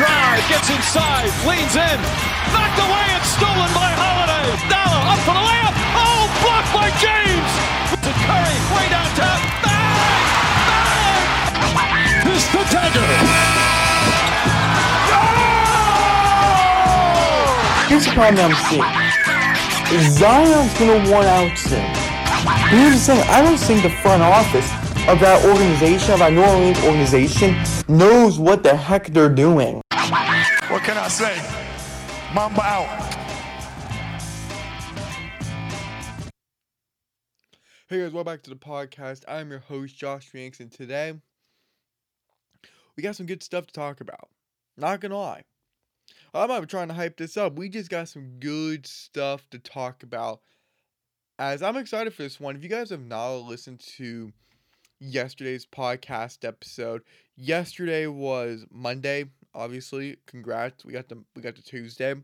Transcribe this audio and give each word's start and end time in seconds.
drive, 0.00 0.40
gets 0.48 0.72
inside, 0.72 1.28
leans 1.44 1.76
in, 1.76 1.98
knocked 2.56 2.80
away 2.80 3.06
and 3.12 3.24
stolen 3.36 3.68
by 3.76 3.92
Holiday. 4.00 4.48
Dollar 4.72 5.02
up 5.12 5.20
for 5.28 5.36
the 5.36 5.44
layup. 5.44 5.76
Oh, 5.92 6.24
blocked 6.40 6.72
by 6.72 6.88
James. 6.96 7.52
To 8.00 8.12
Curry, 8.24 8.56
way 8.72 8.88
downtown. 8.88 9.40
Bang! 9.60 10.40
Bang! 11.76 12.24
This 12.24 12.48
the 12.48 12.64
dagger. 12.72 13.04
Here's 17.92 18.06
the 18.08 18.12
problem 18.16 18.40
I'm 18.40 18.56
seeing. 18.72 18.88
Zion's 20.16 20.72
gonna 20.78 21.10
want 21.12 21.26
out 21.28 21.58
soon. 21.58 21.84
Here's 22.72 23.04
the 23.04 23.16
thing, 23.16 23.20
I 23.28 23.42
don't 23.42 23.58
think 23.58 23.82
the 23.82 23.90
front 24.00 24.22
office 24.22 24.70
of 25.08 25.20
that 25.20 25.44
organization, 25.44 26.14
of 26.14 26.20
that 26.20 26.32
New 26.32 26.42
Orleans 26.42 26.82
organization, 26.84 27.54
knows 27.88 28.38
what 28.38 28.62
the 28.62 28.74
heck 28.74 29.08
they're 29.08 29.28
doing. 29.28 29.82
What 30.70 30.84
can 30.84 30.96
I 30.96 31.08
say? 31.08 31.36
Mamba 32.32 32.62
out. 32.62 33.14
Hey 37.88 37.98
guys, 37.98 38.12
welcome 38.12 38.32
back 38.32 38.44
to 38.44 38.50
the 38.50 38.54
podcast. 38.54 39.24
I'm 39.26 39.50
your 39.50 39.58
host, 39.58 39.96
Josh 39.96 40.32
Yanks, 40.32 40.60
and 40.60 40.70
today 40.70 41.14
we 42.96 43.02
got 43.02 43.16
some 43.16 43.26
good 43.26 43.42
stuff 43.42 43.66
to 43.66 43.72
talk 43.72 44.00
about. 44.00 44.28
Not 44.76 45.00
gonna 45.00 45.18
lie. 45.18 45.42
I'm 46.32 46.46
not 46.46 46.68
trying 46.68 46.86
to 46.86 46.94
hype 46.94 47.16
this 47.16 47.36
up. 47.36 47.58
We 47.58 47.68
just 47.68 47.90
got 47.90 48.08
some 48.08 48.38
good 48.38 48.86
stuff 48.86 49.50
to 49.50 49.58
talk 49.58 50.04
about. 50.04 50.40
As 51.36 51.64
I'm 51.64 51.78
excited 51.78 52.14
for 52.14 52.22
this 52.22 52.38
one. 52.38 52.54
If 52.54 52.62
you 52.62 52.68
guys 52.68 52.90
have 52.90 53.04
not 53.04 53.38
listened 53.38 53.80
to 53.96 54.32
yesterday's 55.00 55.66
podcast 55.66 56.46
episode, 56.46 57.02
yesterday 57.36 58.06
was 58.06 58.66
Monday. 58.70 59.24
Obviously, 59.54 60.16
congrats. 60.26 60.84
We 60.84 60.92
got 60.92 61.08
the 61.08 61.22
we 61.34 61.42
got 61.42 61.56
the 61.56 61.62
Tuesday. 61.62 62.14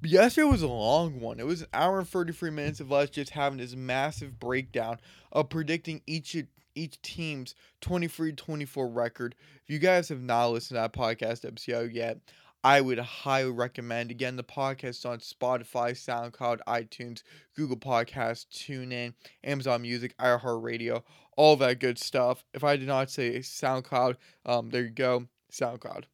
But 0.00 0.10
yesterday 0.10 0.48
was 0.48 0.62
a 0.62 0.68
long 0.68 1.20
one. 1.20 1.38
It 1.38 1.46
was 1.46 1.62
an 1.62 1.68
hour 1.72 2.00
and 2.00 2.08
33 2.08 2.50
minutes 2.50 2.80
of 2.80 2.92
us 2.92 3.08
just 3.08 3.30
having 3.30 3.58
this 3.58 3.76
massive 3.76 4.40
breakdown 4.40 4.98
of 5.30 5.48
predicting 5.48 6.02
each 6.06 6.36
each 6.74 7.00
team's 7.02 7.54
23-24 7.82 8.88
record. 8.94 9.34
If 9.62 9.70
you 9.70 9.78
guys 9.78 10.08
have 10.08 10.22
not 10.22 10.48
listened 10.48 10.76
to 10.76 10.80
that 10.80 10.92
podcast 10.92 11.46
episode 11.46 11.92
yet, 11.92 12.18
I 12.64 12.80
would 12.80 12.98
highly 12.98 13.50
recommend. 13.50 14.10
Again, 14.10 14.36
the 14.36 14.44
podcast 14.44 15.04
on 15.04 15.18
Spotify, 15.18 15.92
SoundCloud, 15.92 16.60
iTunes, 16.68 17.22
Google 17.56 17.76
Podcasts, 17.76 18.46
TuneIn, 18.46 19.14
Amazon 19.42 19.82
Music, 19.82 20.16
iHeartRadio, 20.18 21.02
all 21.36 21.56
that 21.56 21.80
good 21.80 21.98
stuff. 21.98 22.44
If 22.54 22.62
I 22.62 22.76
did 22.76 22.86
not 22.86 23.10
say 23.10 23.38
SoundCloud, 23.38 24.16
um, 24.46 24.70
there 24.70 24.84
you 24.84 24.90
go, 24.90 25.26
SoundCloud. 25.52 26.04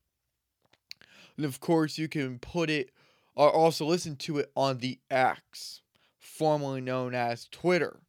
And 1.36 1.46
of 1.46 1.60
course, 1.60 1.96
you 1.96 2.08
can 2.08 2.38
put 2.38 2.68
it 2.68 2.90
or 3.34 3.50
also 3.50 3.86
listen 3.86 4.16
to 4.16 4.38
it 4.38 4.50
on 4.56 4.78
the 4.78 4.98
X, 5.10 5.82
formerly 6.18 6.80
known 6.80 7.14
as 7.14 7.46
Twitter. 7.50 8.00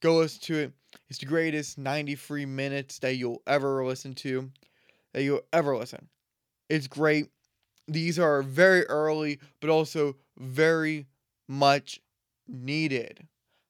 Go 0.00 0.16
listen 0.16 0.40
to 0.42 0.58
it. 0.58 0.72
It's 1.10 1.18
the 1.18 1.26
greatest 1.26 1.76
93 1.76 2.46
minutes 2.46 2.98
that 3.00 3.16
you'll 3.16 3.42
ever 3.46 3.84
listen 3.84 4.14
to, 4.16 4.50
that 5.12 5.22
you'll 5.22 5.42
ever 5.52 5.76
listen. 5.76 6.08
It's 6.70 6.86
great. 6.86 7.26
These 7.86 8.18
are 8.18 8.42
very 8.42 8.86
early, 8.86 9.38
but 9.60 9.68
also 9.68 10.16
very 10.38 11.06
much 11.46 12.00
needed. 12.48 13.26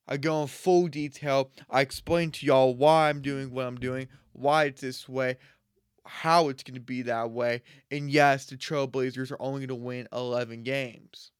I 0.06 0.16
go 0.16 0.42
in 0.42 0.48
full 0.48 0.86
detail. 0.86 1.50
I 1.68 1.80
explain 1.80 2.30
to 2.32 2.46
y'all 2.46 2.74
why 2.74 3.08
I'm 3.08 3.22
doing 3.22 3.50
what 3.50 3.66
I'm 3.66 3.78
doing, 3.80 4.08
why 4.32 4.64
it's 4.64 4.80
this 4.80 5.08
way, 5.08 5.38
how 6.04 6.48
it's 6.48 6.62
going 6.62 6.74
to 6.74 6.80
be 6.80 7.02
that 7.02 7.30
way. 7.30 7.62
And 7.90 8.10
yes, 8.10 8.46
the 8.46 8.56
Trailblazers 8.56 9.30
are 9.30 9.40
only 9.40 9.60
going 9.60 9.68
to 9.68 9.74
win 9.84 10.08
11 10.12 10.62
games. 10.62 11.30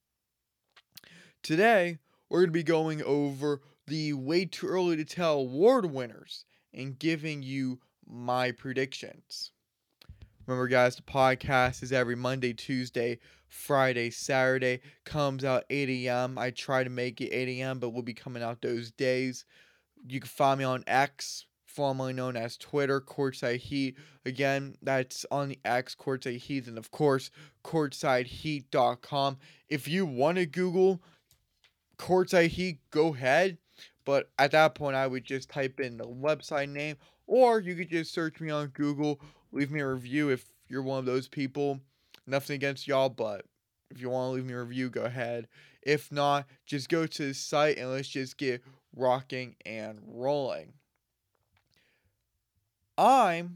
Today, 1.43 1.99
we're 2.29 2.41
going 2.41 2.49
to 2.49 2.53
be 2.53 2.63
going 2.63 3.03
over 3.03 3.61
the 3.87 4.13
way 4.13 4.45
too 4.45 4.67
early 4.69 4.97
to 4.97 5.05
tell 5.05 5.39
award 5.39 5.87
winners 5.87 6.45
and 6.73 6.99
giving 6.99 7.43
you 7.43 7.81
my 8.07 8.53
predictions. 8.53 9.53
Remember, 10.47 10.69
guys, 10.69 10.97
the 10.97 11.03
podcast 11.03 11.83
is 11.83 11.93
every 11.93 12.17
Monday, 12.17 12.53
Tuesday, 12.53 13.19
Friday, 13.49 14.11
Saturday. 14.11 14.81
Comes 15.05 15.45
out 15.45 15.65
8 15.71 15.89
a.m. 15.89 16.39
I 16.39 16.51
try 16.51 16.83
to 16.83 16.91
make 16.91 17.21
it 17.21 17.33
8 17.33 17.61
a.m., 17.61 17.79
but 17.79 17.91
we'll 17.91 18.03
be 18.03 18.15
coming 18.15 18.43
out 18.43 18.61
those 18.61 18.91
days. 18.91 19.45
You 20.09 20.21
can 20.21 20.29
find 20.29 20.59
me 20.59 20.65
on 20.65 20.85
X, 20.87 21.47
formerly 21.71 22.13
known 22.13 22.37
as 22.37 22.57
Twitter, 22.57 23.01
Courtside 23.01 23.59
Heat. 23.59 23.97
Again, 24.27 24.77
that's 24.83 25.25
on 25.31 25.49
the 25.49 25.59
X, 25.65 25.95
Courtside 25.95 26.39
Heat, 26.39 26.67
and 26.67 26.77
of 26.77 26.91
course, 26.91 27.31
courtsideheat.com. 27.65 29.39
If 29.69 29.89
you 29.89 30.05
want 30.05 30.39
to 30.39 30.47
Google 30.47 31.01
Courtside 31.99 32.49
Heat, 32.49 32.79
go 32.91 33.15
ahead. 33.15 33.59
But 34.05 34.31
at 34.39 34.51
that 34.53 34.75
point, 34.75 34.97
I 34.97 35.07
would 35.07 35.25
just 35.25 35.51
type 35.51 35.79
in 35.79 35.97
the 35.97 36.07
website 36.07 36.69
name, 36.69 36.97
or 37.27 37.61
you 37.61 37.77
could 37.77 37.91
just 37.91 38.13
search 38.13 38.41
me 38.41 38.51
on 38.51 38.69
Google, 38.69 39.21
leave 39.53 39.71
me 39.71 39.81
a 39.81 39.87
review 39.87 40.31
if 40.31 40.45
you're 40.69 40.83
one 40.83 40.99
of 40.99 41.07
those 41.07 41.29
people. 41.29 41.81
Nothing 42.27 42.57
against 42.57 42.89
y'all, 42.89 43.09
but 43.09 43.45
if 43.91 44.01
you 44.01 44.11
want 44.11 44.31
to 44.31 44.35
leave 44.35 44.47
me 44.47 44.55
a 44.55 44.63
review, 44.63 44.91
go 44.91 45.03
ahead. 45.03 45.49
If 45.83 46.11
not, 46.11 46.47
just 46.67 46.89
go 46.89 47.07
to 47.07 47.27
the 47.27 47.35
site 47.35 47.79
and 47.79 47.91
let's 47.91 48.09
just 48.09 48.37
get 48.37 48.63
rocking 48.97 49.57
and 49.65 50.01
rolling. 50.07 50.73
I 53.01 53.47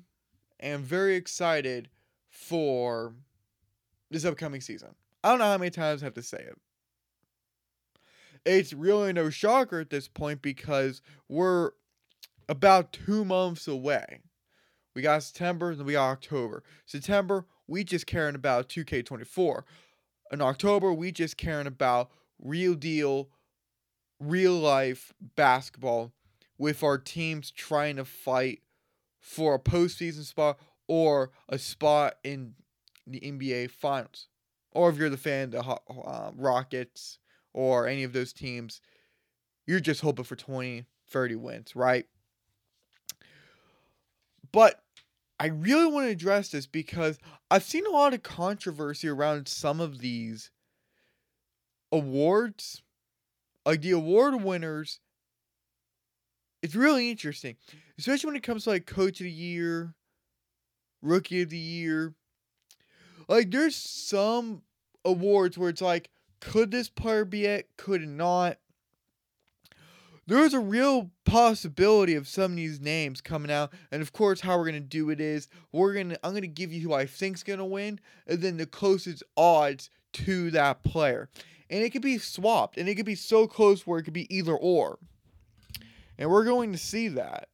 am 0.59 0.82
very 0.82 1.16
excited 1.16 1.91
for 2.31 3.12
this 4.10 4.25
upcoming 4.25 4.62
season. 4.62 4.94
I 5.22 5.28
don't 5.28 5.38
know 5.38 5.44
how 5.44 5.59
many 5.59 5.71
times 5.71 6.03
I 6.03 6.06
have 6.06 6.15
to 6.15 6.22
say 6.22 6.38
it. 6.38 6.59
It's 8.47 8.72
really 8.72 9.12
no 9.12 9.28
shocker 9.28 9.81
at 9.81 9.91
this 9.91 10.09
point 10.09 10.41
because 10.41 11.03
we're 11.28 11.72
about 12.49 12.94
two 12.94 13.22
months 13.27 13.69
away. 13.69 14.21
We 14.94 15.03
got 15.03 15.22
September, 15.22 15.75
then 15.75 15.84
we 15.84 15.93
got 15.93 16.12
October. 16.12 16.62
September, 16.87 17.44
we 17.66 17.84
just 17.84 18.06
caring 18.06 18.34
about 18.34 18.71
2K24. 18.71 19.62
In 20.32 20.41
October, 20.41 20.91
we 20.91 21.12
just 21.12 21.37
caring 21.37 21.66
about 21.66 22.11
real 22.38 22.75
deal, 22.75 23.28
real 24.19 24.55
life 24.55 25.12
basketball 25.37 26.12
with 26.56 26.82
our 26.82 26.97
teams 26.97 27.50
trying 27.50 27.97
to 27.97 28.06
fight 28.06 28.61
for 29.25 29.55
a 29.55 29.59
postseason 29.59 30.23
spot 30.23 30.59
or 30.87 31.31
a 31.49 31.59
spot 31.59 32.19
in 32.23 32.53
the 33.07 33.21
NBA 33.21 33.71
Finals. 33.71 34.29
Or 34.73 34.91
if 34.91 34.99
you're 34.99 35.09
the 35.09 35.17
fan 35.17 35.45
of 35.45 35.51
the 35.53 35.61
uh, 35.61 36.31
Rockets 36.37 37.19
or 37.55 37.87
any 37.89 38.05
of 38.05 38.12
those 38.12 38.35
teams, 38.35 38.83
you're 39.67 39.81
just 39.81 40.03
hoping 40.03 40.27
for 40.27 40.37
20, 40.37 40.85
30 41.09 41.35
wins, 41.37 41.75
right? 41.75 42.05
But 44.53 44.83
I 45.41 45.47
really 45.47 45.87
want 45.87 46.06
to 46.06 46.12
address 46.12 46.51
this 46.51 46.67
because 46.67 47.19
I've 47.51 47.62
seen 47.62 47.87
a 47.87 47.91
lot 47.91 48.12
of 48.12 48.23
controversy 48.23 49.09
around 49.09 49.49
some 49.49 49.81
of 49.81 50.01
these 50.01 50.51
awards. 51.91 52.83
Like 53.65 53.81
the 53.81 53.93
award 53.93 54.45
winners 54.45 55.01
it's 56.64 56.75
really 56.75 57.10
interesting, 57.10 57.56
especially 57.98 58.28
when 58.28 58.36
it 58.36 58.42
comes 58.42 58.64
to 58.64 58.70
like 58.70 58.86
coach 58.86 59.20
of 59.20 59.25
the 59.25 59.30
year, 59.30 59.92
rookie 61.02 61.42
of 61.42 61.50
the 61.50 61.58
year. 61.58 62.14
Like 63.28 63.50
there's 63.50 63.76
some 63.76 64.62
awards 65.04 65.58
where 65.58 65.69
it's 65.69 65.82
like, 65.82 66.08
could 66.41 66.70
this 66.70 66.88
player 66.88 67.26
be 67.26 67.44
it? 67.44 67.69
Could 67.76 68.02
it 68.02 68.08
not? 68.08 68.56
There's 70.26 70.54
a 70.54 70.58
real 70.58 71.10
possibility 71.26 72.14
of 72.14 72.26
some 72.26 72.52
of 72.52 72.56
these 72.56 72.81
names 72.81 73.20
coming 73.20 73.50
out, 73.50 73.70
and 73.92 74.00
of 74.00 74.14
course, 74.14 74.41
how 74.41 74.56
we're 74.56 74.64
gonna 74.64 74.81
do 74.81 75.10
it 75.10 75.20
is 75.20 75.49
we're 75.70 75.93
gonna 75.93 76.17
I'm 76.25 76.32
gonna 76.32 76.46
give 76.46 76.72
you 76.72 76.81
who 76.81 76.94
I 76.94 77.05
think's 77.05 77.43
gonna 77.43 77.67
win, 77.67 78.00
and 78.26 78.40
then 78.40 78.56
the 78.56 78.64
closest 78.64 79.22
odds 79.37 79.90
to 80.14 80.50
that 80.52 80.82
player, 80.82 81.28
and 81.69 81.84
it 81.84 81.90
could 81.90 82.00
be 82.00 82.17
swapped, 82.17 82.78
and 82.78 82.88
it 82.88 82.94
could 82.94 83.05
be 83.05 83.17
so 83.17 83.46
close 83.46 83.87
where 83.87 83.99
it 83.99 84.05
could 84.05 84.14
be 84.14 84.34
either 84.34 84.56
or. 84.56 84.99
And 86.19 86.31
we're 86.31 86.44
going 86.44 86.72
to 86.72 86.78
see 86.78 87.08
that. 87.08 87.49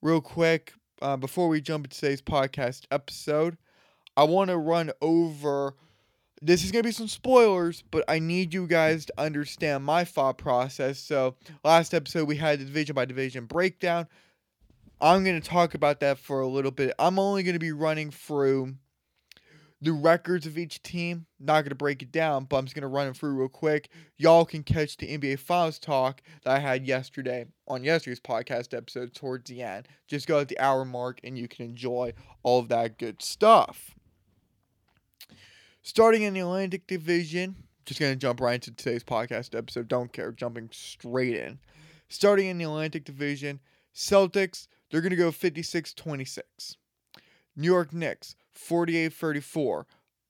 Real 0.00 0.20
quick, 0.20 0.72
uh, 1.02 1.16
before 1.16 1.48
we 1.48 1.60
jump 1.60 1.86
into 1.86 1.98
today's 1.98 2.22
podcast 2.22 2.84
episode, 2.90 3.56
I 4.16 4.24
want 4.24 4.50
to 4.50 4.56
run 4.56 4.92
over. 5.00 5.74
This 6.40 6.64
is 6.64 6.70
going 6.70 6.82
to 6.82 6.88
be 6.88 6.92
some 6.92 7.08
spoilers, 7.08 7.82
but 7.90 8.04
I 8.06 8.20
need 8.20 8.54
you 8.54 8.66
guys 8.66 9.06
to 9.06 9.14
understand 9.18 9.84
my 9.84 10.04
thought 10.04 10.38
process. 10.38 10.98
So, 10.98 11.34
last 11.64 11.94
episode 11.94 12.28
we 12.28 12.36
had 12.36 12.60
the 12.60 12.64
division 12.64 12.94
by 12.94 13.06
division 13.06 13.46
breakdown. 13.46 14.06
I'm 15.00 15.24
going 15.24 15.40
to 15.40 15.48
talk 15.48 15.74
about 15.74 16.00
that 16.00 16.18
for 16.18 16.40
a 16.40 16.46
little 16.46 16.70
bit. 16.70 16.94
I'm 16.98 17.18
only 17.18 17.42
going 17.42 17.54
to 17.54 17.60
be 17.60 17.72
running 17.72 18.10
through 18.10 18.74
the 19.80 19.92
records 19.92 20.46
of 20.46 20.58
each 20.58 20.82
team. 20.82 21.26
Not 21.38 21.62
going 21.62 21.70
to 21.70 21.74
break 21.76 22.02
it 22.02 22.12
down, 22.12 22.44
but 22.44 22.56
I'm 22.56 22.64
just 22.64 22.74
going 22.74 22.82
to 22.82 22.88
run 22.88 23.06
them 23.06 23.14
through 23.14 23.34
real 23.34 23.48
quick. 23.48 23.90
Y'all 24.16 24.44
can 24.44 24.62
catch 24.62 24.96
the 24.96 25.16
NBA 25.16 25.38
Finals 25.38 25.78
talk 25.78 26.22
that 26.44 26.56
I 26.56 26.58
had 26.58 26.86
yesterday 26.86 27.46
on 27.66 27.84
yesterday's 27.84 28.20
podcast 28.20 28.76
episode 28.76 29.14
towards 29.14 29.48
the 29.48 29.62
end. 29.62 29.88
Just 30.06 30.26
go 30.26 30.40
at 30.40 30.48
the 30.48 30.58
hour 30.58 30.84
mark 30.84 31.20
and 31.22 31.38
you 31.38 31.48
can 31.48 31.66
enjoy 31.66 32.12
all 32.42 32.60
of 32.60 32.68
that 32.68 32.98
good 32.98 33.22
stuff. 33.22 33.94
Starting 35.82 36.22
in 36.22 36.34
the 36.34 36.40
Atlantic 36.40 36.86
Division, 36.86 37.56
just 37.86 38.00
going 38.00 38.12
to 38.12 38.18
jump 38.18 38.40
right 38.40 38.54
into 38.54 38.72
today's 38.72 39.04
podcast 39.04 39.56
episode. 39.56 39.88
Don't 39.88 40.12
care, 40.12 40.32
jumping 40.32 40.68
straight 40.72 41.34
in. 41.34 41.58
Starting 42.10 42.48
in 42.48 42.58
the 42.58 42.64
Atlantic 42.64 43.04
Division, 43.04 43.60
Celtics, 43.94 44.66
they're 44.90 45.00
going 45.00 45.10
to 45.10 45.16
go 45.16 45.30
56 45.30 45.94
26. 45.94 46.76
New 47.56 47.66
York 47.66 47.92
Knicks, 47.92 48.36
48 48.58 49.12
34. 49.12 49.86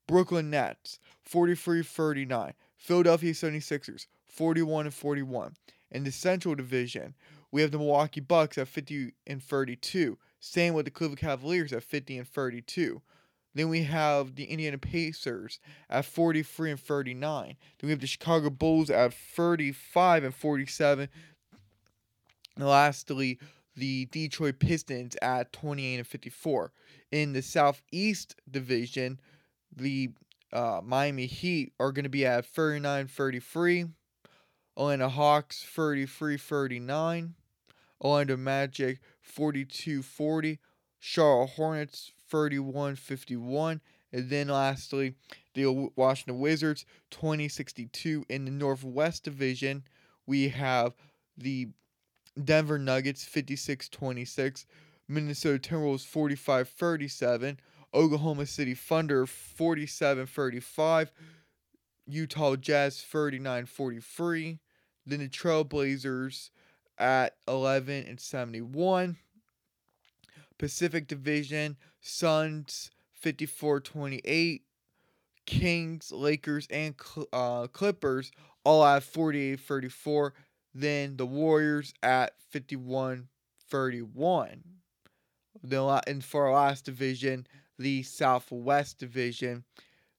Brooklyn 0.06 0.50
Nets, 0.50 0.98
43 1.22 1.82
39. 1.82 2.52
Philadelphia 2.76 3.32
76ers, 3.32 4.06
41 4.26 4.86
and 4.86 4.94
41. 4.94 5.54
In 5.90 6.04
the 6.04 6.12
Central 6.12 6.54
Division, 6.54 7.14
we 7.50 7.62
have 7.62 7.70
the 7.70 7.78
Milwaukee 7.78 8.20
Bucks 8.20 8.58
at 8.58 8.68
50 8.68 9.12
and 9.26 9.42
32. 9.42 10.18
Same 10.40 10.74
with 10.74 10.84
the 10.84 10.90
Cleveland 10.90 11.18
Cavaliers 11.18 11.72
at 11.72 11.82
50 11.82 12.18
and 12.18 12.28
32. 12.28 13.02
Then 13.54 13.70
we 13.70 13.82
have 13.84 14.36
the 14.36 14.44
Indiana 14.44 14.78
Pacers 14.78 15.58
at 15.90 16.04
43 16.04 16.72
and 16.72 16.80
39. 16.80 17.46
Then 17.46 17.56
we 17.82 17.90
have 17.90 18.00
the 18.00 18.06
Chicago 18.06 18.50
Bulls 18.50 18.90
at 18.90 19.12
35 19.12 20.24
and 20.24 20.34
47. 20.34 21.08
And 22.56 22.66
lastly, 22.66 23.38
the 23.78 24.06
Detroit 24.06 24.58
Pistons 24.58 25.16
at 25.22 25.52
28 25.52 25.96
and 25.98 26.06
54. 26.06 26.72
In 27.12 27.32
the 27.32 27.42
Southeast 27.42 28.34
Division, 28.50 29.20
the 29.74 30.10
uh, 30.52 30.80
Miami 30.82 31.26
Heat 31.26 31.72
are 31.78 31.92
going 31.92 32.04
to 32.04 32.08
be 32.10 32.26
at 32.26 32.44
39 32.46 33.06
33. 33.06 33.86
Atlanta 34.76 35.08
Hawks 35.08 35.64
33 35.64 36.36
39. 36.36 37.34
Orlando 38.00 38.36
Magic 38.36 39.00
42 39.20 40.02
40. 40.02 40.58
Charlotte 40.98 41.50
Hornets 41.50 42.12
31 42.28 42.96
51. 42.96 43.80
And 44.12 44.30
then 44.30 44.48
lastly, 44.48 45.14
the 45.54 45.90
Washington 45.96 46.40
Wizards 46.40 46.84
20 47.10 47.48
62. 47.48 48.24
In 48.28 48.44
the 48.44 48.50
Northwest 48.50 49.24
Division, 49.24 49.84
we 50.26 50.48
have 50.48 50.94
the 51.36 51.68
Denver 52.44 52.78
Nuggets 52.78 53.24
56 53.24 53.88
26. 53.88 54.66
Minnesota 55.08 55.58
Timberwolves 55.58 56.04
45 56.06 56.68
37. 56.68 57.60
Oklahoma 57.94 58.46
City 58.46 58.74
Thunder 58.74 59.26
47 59.26 60.26
35. 60.26 61.10
Utah 62.06 62.56
Jazz 62.56 63.02
39 63.02 63.66
43. 63.66 64.58
Then 65.06 65.20
the 65.20 65.28
Trailblazers 65.28 66.50
at 66.98 67.36
11 67.46 68.06
and 68.06 68.20
71. 68.20 69.16
Pacific 70.58 71.06
Division 71.06 71.76
Suns 72.00 72.90
54 73.14 73.80
28. 73.80 74.62
Kings, 75.46 76.12
Lakers, 76.12 76.68
and 76.70 76.94
uh, 77.32 77.68
Clippers 77.68 78.30
all 78.64 78.84
at 78.84 79.02
48 79.02 79.58
34. 79.58 80.34
Then 80.78 81.16
the 81.16 81.26
Warriors 81.26 81.92
at 82.04 82.34
51 82.50 83.26
31. 83.68 84.62
And 85.72 86.24
for 86.24 86.46
our 86.46 86.52
last 86.52 86.84
division, 86.84 87.48
the 87.80 88.04
Southwest 88.04 88.98
Division, 88.98 89.64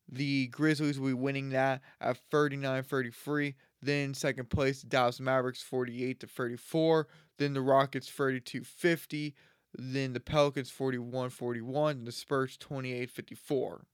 the 0.10 0.48
Grizzlies 0.48 1.00
will 1.00 1.08
be 1.08 1.14
winning 1.14 1.50
that 1.52 1.82
at 2.02 2.18
39 2.30 2.84
33. 2.84 3.56
Then 3.82 4.14
second 4.14 4.50
place, 4.50 4.82
Dallas 4.82 5.22
Mavericks 5.22 5.62
48 5.62 6.20
to 6.20 6.28
34. 6.28 7.08
Then 7.38 7.54
the 7.54 7.62
Rockets 7.62 8.10
32 8.10 8.66
50. 8.66 9.36
Then 9.78 10.12
the 10.12 10.20
Pelicans 10.20 10.70
41 10.70 11.30
41. 11.30 11.98
And 12.00 12.06
the 12.06 12.12
Spurs 12.12 12.58
28 12.58 13.10
54. 13.10 13.86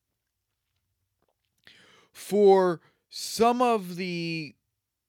For 2.12 2.82
some 3.08 3.62
of 3.62 3.98
the 3.98 4.56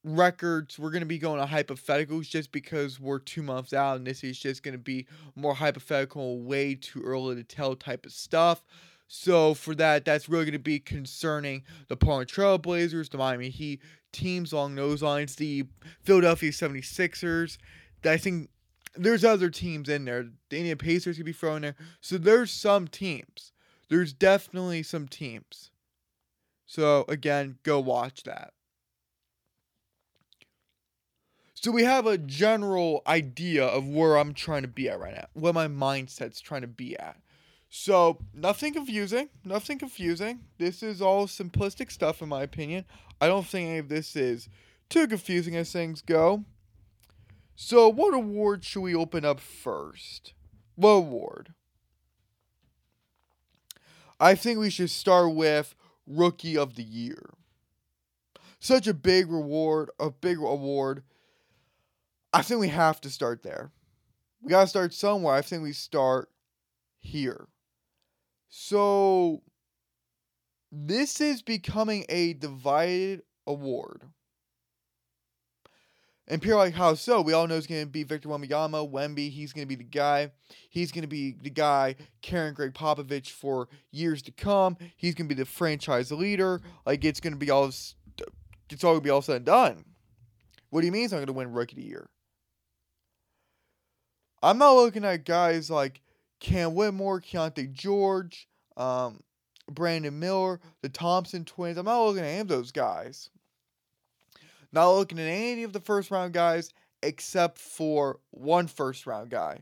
records, 0.06 0.78
we're 0.78 0.90
going 0.90 1.00
to 1.00 1.06
be 1.06 1.18
going 1.18 1.40
to 1.40 1.52
hypotheticals 1.52 2.28
just 2.28 2.52
because 2.52 3.00
we're 3.00 3.18
two 3.18 3.42
months 3.42 3.72
out 3.72 3.96
and 3.96 4.06
this 4.06 4.22
is 4.22 4.38
just 4.38 4.62
going 4.62 4.72
to 4.72 4.78
be 4.78 5.06
more 5.34 5.54
hypothetical, 5.54 6.40
way 6.40 6.76
too 6.76 7.02
early 7.02 7.34
to 7.34 7.42
tell 7.42 7.74
type 7.74 8.06
of 8.06 8.12
stuff. 8.12 8.62
So 9.08 9.54
for 9.54 9.74
that, 9.74 10.04
that's 10.04 10.28
really 10.28 10.44
going 10.44 10.52
to 10.52 10.58
be 10.58 10.78
concerning 10.78 11.64
the 11.88 11.96
Portland 11.96 12.30
trailblazers 12.30 13.10
the 13.10 13.18
Miami 13.18 13.50
Heat, 13.50 13.82
teams 14.12 14.52
along 14.52 14.76
those 14.76 15.02
lines, 15.02 15.36
the 15.36 15.64
Philadelphia 16.02 16.50
76ers. 16.50 17.58
I 18.04 18.16
think 18.16 18.48
there's 18.94 19.24
other 19.24 19.50
teams 19.50 19.88
in 19.88 20.04
there. 20.04 20.26
The 20.50 20.56
Indiana 20.56 20.76
Pacers 20.76 21.16
could 21.16 21.26
be 21.26 21.32
thrown 21.32 21.62
there. 21.62 21.76
So 22.00 22.16
there's 22.16 22.50
some 22.50 22.86
teams. 22.88 23.52
There's 23.88 24.12
definitely 24.12 24.82
some 24.82 25.08
teams. 25.08 25.70
So 26.64 27.04
again, 27.08 27.58
go 27.62 27.80
watch 27.80 28.22
that. 28.24 28.52
So 31.66 31.72
we 31.72 31.82
have 31.82 32.06
a 32.06 32.16
general 32.16 33.02
idea 33.08 33.66
of 33.66 33.88
where 33.88 34.16
I'm 34.16 34.34
trying 34.34 34.62
to 34.62 34.68
be 34.68 34.88
at 34.88 35.00
right 35.00 35.16
now, 35.16 35.26
where 35.32 35.52
my 35.52 35.66
mindset's 35.66 36.40
trying 36.40 36.60
to 36.60 36.68
be 36.68 36.96
at. 36.96 37.16
So 37.68 38.18
nothing 38.32 38.72
confusing, 38.72 39.30
nothing 39.44 39.76
confusing. 39.76 40.42
This 40.58 40.80
is 40.80 41.02
all 41.02 41.26
simplistic 41.26 41.90
stuff 41.90 42.22
in 42.22 42.28
my 42.28 42.44
opinion. 42.44 42.84
I 43.20 43.26
don't 43.26 43.44
think 43.44 43.68
any 43.68 43.78
of 43.78 43.88
this 43.88 44.14
is 44.14 44.48
too 44.88 45.08
confusing 45.08 45.56
as 45.56 45.72
things 45.72 46.02
go. 46.02 46.44
So 47.56 47.88
what 47.88 48.14
award 48.14 48.62
should 48.62 48.82
we 48.82 48.94
open 48.94 49.24
up 49.24 49.40
first? 49.40 50.34
What 50.76 50.90
award? 50.90 51.52
I 54.20 54.36
think 54.36 54.60
we 54.60 54.70
should 54.70 54.90
start 54.90 55.34
with 55.34 55.74
Rookie 56.06 56.56
of 56.56 56.76
the 56.76 56.84
Year. 56.84 57.30
Such 58.60 58.86
a 58.86 58.94
big 58.94 59.28
reward, 59.28 59.90
a 59.98 60.12
big 60.12 60.38
award 60.38 61.02
I 62.32 62.42
think 62.42 62.60
we 62.60 62.68
have 62.68 63.00
to 63.02 63.10
start 63.10 63.42
there. 63.42 63.72
We 64.42 64.50
got 64.50 64.62
to 64.62 64.66
start 64.66 64.94
somewhere. 64.94 65.34
I 65.34 65.42
think 65.42 65.62
we 65.62 65.72
start 65.72 66.28
here. 66.98 67.48
So, 68.48 69.42
this 70.70 71.20
is 71.20 71.42
becoming 71.42 72.04
a 72.08 72.34
divided 72.34 73.22
award. 73.46 74.02
And 76.28 76.42
people 76.42 76.58
like, 76.58 76.74
how 76.74 76.94
so? 76.94 77.22
We 77.22 77.32
all 77.32 77.46
know 77.46 77.56
it's 77.56 77.68
going 77.68 77.84
to 77.84 77.86
be 77.86 78.02
Victor 78.02 78.28
Wembanyama, 78.28 78.90
Wemby. 78.90 79.30
He's 79.30 79.52
going 79.52 79.64
to 79.64 79.68
be 79.68 79.76
the 79.76 79.84
guy. 79.84 80.32
He's 80.70 80.90
going 80.90 81.02
to 81.02 81.08
be 81.08 81.36
the 81.40 81.50
guy 81.50 81.94
carrying 82.20 82.54
Gregg 82.54 82.74
Popovich 82.74 83.30
for 83.30 83.68
years 83.92 84.22
to 84.22 84.32
come. 84.32 84.76
He's 84.96 85.14
going 85.14 85.28
to 85.28 85.34
be 85.34 85.40
the 85.40 85.46
franchise 85.46 86.10
leader. 86.10 86.60
Like, 86.84 87.04
it's 87.04 87.20
going 87.20 87.34
to 87.34 87.38
be 87.38 87.50
all, 87.50 87.66
it's 87.66 87.94
all 88.82 88.92
going 88.92 89.00
to 89.00 89.04
be 89.04 89.10
all 89.10 89.22
said 89.22 89.36
and 89.36 89.44
done. 89.44 89.84
What 90.70 90.80
do 90.80 90.86
you 90.86 90.92
mean 90.92 91.04
not 91.04 91.10
going 91.12 91.26
to 91.26 91.32
win 91.32 91.52
Rookie 91.52 91.76
of 91.76 91.82
the 91.82 91.88
Year? 91.88 92.08
I'm 94.42 94.58
not 94.58 94.74
looking 94.74 95.04
at 95.04 95.24
guys 95.24 95.70
like 95.70 96.02
Cam 96.40 96.74
Whitmore, 96.74 97.20
Keyonte 97.20 97.72
George, 97.72 98.48
um, 98.76 99.20
Brandon 99.70 100.18
Miller, 100.18 100.60
the 100.82 100.88
Thompson 100.88 101.44
twins. 101.44 101.78
I'm 101.78 101.86
not 101.86 102.04
looking 102.04 102.22
at 102.22 102.28
any 102.28 102.40
of 102.40 102.48
those 102.48 102.70
guys. 102.70 103.30
Not 104.72 104.92
looking 104.92 105.18
at 105.18 105.26
any 105.26 105.62
of 105.62 105.72
the 105.72 105.80
first 105.80 106.10
round 106.10 106.32
guys 106.32 106.70
except 107.02 107.58
for 107.58 108.20
one 108.30 108.66
first 108.66 109.06
round 109.06 109.30
guy. 109.30 109.60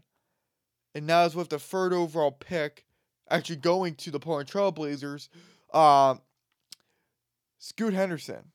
And 0.94 1.08
that 1.08 1.26
is 1.26 1.34
with 1.34 1.50
the 1.50 1.58
third 1.58 1.92
overall 1.92 2.30
pick, 2.32 2.84
actually 3.28 3.56
going 3.56 3.94
to 3.96 4.10
the 4.10 4.20
Portland 4.20 4.48
Trailblazers, 4.48 5.28
uh, 5.72 6.16
Scoot 7.58 7.94
Henderson. 7.94 8.52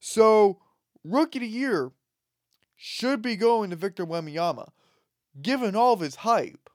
So, 0.00 0.58
rookie 1.04 1.38
of 1.38 1.42
the 1.42 1.48
year, 1.48 1.92
should 2.82 3.20
be 3.20 3.36
going 3.36 3.68
to 3.68 3.76
Victor 3.76 4.06
Wembanyama, 4.06 4.70
given 5.42 5.76
all 5.76 5.92
of 5.92 6.00
his 6.00 6.14
hype. 6.14 6.70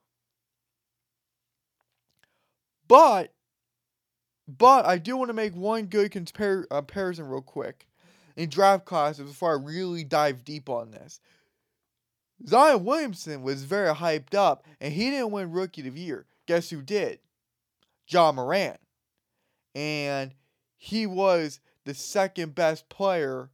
But, 2.87 3.33
but 4.47 4.85
I 4.85 4.99
do 4.99 5.17
want 5.17 5.29
to 5.29 5.33
make 5.33 5.55
one 5.55 5.87
good 5.87 6.11
compar- 6.11 6.65
uh, 6.69 6.75
comparison 6.75 7.27
real 7.27 7.41
quick 7.41 7.87
in 8.35 8.49
draft 8.49 8.85
classes 8.85 9.27
before 9.27 9.53
I 9.53 9.63
really 9.63 10.03
dive 10.03 10.45
deep 10.45 10.69
on 10.69 10.91
this. 10.91 11.19
Zion 12.47 12.85
Williamson 12.85 13.41
was 13.41 13.63
very 13.63 13.91
hyped 13.91 14.35
up, 14.35 14.63
and 14.79 14.93
he 14.93 15.09
didn't 15.09 15.31
win 15.31 15.51
Rookie 15.51 15.87
of 15.87 15.95
the 15.95 15.99
Year. 15.99 16.27
Guess 16.45 16.69
who 16.69 16.83
did? 16.83 17.17
Ja 18.07 18.31
Morant. 18.31 18.77
And 19.73 20.35
he 20.77 21.07
was 21.07 21.59
the 21.83 21.95
second 21.95 22.53
best 22.53 22.89
player 22.89 23.49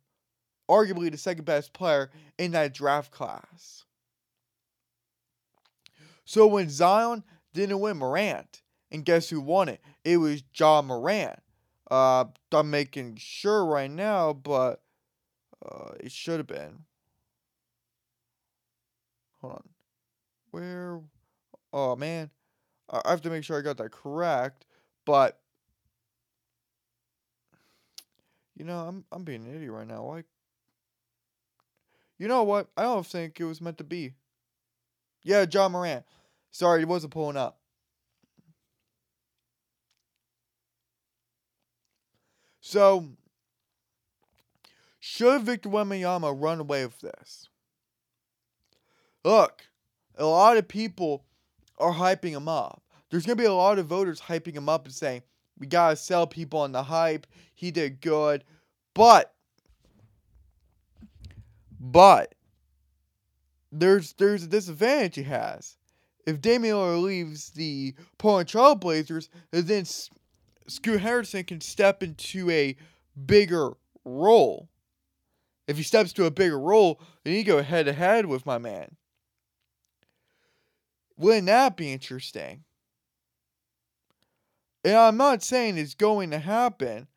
arguably 0.71 1.11
the 1.11 1.17
second 1.17 1.45
best 1.45 1.73
player 1.73 2.09
in 2.37 2.51
that 2.51 2.73
draft 2.73 3.11
class. 3.11 3.83
So 6.25 6.47
when 6.47 6.69
Zion 6.69 7.23
didn't 7.53 7.79
win 7.79 7.97
Morant. 7.97 8.61
And 8.91 9.05
guess 9.05 9.29
who 9.29 9.39
won 9.39 9.69
it? 9.69 9.81
It 10.03 10.17
was 10.17 10.43
Ja 10.53 10.81
Morant. 10.81 11.39
Uh, 11.89 12.25
I'm 12.51 12.69
making 12.69 13.17
sure 13.17 13.65
right 13.65 13.89
now, 13.89 14.33
but 14.33 14.81
uh, 15.65 15.91
it 15.99 16.11
should 16.11 16.39
have 16.39 16.47
been. 16.47 16.85
Hold 19.39 19.53
on. 19.53 19.69
Where? 20.51 21.01
Oh 21.73 21.95
man, 21.95 22.29
I 22.89 23.09
have 23.09 23.21
to 23.21 23.29
make 23.29 23.43
sure 23.43 23.57
I 23.57 23.61
got 23.61 23.77
that 23.77 23.91
correct. 23.91 24.65
But 25.05 25.39
you 28.57 28.65
know, 28.65 28.79
I'm 28.79 29.05
I'm 29.11 29.23
being 29.23 29.45
an 29.45 29.55
idiot 29.55 29.71
right 29.71 29.87
now. 29.87 30.03
Why? 30.03 30.23
You 32.21 32.27
know 32.27 32.43
what? 32.43 32.67
I 32.77 32.83
don't 32.83 33.03
think 33.03 33.39
it 33.39 33.45
was 33.45 33.61
meant 33.61 33.79
to 33.79 33.83
be. 33.83 34.13
Yeah, 35.23 35.43
Ja 35.51 35.67
Morant. 35.67 36.05
Sorry, 36.51 36.77
he 36.77 36.85
wasn't 36.85 37.13
pulling 37.13 37.35
up. 37.35 37.57
So, 42.59 43.07
should 44.99 45.41
Victor 45.41 45.69
Wembanyama 45.69 46.39
run 46.39 46.59
away 46.59 46.85
with 46.85 47.01
this? 47.01 47.49
Look, 49.25 49.63
a 50.15 50.25
lot 50.25 50.57
of 50.57 50.67
people 50.67 51.23
are 51.79 51.93
hyping 51.93 52.33
him 52.33 52.47
up. 52.47 52.83
There's 53.09 53.25
going 53.25 53.35
to 53.35 53.41
be 53.41 53.47
a 53.47 53.53
lot 53.53 53.79
of 53.79 53.87
voters 53.87 54.21
hyping 54.21 54.53
him 54.53 54.69
up 54.69 54.85
and 54.85 54.93
saying, 54.93 55.23
we 55.57 55.65
got 55.65 55.89
to 55.89 55.95
sell 55.95 56.27
people 56.27 56.59
on 56.59 56.71
the 56.71 56.83
hype. 56.83 57.25
He 57.55 57.71
did 57.71 57.99
good. 57.99 58.43
But, 58.93 59.33
but, 61.81 62.35
there's 63.71 64.13
there's 64.13 64.43
a 64.43 64.47
disadvantage 64.47 65.15
he 65.15 65.23
has. 65.23 65.77
If 66.27 66.39
Damian 66.39 66.75
Lillard 66.75 67.03
leaves 67.03 67.49
the 67.49 67.95
Portland 68.19 68.47
Trail 68.47 68.75
Blazers, 68.75 69.29
then 69.49 69.85
Scoot 70.67 71.01
Henderson 71.01 71.43
can 71.43 71.59
step 71.59 72.03
into 72.03 72.49
a 72.51 72.75
bigger 73.25 73.71
role. 74.05 74.69
If 75.67 75.77
he 75.77 75.83
steps 75.83 76.13
to 76.13 76.25
a 76.25 76.31
bigger 76.31 76.59
role, 76.59 77.01
then 77.23 77.33
you 77.33 77.43
go 77.43 77.63
head 77.63 77.87
to 77.87 77.93
head 77.93 78.27
with 78.27 78.45
my 78.45 78.59
man. 78.59 78.97
Wouldn't 81.17 81.47
that 81.47 81.75
be 81.75 81.91
interesting? 81.91 82.63
And 84.83 84.95
I'm 84.95 85.17
not 85.17 85.43
saying 85.43 85.77
it's 85.77 85.95
going 85.95 86.31
to 86.31 86.39
happen, 86.39 87.07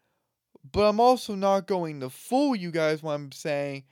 but 0.72 0.88
I'm 0.88 1.00
also 1.00 1.34
not 1.34 1.66
going 1.66 2.00
to 2.00 2.10
fool 2.10 2.54
you 2.54 2.70
guys 2.70 3.02
when 3.02 3.14
I'm 3.14 3.32
saying 3.32 3.84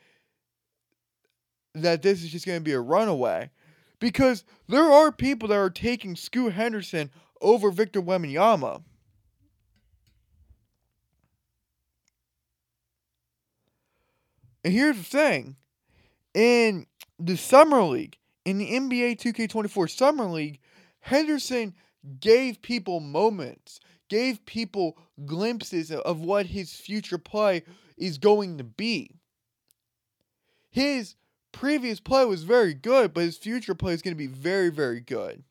that 1.75 2.03
this 2.03 2.23
is 2.23 2.31
just 2.31 2.47
going 2.47 2.59
to 2.59 2.65
be 2.65 2.73
a 2.73 2.81
runaway. 2.81 3.51
Because 3.99 4.45
there 4.69 4.91
are 4.91 5.13
people 5.13 5.49
that 5.49 5.59
are 5.59 5.71
taking 5.71 6.17
Scoot 6.17 6.53
Henderson 6.53 7.11
over 7.41 7.71
Victor 7.71 8.03
Wembanyama. 8.03 8.83
And 14.65 14.73
here's 14.73 14.97
the 14.97 15.03
thing 15.03 15.57
in 16.35 16.87
the 17.19 17.37
Summer 17.37 17.83
League, 17.83 18.19
in 18.45 18.59
the 18.59 18.71
NBA 18.71 19.21
2K24 19.21 19.91
Summer 19.91 20.25
League, 20.25 20.61
Henderson 21.01 21.75
gave 22.21 22.63
people 22.63 23.01
moments, 23.01 23.81
gave 24.09 24.45
people 24.47 24.97
glimpses 25.25 25.91
of 25.91 26.21
what 26.21 26.47
his 26.47 26.73
future 26.73 27.19
play 27.19 27.63
is 27.97 28.19
going 28.19 28.59
to 28.59 28.65
be. 28.65 29.17
His 30.71 31.17
previous 31.53 32.01
play 32.01 32.25
was 32.25 32.43
very 32.43 32.75
good, 32.75 33.15
but 33.15 33.25
his 33.25 33.37
future 33.37 33.75
play 33.75 33.93
is 33.93 34.03
going 34.03 34.15
to 34.15 34.19
be 34.19 34.27
very, 34.27 34.71
very 34.71 35.01
good. 35.01 35.45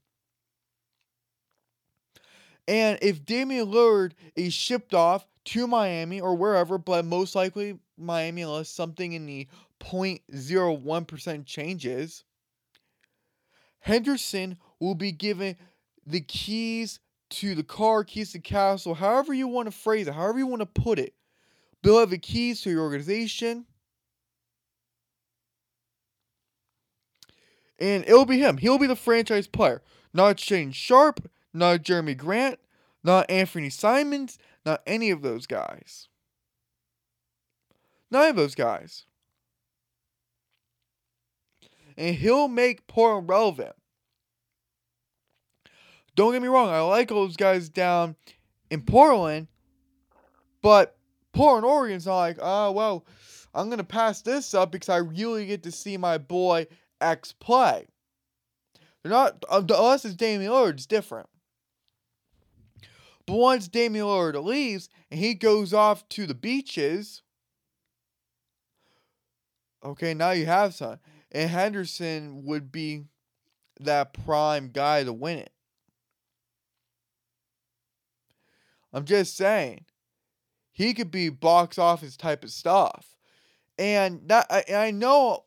And 2.67 2.99
if 3.01 3.25
Damian 3.25 3.67
Lillard 3.67 4.13
is 4.35 4.53
shipped 4.53 4.93
off 4.93 5.25
to 5.45 5.67
Miami 5.67 6.21
or 6.21 6.35
wherever, 6.35 6.77
but 6.77 7.05
most 7.05 7.35
likely 7.35 7.79
Miami 7.97 8.43
unless 8.43 8.69
something 8.69 9.13
in 9.13 9.25
the 9.25 9.47
0.01% 9.79 11.45
changes, 11.45 12.23
Henderson 13.79 14.57
will 14.79 14.95
be 14.95 15.11
given 15.11 15.57
the 16.05 16.21
keys 16.21 16.99
to 17.31 17.55
the 17.55 17.63
car, 17.63 18.03
keys 18.03 18.31
to 18.31 18.37
the 18.37 18.41
castle, 18.41 18.93
however 18.93 19.33
you 19.33 19.47
want 19.47 19.67
to 19.67 19.71
phrase 19.71 20.07
it, 20.07 20.13
however 20.13 20.37
you 20.37 20.47
want 20.47 20.61
to 20.61 20.81
put 20.81 20.99
it. 20.99 21.13
They'll 21.81 21.99
have 21.99 22.11
the 22.11 22.17
keys 22.17 22.61
to 22.61 22.69
your 22.69 22.81
organization. 22.81 23.65
And 27.81 28.03
it'll 28.05 28.25
be 28.25 28.37
him. 28.37 28.57
He'll 28.57 28.77
be 28.77 28.85
the 28.85 28.95
franchise 28.95 29.47
player. 29.47 29.81
Not 30.13 30.39
Shane 30.39 30.71
Sharp, 30.71 31.27
not 31.51 31.81
Jerami 31.81 32.15
Grant, 32.15 32.59
not 33.03 33.29
Anthony 33.29 33.71
Simons, 33.71 34.37
not 34.63 34.83
any 34.85 35.09
of 35.09 35.23
those 35.23 35.47
guys. 35.47 36.07
None 38.11 38.29
of 38.29 38.35
those 38.35 38.53
guys. 38.53 39.05
And 41.97 42.15
he'll 42.15 42.47
make 42.47 42.85
Portland 42.85 43.27
relevant. 43.27 43.75
Don't 46.15 46.33
get 46.33 46.41
me 46.41 46.49
wrong, 46.49 46.69
I 46.69 46.81
like 46.81 47.11
all 47.11 47.25
those 47.25 47.37
guys 47.37 47.67
down 47.67 48.15
in 48.69 48.81
Portland, 48.81 49.47
but 50.61 50.97
Portland, 51.31 51.65
Oregon's 51.65 52.05
not 52.05 52.17
like, 52.17 52.37
oh, 52.39 52.71
well, 52.71 53.05
I'm 53.55 53.67
going 53.67 53.79
to 53.79 53.83
pass 53.83 54.21
this 54.21 54.53
up 54.53 54.71
because 54.71 54.89
I 54.89 54.97
really 54.97 55.47
get 55.47 55.63
to 55.63 55.71
see 55.71 55.97
my 55.97 56.17
boy 56.17 56.67
X 57.01 57.33
play. 57.33 57.87
They're 59.03 59.11
not, 59.11 59.43
uh, 59.49 59.63
unless 59.67 60.05
it's 60.05 60.15
Damian 60.15 60.51
Lillard, 60.51 60.73
it's 60.73 60.85
different. 60.85 61.27
But 63.25 63.35
once 63.35 63.67
Damian 63.67 64.05
Lillard 64.05 64.43
leaves 64.43 64.89
and 65.09 65.19
he 65.19 65.33
goes 65.33 65.73
off 65.73 66.07
to 66.09 66.25
the 66.25 66.35
beaches, 66.35 67.23
okay, 69.83 70.13
now 70.13 70.31
you 70.31 70.45
have 70.45 70.73
some. 70.73 70.99
And 71.31 71.49
Henderson 71.49 72.43
would 72.45 72.71
be 72.71 73.05
that 73.79 74.13
prime 74.13 74.69
guy 74.71 75.03
to 75.03 75.13
win 75.13 75.39
it. 75.39 75.53
I'm 78.93 79.05
just 79.05 79.37
saying, 79.37 79.85
he 80.71 80.93
could 80.93 81.11
be 81.11 81.29
box 81.29 81.77
office 81.77 82.17
type 82.17 82.43
of 82.43 82.51
stuff. 82.51 83.15
And 83.77 84.27
that 84.27 84.47
I, 84.49 84.87
I 84.87 84.91
know 84.91 85.45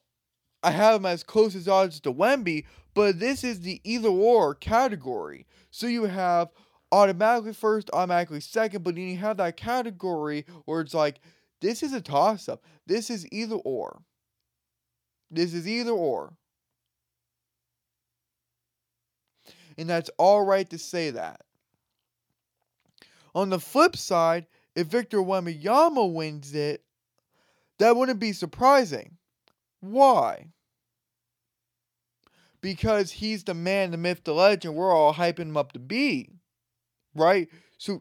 I 0.65 0.71
have 0.71 0.97
him 0.97 1.07
as 1.07 1.23
close 1.23 1.55
as 1.55 1.69
odds 1.69 2.01
to 2.01 2.13
Wemby, 2.13 2.65
but 2.95 3.21
this 3.21 3.45
is 3.45 3.61
the 3.61 3.81
either 3.85 4.09
or 4.09 4.55
category. 4.55 5.47
So 5.71 5.87
you 5.87 6.05
have 6.05 6.49
automatically 6.91 7.53
first, 7.53 7.91
automatically 7.93 8.41
second, 8.41 8.83
but 8.83 8.95
then 8.95 9.09
you 9.09 9.19
have 9.19 9.37
that 9.37 9.59
category 9.59 10.47
where 10.65 10.81
it's 10.81 10.95
like, 10.95 11.21
this 11.61 11.83
is 11.83 11.93
a 11.93 12.01
toss 12.01 12.49
up. 12.49 12.65
This 12.87 13.11
is 13.11 13.31
either 13.31 13.57
or. 13.57 14.01
This 15.31 15.53
is 15.53 15.69
either 15.69 15.91
or. 15.91 16.33
And 19.77 19.91
that's 19.91 20.11
all 20.19 20.45
right 20.45 20.69
to 20.71 20.79
say 20.79 21.11
that. 21.11 21.41
On 23.35 23.51
the 23.51 23.61
flip 23.61 23.97
side, 23.97 24.47
if 24.75 24.87
Victor 24.87 25.19
Wembanyama 25.19 26.13
wins 26.13 26.55
it, 26.55 26.85
that 27.79 27.97
wouldn't 27.97 28.21
be 28.21 28.33
surprising. 28.33 29.17
Why? 29.81 30.47
Because 32.65 33.13
he's 33.13 33.45
the 33.45 33.53
man, 33.53 33.91
the 33.91 33.99
myth, 33.99 34.23
the 34.25 34.33
legend. 34.33 34.75
We're 34.75 34.91
all 34.91 35.13
hyping 35.13 35.41
him 35.41 35.57
up 35.59 35.73
to 35.73 35.79
be. 35.79 36.31
Right? 37.15 37.51
So 37.77 38.01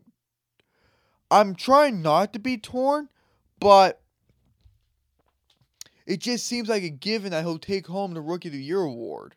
I'm 1.29 1.53
trying 1.53 2.01
not 2.01 2.31
to 2.31 2.39
be 2.39 2.57
torn, 2.57 3.09
but 3.59 4.01
it 6.05 6.21
just 6.21 6.47
seems 6.47 6.69
like 6.69 6.83
a 6.83 6.89
given 6.89 7.31
that 7.31 7.43
he'll 7.43 7.59
take 7.59 7.87
home 7.87 8.13
the 8.13 8.21
Rookie 8.21 8.47
of 8.47 8.53
the 8.53 8.63
Year 8.63 8.79
award. 8.79 9.35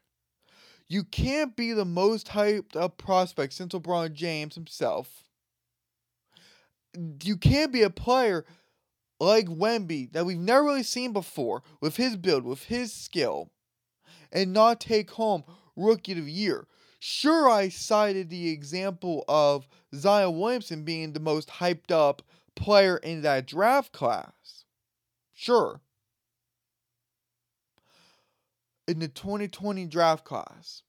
You 0.87 1.03
can't 1.03 1.57
be 1.57 1.73
the 1.73 1.85
most 1.85 2.29
hyped 2.29 2.77
up 2.77 2.97
prospect 2.97 3.53
since 3.53 3.75
LeBron 3.75 4.13
James 4.13 4.55
himself. 4.55 5.25
You 7.25 7.37
can't 7.37 7.73
be 7.73 7.83
a 7.83 7.91
player 7.91 8.45
like 9.19 9.49
Wemby 9.49 10.13
that 10.13 10.25
we've 10.25 10.39
never 10.39 10.63
really 10.63 10.85
seen 10.85 11.13
before 11.13 11.65
with 11.81 11.97
his 11.97 12.17
build, 12.17 12.45
with 12.45 12.63
his 12.67 12.93
skill, 12.93 13.51
and 14.33 14.53
not 14.53 14.81
take 14.81 15.11
home 15.13 15.45
Rookie 15.77 16.13
of 16.13 16.25
the 16.25 16.33
Year. 16.33 16.67
Sure, 16.99 17.49
I 17.49 17.69
cited 17.69 18.31
the 18.31 18.49
example 18.49 19.25
of 19.29 19.69
Zion 19.95 20.39
Williamson 20.39 20.85
being 20.85 21.13
the 21.13 21.21
most 21.21 21.49
hyped 21.49 21.91
up 21.91 22.23
player 22.55 22.97
in 22.97 23.23
that 23.23 23.47
draft 23.47 23.93
class. 23.93 24.65
Sure 25.35 25.81
in 28.87 28.99
the 29.01 29.09
2020 29.09 29.87
draft 29.87 30.25
class. 30.25 30.83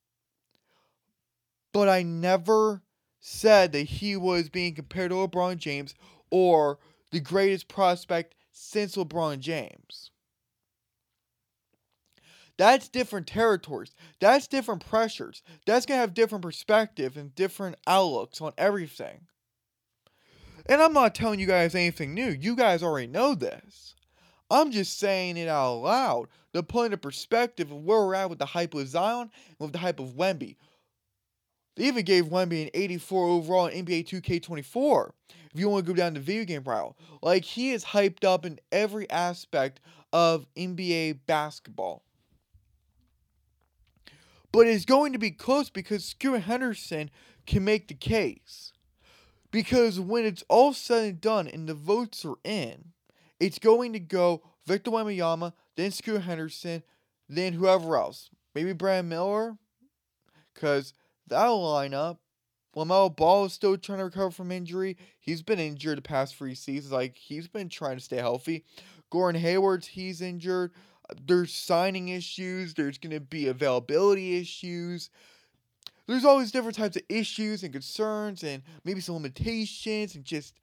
But 1.73 1.89
I 1.89 2.03
never 2.03 2.83
said 3.19 3.71
that 3.73 3.83
he 3.83 4.15
was 4.15 4.49
being 4.49 4.75
compared 4.75 5.11
to 5.11 5.15
LeBron 5.15 5.57
James 5.57 5.95
or 6.31 6.79
the 7.11 7.19
greatest 7.19 7.67
prospect 7.67 8.35
since 8.51 8.95
LeBron 8.95 9.39
James. 9.39 10.11
That's 12.57 12.89
different 12.89 13.27
territories. 13.27 13.93
That's 14.19 14.47
different 14.47 14.85
pressures. 14.85 15.43
That's 15.65 15.85
going 15.85 15.97
to 15.97 16.01
have 16.01 16.13
different 16.13 16.41
perspective 16.41 17.15
and 17.15 17.35
different 17.35 17.77
outlooks 17.85 18.41
on 18.41 18.53
everything. 18.57 19.27
And 20.67 20.81
I'm 20.81 20.93
not 20.93 21.15
telling 21.15 21.39
you 21.39 21.47
guys 21.47 21.75
anything 21.75 22.13
new. 22.13 22.29
You 22.29 22.55
guys 22.55 22.83
already 22.83 23.07
know 23.07 23.35
this. 23.35 23.95
I'm 24.49 24.71
just 24.71 24.97
saying 24.99 25.37
it 25.37 25.47
out 25.47 25.75
loud 25.75 26.27
to 26.53 26.63
put 26.63 26.85
into 26.85 26.97
perspective 26.97 27.71
of 27.71 27.83
where 27.83 27.99
we're 27.99 28.15
at 28.15 28.29
with 28.29 28.39
the 28.39 28.45
hype 28.45 28.73
of 28.73 28.87
Zion 28.87 29.29
and 29.49 29.59
with 29.59 29.73
the 29.73 29.77
hype 29.77 29.99
of 29.99 30.15
Wemby. 30.15 30.55
They 31.75 31.83
even 31.83 32.05
gave 32.05 32.25
Wemby 32.25 32.63
an 32.63 32.69
84 32.73 33.27
overall 33.27 33.67
in 33.67 33.85
NBA 33.85 34.07
2K24. 34.07 35.11
If 35.53 35.59
you 35.59 35.69
want 35.69 35.85
to 35.85 35.91
go 35.91 35.95
down 35.95 36.15
the 36.15 36.19
video 36.19 36.43
game 36.43 36.63
route, 36.65 36.95
like 37.21 37.43
he 37.43 37.71
is 37.71 37.85
hyped 37.85 38.23
up 38.23 38.45
in 38.45 38.59
every 38.71 39.09
aspect 39.09 39.79
of 40.11 40.47
NBA 40.55 41.19
basketball. 41.27 42.03
But 44.51 44.67
it's 44.67 44.85
going 44.85 45.13
to 45.13 45.19
be 45.19 45.31
close 45.31 45.69
because 45.69 46.05
Scoot 46.05 46.41
Henderson 46.41 47.09
can 47.45 47.63
make 47.63 47.87
the 47.87 47.93
case. 47.93 48.73
Because 49.51 49.99
when 49.99 50.25
it's 50.25 50.43
all 50.49 50.73
said 50.73 51.03
and 51.05 51.21
done 51.21 51.47
and 51.47 51.67
the 51.67 51.73
votes 51.73 52.25
are 52.25 52.37
in, 52.43 52.93
it's 53.39 53.59
going 53.59 53.93
to 53.93 53.99
go 53.99 54.43
Victor 54.65 54.91
Wembanyama, 54.91 55.53
then 55.75 55.91
Scoot 55.91 56.21
Henderson, 56.21 56.83
then 57.29 57.53
whoever 57.53 57.95
else. 57.95 58.29
Maybe 58.53 58.73
Brad 58.73 59.05
Miller, 59.05 59.57
because 60.53 60.93
that'll 61.27 61.71
line 61.71 61.93
up. 61.93 62.19
LaMelo 62.75 63.15
Ball 63.15 63.45
is 63.45 63.53
still 63.53 63.77
trying 63.77 63.99
to 63.99 64.05
recover 64.05 64.31
from 64.31 64.51
injury. 64.51 64.97
He's 65.19 65.41
been 65.41 65.59
injured 65.59 65.97
the 65.97 66.03
past 66.03 66.35
three 66.35 66.53
seasons. 66.53 66.91
Like, 66.91 67.17
he's 67.17 67.47
been 67.47 67.69
trying 67.69 67.97
to 67.97 68.03
stay 68.03 68.17
healthy. 68.17 68.65
Gordon 69.09 69.41
Hayward's, 69.41 69.87
he's 69.87 70.21
injured. 70.21 70.71
There's 71.25 71.53
signing 71.53 72.09
issues. 72.09 72.73
There's 72.73 72.97
going 72.97 73.13
to 73.13 73.19
be 73.19 73.47
availability 73.47 74.37
issues. 74.37 75.09
There's 76.07 76.25
always 76.25 76.51
different 76.51 76.77
types 76.77 76.95
of 76.95 77.03
issues 77.09 77.63
and 77.63 77.73
concerns 77.73 78.43
and 78.43 78.63
maybe 78.83 79.01
some 79.01 79.15
limitations 79.15 80.15
and 80.15 80.23
just 80.23 80.53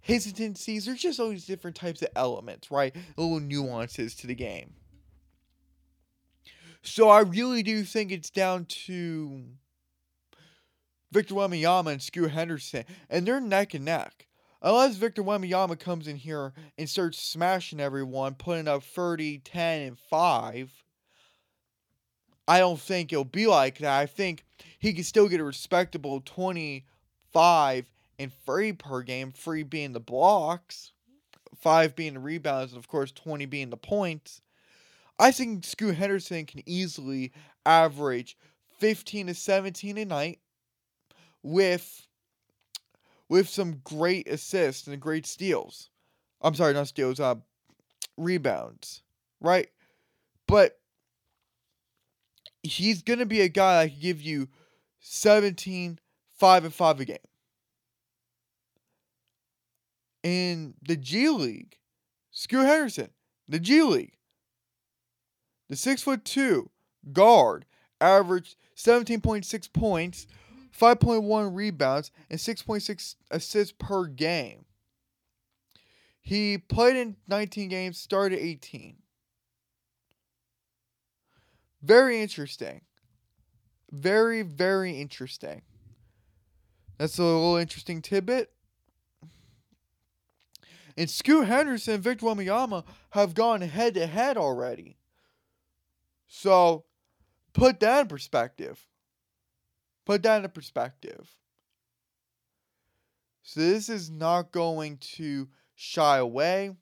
hesitancies. 0.00 0.86
There's 0.86 1.00
just 1.00 1.20
always 1.20 1.46
different 1.46 1.76
types 1.76 2.02
of 2.02 2.08
elements, 2.16 2.70
right? 2.70 2.94
Little 3.16 3.40
nuances 3.40 4.14
to 4.16 4.26
the 4.26 4.34
game. 4.34 4.74
So 6.82 7.08
I 7.08 7.20
really 7.20 7.62
do 7.62 7.84
think 7.84 8.12
it's 8.12 8.30
down 8.30 8.64
to 8.86 9.44
Victor 11.10 11.34
Wembanyama 11.34 11.92
and 11.92 12.02
Scoot 12.02 12.30
Henderson, 12.30 12.84
and 13.10 13.26
they're 13.26 13.40
neck 13.40 13.74
and 13.74 13.84
neck. 13.84 14.27
Unless 14.60 14.96
Victor 14.96 15.22
Wembanyama 15.22 15.78
comes 15.78 16.08
in 16.08 16.16
here 16.16 16.52
and 16.76 16.88
starts 16.88 17.20
smashing 17.20 17.78
everyone, 17.78 18.34
putting 18.34 18.66
up 18.66 18.82
30, 18.82 19.38
10, 19.38 19.82
and 19.82 19.98
5, 19.98 20.84
I 22.48 22.58
don't 22.58 22.80
think 22.80 23.12
it'll 23.12 23.24
be 23.24 23.46
like 23.46 23.78
that. 23.78 24.00
I 24.00 24.06
think 24.06 24.44
he 24.78 24.92
can 24.92 25.04
still 25.04 25.28
get 25.28 25.38
a 25.38 25.44
respectable 25.44 26.20
25 26.24 27.86
and 28.18 28.32
3 28.46 28.72
per 28.72 29.02
game, 29.02 29.30
3 29.30 29.62
being 29.62 29.92
the 29.92 30.00
blocks, 30.00 30.92
5 31.60 31.94
being 31.94 32.14
the 32.14 32.20
rebounds, 32.20 32.72
and 32.72 32.80
of 32.80 32.88
course 32.88 33.12
20 33.12 33.46
being 33.46 33.70
the 33.70 33.76
points. 33.76 34.40
I 35.20 35.30
think 35.30 35.64
Scoot 35.64 35.94
Henderson 35.94 36.46
can 36.46 36.62
easily 36.66 37.32
average 37.64 38.36
15 38.78 39.28
to 39.28 39.34
17 39.34 39.98
a 39.98 40.04
night 40.04 40.40
with 41.44 42.07
with 43.28 43.48
some 43.48 43.80
great 43.84 44.28
assists 44.28 44.86
and 44.86 45.00
great 45.00 45.26
steals. 45.26 45.90
I'm 46.40 46.54
sorry, 46.54 46.74
not 46.74 46.88
steals, 46.88 47.20
uh 47.20 47.36
rebounds. 48.16 49.02
Right? 49.40 49.68
But 50.46 50.78
he's 52.62 53.02
gonna 53.02 53.26
be 53.26 53.40
a 53.40 53.48
guy 53.48 53.84
that 53.84 53.90
can 53.92 54.00
give 54.00 54.20
you 54.20 54.48
17, 55.00 55.98
5 56.36 56.64
and 56.64 56.74
5 56.74 57.00
a 57.00 57.04
game. 57.04 57.16
In 60.22 60.74
the 60.82 60.96
G 60.96 61.28
League, 61.28 61.78
Scoot 62.30 62.66
Henderson, 62.66 63.10
the 63.48 63.60
G 63.60 63.82
League, 63.82 64.16
the 65.68 65.76
six 65.76 66.02
foot 66.02 66.24
two 66.24 66.70
guard 67.12 67.64
averaged 68.00 68.56
17.6 68.76 69.72
points, 69.72 70.26
5.1 70.76 71.54
rebounds, 71.54 72.10
and 72.30 72.38
6.6 72.38 73.16
assists 73.30 73.74
per 73.78 74.06
game. 74.06 74.64
He 76.20 76.58
played 76.58 76.96
in 76.96 77.16
19 77.26 77.68
games, 77.68 77.98
started 77.98 78.38
18. 78.38 78.96
Very 81.82 82.20
interesting. 82.20 82.82
Very, 83.90 84.42
very 84.42 85.00
interesting. 85.00 85.62
That's 86.98 87.18
a 87.18 87.22
little 87.22 87.56
interesting 87.56 88.02
tidbit. 88.02 88.50
And 90.96 91.08
Scoot 91.08 91.46
Henderson 91.46 91.94
and 91.94 92.02
Victor 92.02 92.26
Wembanyama 92.26 92.84
have 93.10 93.34
gone 93.34 93.60
head 93.60 93.94
to 93.94 94.06
head 94.06 94.36
already. 94.36 94.96
So, 96.26 96.84
put 97.52 97.78
that 97.80 98.00
in 98.00 98.06
perspective. 98.08 98.87
Put 100.08 100.22
that 100.22 100.42
in 100.42 100.50
perspective. 100.50 101.30
So, 103.42 103.60
this 103.60 103.90
is 103.90 104.08
not 104.08 104.52
going 104.52 104.96
to 105.16 105.48
shy 105.74 106.16
away. 106.16 106.74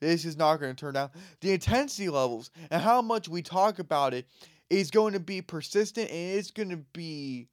This 0.00 0.24
is 0.24 0.38
not 0.38 0.56
going 0.56 0.74
to 0.74 0.80
turn 0.80 0.94
down. 0.94 1.10
The 1.42 1.52
intensity 1.52 2.08
levels 2.08 2.50
and 2.70 2.80
how 2.80 3.02
much 3.02 3.28
we 3.28 3.42
talk 3.42 3.78
about 3.78 4.14
it 4.14 4.26
is 4.70 4.90
going 4.90 5.12
to 5.12 5.20
be 5.20 5.42
persistent 5.42 6.10
and 6.10 6.38
it's 6.38 6.50
going 6.50 6.70
to 6.70 6.78
be 6.94 7.48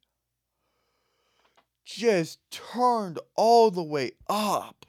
just 1.84 2.38
turned 2.50 3.18
all 3.36 3.70
the 3.70 3.82
way 3.82 4.12
up. 4.30 4.86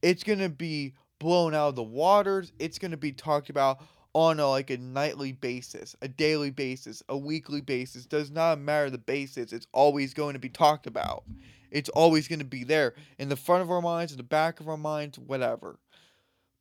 It's 0.00 0.24
going 0.24 0.38
to 0.38 0.48
be 0.48 0.94
blown 1.18 1.54
out 1.54 1.68
of 1.68 1.76
the 1.76 1.82
waters. 1.82 2.52
It's 2.58 2.78
going 2.78 2.92
to 2.92 2.96
be 2.96 3.12
talked 3.12 3.50
about 3.50 3.82
on 4.14 4.38
a, 4.40 4.48
like 4.48 4.70
a 4.70 4.76
nightly 4.76 5.32
basis, 5.32 5.96
a 6.02 6.08
daily 6.08 6.50
basis, 6.50 7.02
a 7.08 7.16
weekly 7.16 7.60
basis. 7.60 8.06
Does 8.06 8.30
not 8.30 8.58
matter 8.58 8.90
the 8.90 8.98
basis. 8.98 9.52
It's 9.52 9.66
always 9.72 10.14
going 10.14 10.34
to 10.34 10.38
be 10.38 10.48
talked 10.48 10.86
about. 10.86 11.24
It's 11.70 11.88
always 11.88 12.28
going 12.28 12.40
to 12.40 12.44
be 12.44 12.64
there 12.64 12.94
in 13.18 13.28
the 13.28 13.36
front 13.36 13.62
of 13.62 13.70
our 13.70 13.80
minds, 13.80 14.12
in 14.12 14.18
the 14.18 14.24
back 14.24 14.60
of 14.60 14.68
our 14.68 14.76
minds, 14.76 15.18
whatever. 15.18 15.78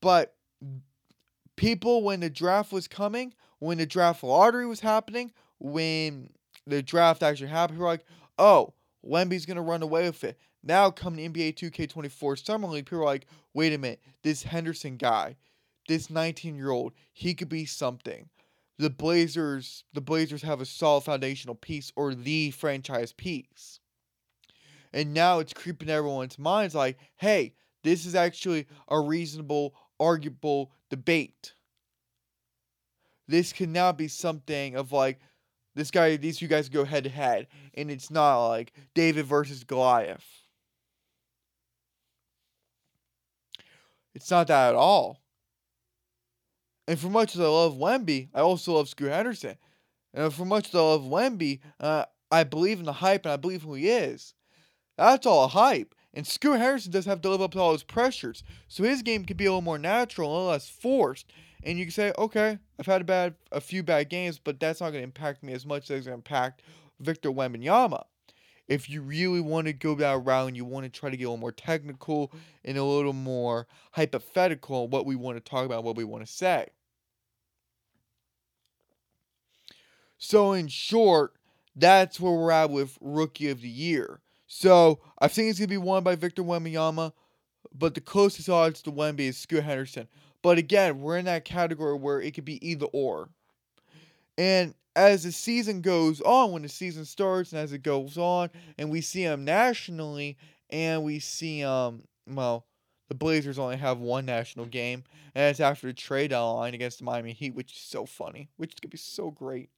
But 0.02 0.34
people, 1.58 2.04
when 2.04 2.22
the 2.22 2.30
draft 2.30 2.72
was 2.72 2.88
coming, 2.88 3.34
when 3.60 3.78
the 3.78 3.86
draft 3.86 4.24
lottery 4.24 4.66
was 4.66 4.80
happening, 4.80 5.32
when 5.60 6.30
the 6.66 6.82
draft 6.82 7.22
actually 7.22 7.50
happened, 7.50 7.78
people 7.78 7.86
were 7.86 7.92
like, 7.92 8.06
oh, 8.40 8.74
Wemby's 9.04 9.46
going 9.46 9.58
to 9.58 9.62
run 9.62 9.84
away 9.84 10.06
with 10.06 10.24
it. 10.24 10.38
Now, 10.64 10.92
coming 10.92 11.34
NBA 11.34 11.56
2K24 11.56 12.46
Summer 12.46 12.68
League, 12.68 12.86
people 12.86 13.00
are 13.00 13.06
like, 13.06 13.26
wait 13.54 13.74
a 13.74 13.78
minute, 13.78 14.02
this 14.24 14.44
Henderson 14.44 14.96
guy, 14.98 15.36
this 15.91 16.10
19 16.10 16.56
year 16.56 16.71
old, 16.71 16.93
he 17.12 17.34
could 17.34 17.49
be 17.49 17.65
something. 17.65 18.30
The 18.80 18.89
Blazers, 18.89 19.84
the 19.93 19.99
Blazers 19.99 20.41
have 20.41 20.62
a 20.62 20.65
solid 20.65 21.01
foundational 21.01 21.54
piece 21.54 21.91
or 21.97 22.15
the 22.15 22.51
franchise 22.51 23.12
piece. 23.12 23.82
And 24.93 25.13
now 25.13 25.39
it's 25.39 25.54
creeping 25.54 25.89
everyone's 25.89 26.39
minds 26.39 26.73
like, 26.73 26.97
hey, 27.17 27.56
this 27.84 28.06
is 28.06 28.15
actually 28.15 28.67
a 28.88 29.01
reasonable, 29.01 29.75
arguable 29.99 30.71
debate. 30.89 31.56
This 33.27 33.51
can 33.51 33.73
now 33.73 33.91
be 33.91 34.08
something 34.08 34.77
of 34.77 34.93
like, 34.93 35.19
this 35.75 35.91
guy, 35.91 36.15
these 36.15 36.38
two 36.38 36.47
guys 36.47 36.69
go 36.69 36.86
head 36.86 37.04
to 37.04 37.10
head, 37.10 37.47
and 37.73 37.91
it's 37.91 38.10
not 38.10 38.47
like 38.47 38.71
David 38.93 39.25
versus 39.25 39.65
Goliath. 39.65 40.25
It's 44.13 44.32
not 44.32 44.47
that 44.47 44.69
at 44.69 44.75
all. 44.75 45.21
And 46.88 47.00
for 47.00 47.10
much 47.10 47.36
as 47.36 47.41
I 47.41 47.48
love 47.48 47.76
Wemby, 47.76 48.30
I 48.34 48.41
also 48.41 48.74
love 48.74 48.89
Scoot 48.89 49.12
Henderson. 49.12 49.56
And 50.13 50.34
for 50.34 50.46
much 50.46 50.70
as 50.70 50.76
I 50.76 50.80
love 50.80 51.04
Wemby, 51.04 51.60
uh, 51.80 52.06
I 52.32 52.44
believe 52.44 52.80
in 52.80 52.86
the 52.86 52.94
hype 52.94 53.26
and 53.26 53.34
I 53.34 53.38
believe 53.38 53.63
who 53.63 53.76
he 53.76 53.89
is. 53.89 54.34
That's 54.98 55.26
all 55.26 55.48
hype. 55.48 55.96
And 56.13 56.28
Scoot 56.28 56.60
Henderson 56.60 56.91
does 56.91 57.06
have 57.06 57.22
to 57.22 57.30
live 57.30 57.41
up 57.41 57.52
to 57.52 57.60
all 57.60 57.72
his 57.72 57.84
pressures. 57.84 58.44
So 58.67 58.84
his 58.84 59.02
game 59.02 59.24
can 59.24 59.38
be 59.38 59.46
a 59.46 59.50
little 59.50 59.62
more 59.62 59.78
natural, 59.78 60.30
a 60.30 60.34
little 60.34 60.48
less 60.48 60.67
forced. 60.67 61.32
And 61.63 61.78
you 61.78 61.86
can 61.86 61.91
say, 61.91 62.13
okay, 62.17 62.58
I've 62.80 62.86
had 62.86 63.02
a 63.02 63.06
bad 63.06 63.36
a 63.52 63.62
few 63.62 63.84
bad 63.84 64.10
games, 64.10 64.39
but 64.39 64.60
that's 64.60 64.82
not 64.82 64.89
going 64.89 65.02
to 65.02 65.06
impact 65.06 65.44
me 65.44 65.54
as 65.54 65.65
much 65.65 65.84
as 65.86 66.00
it's 66.00 66.08
going 66.08 66.15
to 66.15 66.20
impact 66.20 66.63
Victor 67.00 67.32
Wembanyama. 67.32 68.04
If 68.72 68.90
you 68.90 69.02
really 69.02 69.42
want 69.42 69.68
to 69.68 69.74
go 69.74 69.96
that 69.96 70.24
route 70.24 70.48
and 70.48 70.56
you 70.56 70.64
want 70.64 70.86
to 70.86 70.90
try 70.90 71.10
to 71.10 71.18
get 71.18 71.26
a 71.26 71.28
little 71.28 71.42
more 71.42 71.52
technical 71.52 72.32
and 72.64 72.78
a 72.78 72.84
little 72.86 73.12
more 73.12 73.68
hypothetical 73.92 74.84
on 74.84 74.92
what 74.92 75.06
we 75.06 75.18
want 75.18 75.36
to 75.36 75.42
talk 75.42 75.66
about, 75.66 75.84
what 75.84 75.98
we 75.98 76.06
want 76.06 76.26
to 76.26 76.32
say. 76.32 76.68
So 80.18 80.54
in 80.54 80.70
short, 80.70 81.34
that's 81.76 82.18
where 82.18 82.32
we're 82.32 82.52
at 82.52 82.70
with 82.70 82.98
Rookie 83.02 83.50
of 83.50 83.60
the 83.60 83.68
Year. 83.68 84.22
So 84.48 85.02
I 85.20 85.28
think 85.28 85.50
it's 85.50 85.60
gonna 85.60 85.68
be 85.68 85.78
won 85.78 86.04
by 86.04 86.16
Victor 86.16 86.42
Wembanyama, 86.42 87.12
but 87.78 87.94
the 87.94 88.00
closest 88.00 88.48
odds 88.48 88.82
to 88.84 88.92
Wemby 88.92 89.28
is 89.28 89.38
Scoot 89.38 89.66
Henderson. 89.66 90.08
But 90.42 90.58
again, 90.58 91.02
we're 91.02 91.18
in 91.18 91.26
that 91.26 91.44
category 91.44 91.98
where 91.98 92.22
it 92.22 92.34
could 92.36 92.46
be 92.46 92.66
either 92.66 92.86
or. 92.94 93.32
And 94.38 94.76
as 94.95 95.23
the 95.23 95.32
season 95.32 95.82
goes 95.82 96.21
on, 96.21 96.51
when 96.51 96.62
the 96.62 96.69
season 96.69 97.06
starts 97.06 97.51
and 97.51 97.62
as 97.62 97.73
it 97.73 97.84
goes 97.84 98.17
on, 98.17 98.49
and 98.77 98.89
we 98.89 99.01
see 99.01 99.21
him 99.23 99.45
nationally, 99.45 100.38
and 100.69 101.04
we 101.04 101.19
see 101.19 101.63
um 101.63 102.04
well, 102.27 102.65
the 103.10 103.15
Blazers 103.15 103.60
only 103.60 103.77
have 103.77 103.99
one 103.99 104.25
national 104.25 104.65
game, 104.65 105.04
and 105.36 105.49
it's 105.49 105.60
after 105.60 105.88
the 105.88 105.93
trade 105.93 106.30
deadline 106.30 106.73
against 106.73 106.99
the 106.99 107.06
Miami 107.06 107.34
Heat, 107.34 107.54
which 107.54 107.73
is 107.73 107.80
so 107.80 108.06
funny, 108.06 108.49
which 108.58 108.73
is 108.73 108.80
gonna 108.80 108.91
be 108.91 108.97
so 108.97 109.32
great. 109.32 109.69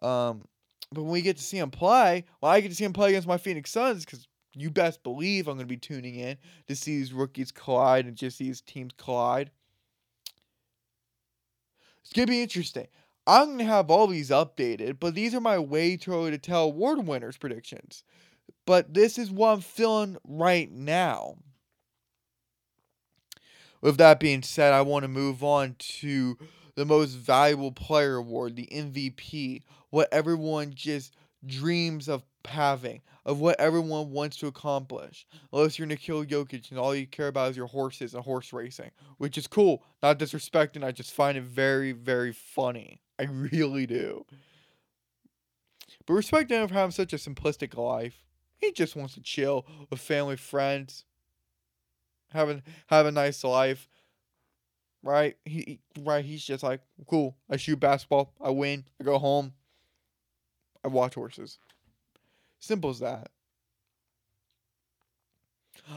Um, 0.00 0.44
but 0.90 1.02
when 1.02 1.12
we 1.12 1.22
get 1.22 1.36
to 1.36 1.42
see 1.42 1.58
him 1.58 1.70
play, 1.70 2.24
well, 2.40 2.52
I 2.52 2.60
get 2.60 2.68
to 2.68 2.74
see 2.74 2.84
him 2.84 2.92
play 2.92 3.10
against 3.10 3.28
my 3.28 3.38
Phoenix 3.38 3.70
Suns 3.70 4.04
because 4.04 4.26
you 4.54 4.70
best 4.70 5.02
believe 5.02 5.48
I'm 5.48 5.56
gonna 5.56 5.66
be 5.66 5.76
tuning 5.76 6.16
in 6.16 6.36
to 6.68 6.76
see 6.76 6.98
these 6.98 7.12
rookies 7.12 7.52
collide 7.52 8.06
and 8.06 8.16
just 8.16 8.38
see 8.38 8.44
these 8.44 8.60
teams 8.60 8.92
collide. 8.96 9.50
It's 12.02 12.12
gonna 12.12 12.26
be 12.26 12.42
interesting. 12.42 12.88
I'm 13.26 13.52
gonna 13.52 13.64
have 13.64 13.90
all 13.90 14.06
these 14.06 14.30
updated, 14.30 14.98
but 15.00 15.14
these 15.14 15.34
are 15.34 15.40
my 15.40 15.58
way 15.58 15.96
too 15.96 16.12
early 16.12 16.30
to 16.32 16.38
tell 16.38 16.64
award 16.64 17.06
winners 17.06 17.36
predictions. 17.36 18.04
But 18.66 18.94
this 18.94 19.18
is 19.18 19.30
what 19.30 19.48
I'm 19.54 19.60
feeling 19.60 20.18
right 20.24 20.70
now. 20.70 21.36
With 23.80 23.98
that 23.98 24.20
being 24.20 24.42
said, 24.42 24.72
I 24.72 24.82
want 24.82 25.02
to 25.02 25.08
move 25.08 25.42
on 25.44 25.74
to 25.78 26.38
the 26.74 26.84
most 26.86 27.14
valuable 27.14 27.72
player 27.72 28.16
award, 28.16 28.56
the 28.56 28.68
MVP, 28.72 29.62
what 29.90 30.08
everyone 30.12 30.72
just 30.74 31.14
dreams 31.44 32.08
of 32.08 32.22
having, 32.46 33.02
of 33.26 33.40
what 33.40 33.60
everyone 33.60 34.10
wants 34.10 34.36
to 34.38 34.46
accomplish. 34.46 35.26
Unless 35.52 35.78
you're 35.78 35.86
Nikola 35.86 36.26
Jokic 36.26 36.70
and 36.70 36.78
all 36.78 36.94
you 36.94 37.06
care 37.06 37.28
about 37.28 37.50
is 37.50 37.56
your 37.56 37.66
horses 37.66 38.14
and 38.14 38.24
horse 38.24 38.52
racing, 38.52 38.90
which 39.18 39.36
is 39.36 39.46
cool. 39.46 39.84
Not 40.02 40.18
disrespecting, 40.18 40.84
I 40.84 40.92
just 40.92 41.12
find 41.12 41.36
it 41.36 41.44
very, 41.44 41.92
very 41.92 42.32
funny. 42.32 43.01
I 43.18 43.24
really 43.24 43.86
do. 43.86 44.24
But 46.06 46.14
respecting 46.14 46.60
him 46.60 46.68
for 46.68 46.74
having 46.74 46.90
such 46.90 47.12
a 47.12 47.16
simplistic 47.16 47.76
life. 47.76 48.14
He 48.56 48.72
just 48.72 48.96
wants 48.96 49.14
to 49.14 49.20
chill 49.20 49.66
with 49.90 50.00
family, 50.00 50.36
friends, 50.36 51.04
having 52.30 52.62
have 52.86 53.06
a 53.06 53.12
nice 53.12 53.42
life. 53.44 53.88
Right? 55.02 55.36
He 55.44 55.80
right. 55.98 56.24
He's 56.24 56.44
just 56.44 56.62
like 56.62 56.80
cool. 57.08 57.36
I 57.50 57.56
shoot 57.56 57.80
basketball. 57.80 58.32
I 58.40 58.50
win. 58.50 58.84
I 59.00 59.04
go 59.04 59.18
home. 59.18 59.54
I 60.84 60.88
watch 60.88 61.14
horses. 61.14 61.58
Simple 62.60 62.90
as 62.90 63.00
that. 63.00 63.30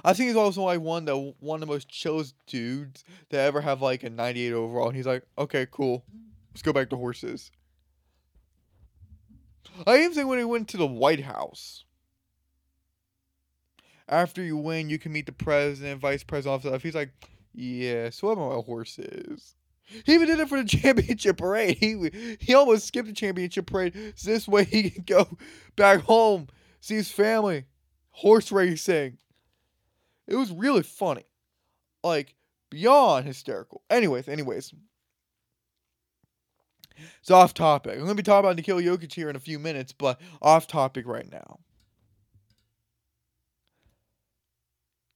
I 0.03 0.13
think 0.13 0.29
he's 0.29 0.35
also 0.35 0.63
like 0.63 0.81
one 0.81 1.05
the 1.05 1.33
one 1.39 1.61
of 1.61 1.67
the 1.67 1.73
most 1.73 1.87
chillest 1.87 2.33
dudes 2.47 3.03
to 3.29 3.37
ever 3.37 3.61
have 3.61 3.81
like 3.81 4.03
a 4.03 4.09
98 4.09 4.53
overall. 4.53 4.87
And 4.87 4.95
he's 4.95 5.05
like, 5.05 5.23
okay, 5.37 5.67
cool. 5.69 6.03
Let's 6.55 6.61
go 6.61 6.71
back 6.71 6.89
to 6.91 6.95
horses. 6.95 7.51
I 9.85 9.97
even 9.97 10.13
think 10.13 10.29
when 10.29 10.39
he 10.39 10.45
went 10.45 10.69
to 10.69 10.77
the 10.77 10.87
White 10.87 11.19
House 11.19 11.83
after 14.07 14.41
you 14.41 14.55
win, 14.55 14.89
you 14.89 14.97
can 14.97 15.11
meet 15.11 15.25
the 15.25 15.33
president, 15.33 15.99
vice 15.99 16.23
president, 16.23 16.63
all 16.63 16.71
stuff. 16.71 16.81
He's 16.81 16.95
like, 16.95 17.11
yeah, 17.53 18.09
so 18.09 18.27
what 18.27 18.37
about 18.37 18.63
horses? 18.63 19.55
He 20.05 20.13
even 20.13 20.27
did 20.27 20.39
it 20.39 20.47
for 20.47 20.63
the 20.63 20.69
championship 20.77 21.39
parade. 21.39 21.77
He 21.77 22.37
he 22.39 22.53
almost 22.53 22.87
skipped 22.87 23.09
the 23.09 23.13
championship 23.13 23.65
parade 23.65 24.13
so 24.15 24.29
this 24.29 24.47
way 24.47 24.63
he 24.63 24.91
can 24.91 25.03
go 25.03 25.37
back 25.75 26.03
home, 26.03 26.47
see 26.79 26.95
his 26.95 27.11
family, 27.11 27.65
horse 28.11 28.49
racing. 28.49 29.17
It 30.25 30.37
was 30.37 30.53
really 30.53 30.83
funny, 30.83 31.25
like 32.01 32.33
beyond 32.69 33.25
hysterical. 33.25 33.81
Anyways, 33.89 34.29
anyways, 34.29 34.73
it's 37.19 37.31
off 37.31 37.53
topic. 37.53 37.93
I'm 37.93 38.01
gonna 38.01 38.15
be 38.15 38.23
talking 38.23 38.45
about 38.45 38.55
Nikola 38.55 38.81
Jokic 38.81 39.13
here 39.13 39.29
in 39.29 39.35
a 39.35 39.39
few 39.39 39.59
minutes, 39.59 39.91
but 39.91 40.19
off 40.41 40.67
topic 40.67 41.05
right 41.07 41.29
now. 41.31 41.59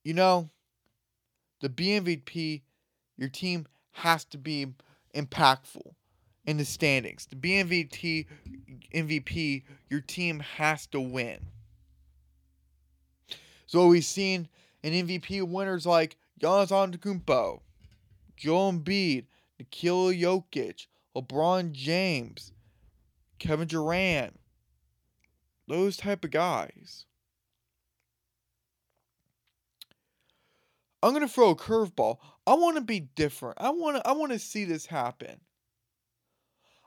you 0.04 0.14
know, 0.16 0.50
the 1.62 1.70
BMVP, 1.70 2.62
your 3.18 3.30
team 3.30 3.68
has 3.92 4.26
to 4.26 4.38
be 4.38 4.66
impactful 5.16 5.94
in 6.46 6.58
the 6.58 6.66
standings. 6.66 7.28
The 7.28 7.36
BMVP, 7.36 8.26
MVP, 8.94 9.64
your 9.90 10.02
team 10.02 10.40
has 10.40 10.88
to 10.88 11.00
win. 11.00 11.46
So 13.68 13.88
we've 13.88 14.06
seen 14.06 14.48
an 14.84 14.94
MVP 14.94 15.48
winners 15.48 15.86
like 15.86 16.18
Giannis 16.42 16.72
Antetokounmpo, 16.72 17.60
Joel 18.36 18.74
Embiid, 18.74 19.26
Nikola 19.60 20.14
Jokic, 20.14 20.88
LeBron 21.16 21.72
James, 21.72 22.52
Kevin 23.40 23.68
Durant, 23.68 24.40
those 25.68 25.98
type 25.98 26.24
of 26.24 26.32
guys. 26.32 27.06
I'm 31.02 31.14
gonna 31.14 31.28
throw 31.28 31.52
a 31.52 31.56
curveball. 31.56 32.18
I 32.46 32.54
want 32.56 32.76
to 32.76 32.82
be 32.82 33.00
different. 33.00 33.58
I 33.60 33.70
want 33.70 33.98
to. 33.98 34.08
I 34.08 34.12
want 34.12 34.32
to 34.32 34.40
see 34.40 34.66
this 34.66 34.88
happen. 34.88 35.40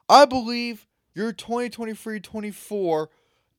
I 0.09 0.27
believe 0.27 0.87
your 1.15 1.33
2023-24 1.33 3.07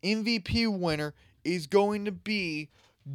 MVP 0.03 0.79
winner 0.79 1.13
is 1.43 1.67
going 1.67 2.05
to 2.05 2.11
be 2.11 2.69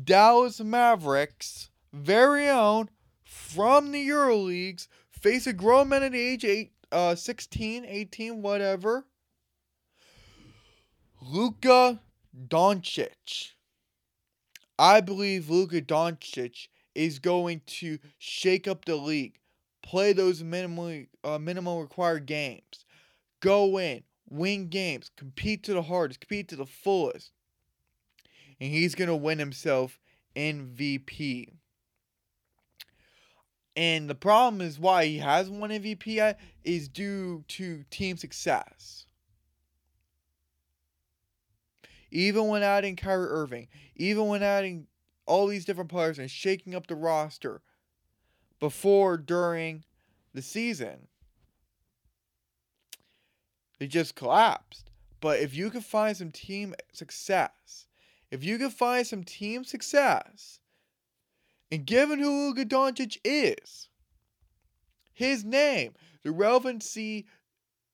Dallas 0.04 0.61
Mavericks' 0.61 1.70
very 1.92 2.48
own 2.48 2.90
from 3.24 3.92
the 3.92 4.08
EuroLeagues, 4.08 4.88
face 5.11 5.46
a 5.46 5.52
grown 5.52 5.90
man 5.90 6.02
at 6.02 6.14
age 6.14 6.44
eight, 6.44 6.72
uh, 6.92 7.14
16, 7.14 7.85
18, 7.85 8.42
whatever. 8.42 9.05
Luka 11.20 12.01
Doncic. 12.48 13.53
I 14.79 15.01
believe 15.01 15.51
Luka 15.51 15.83
Doncic 15.83 16.68
is 16.94 17.18
going 17.18 17.62
to 17.66 17.98
shake 18.18 18.68
up 18.68 18.85
the 18.85 18.96
league, 18.96 19.38
play 19.83 20.12
those 20.12 20.42
minimally 20.42 21.09
uh, 21.24 21.38
minimum 21.38 21.79
required 21.81 22.27
games, 22.27 22.85
go 23.40 23.79
in, 23.79 24.03
win 24.29 24.68
games, 24.68 25.11
compete 25.16 25.64
to 25.64 25.74
the 25.74 25.83
hardest, 25.83 26.20
compete 26.20 26.48
to 26.48 26.57
the 26.57 26.66
fullest, 26.66 27.33
and 28.61 28.70
he's 28.70 28.94
gonna 28.94 29.16
win 29.16 29.38
himself 29.38 29.98
MVP. 30.37 31.57
And 33.78 34.10
the 34.10 34.16
problem 34.16 34.60
is 34.60 34.76
why 34.76 35.06
he 35.06 35.18
has 35.18 35.48
won 35.48 35.70
MVP 35.70 36.34
is 36.64 36.88
due 36.88 37.44
to 37.46 37.84
team 37.90 38.16
success. 38.16 39.06
Even 42.10 42.48
when 42.48 42.64
adding 42.64 42.96
Kyrie 42.96 43.28
Irving, 43.28 43.68
even 43.94 44.26
when 44.26 44.42
adding 44.42 44.88
all 45.26 45.46
these 45.46 45.64
different 45.64 45.90
players 45.90 46.18
and 46.18 46.28
shaking 46.28 46.74
up 46.74 46.88
the 46.88 46.96
roster 46.96 47.60
before, 48.58 49.16
during 49.16 49.84
the 50.34 50.42
season. 50.42 51.06
They 53.78 53.86
just 53.86 54.16
collapsed. 54.16 54.90
But 55.20 55.38
if 55.38 55.54
you 55.54 55.70
can 55.70 55.82
find 55.82 56.16
some 56.16 56.32
team 56.32 56.74
success, 56.92 57.86
if 58.32 58.42
you 58.42 58.58
can 58.58 58.70
find 58.70 59.06
some 59.06 59.22
team 59.22 59.62
success, 59.62 60.58
and 61.70 61.87
given 61.87 62.18
who 62.18 62.48
Luka 62.48 62.64
Doncic 62.64 63.18
is, 63.24 63.88
his 65.12 65.44
name, 65.44 65.94
the 66.22 66.33
relevancy 66.33 67.26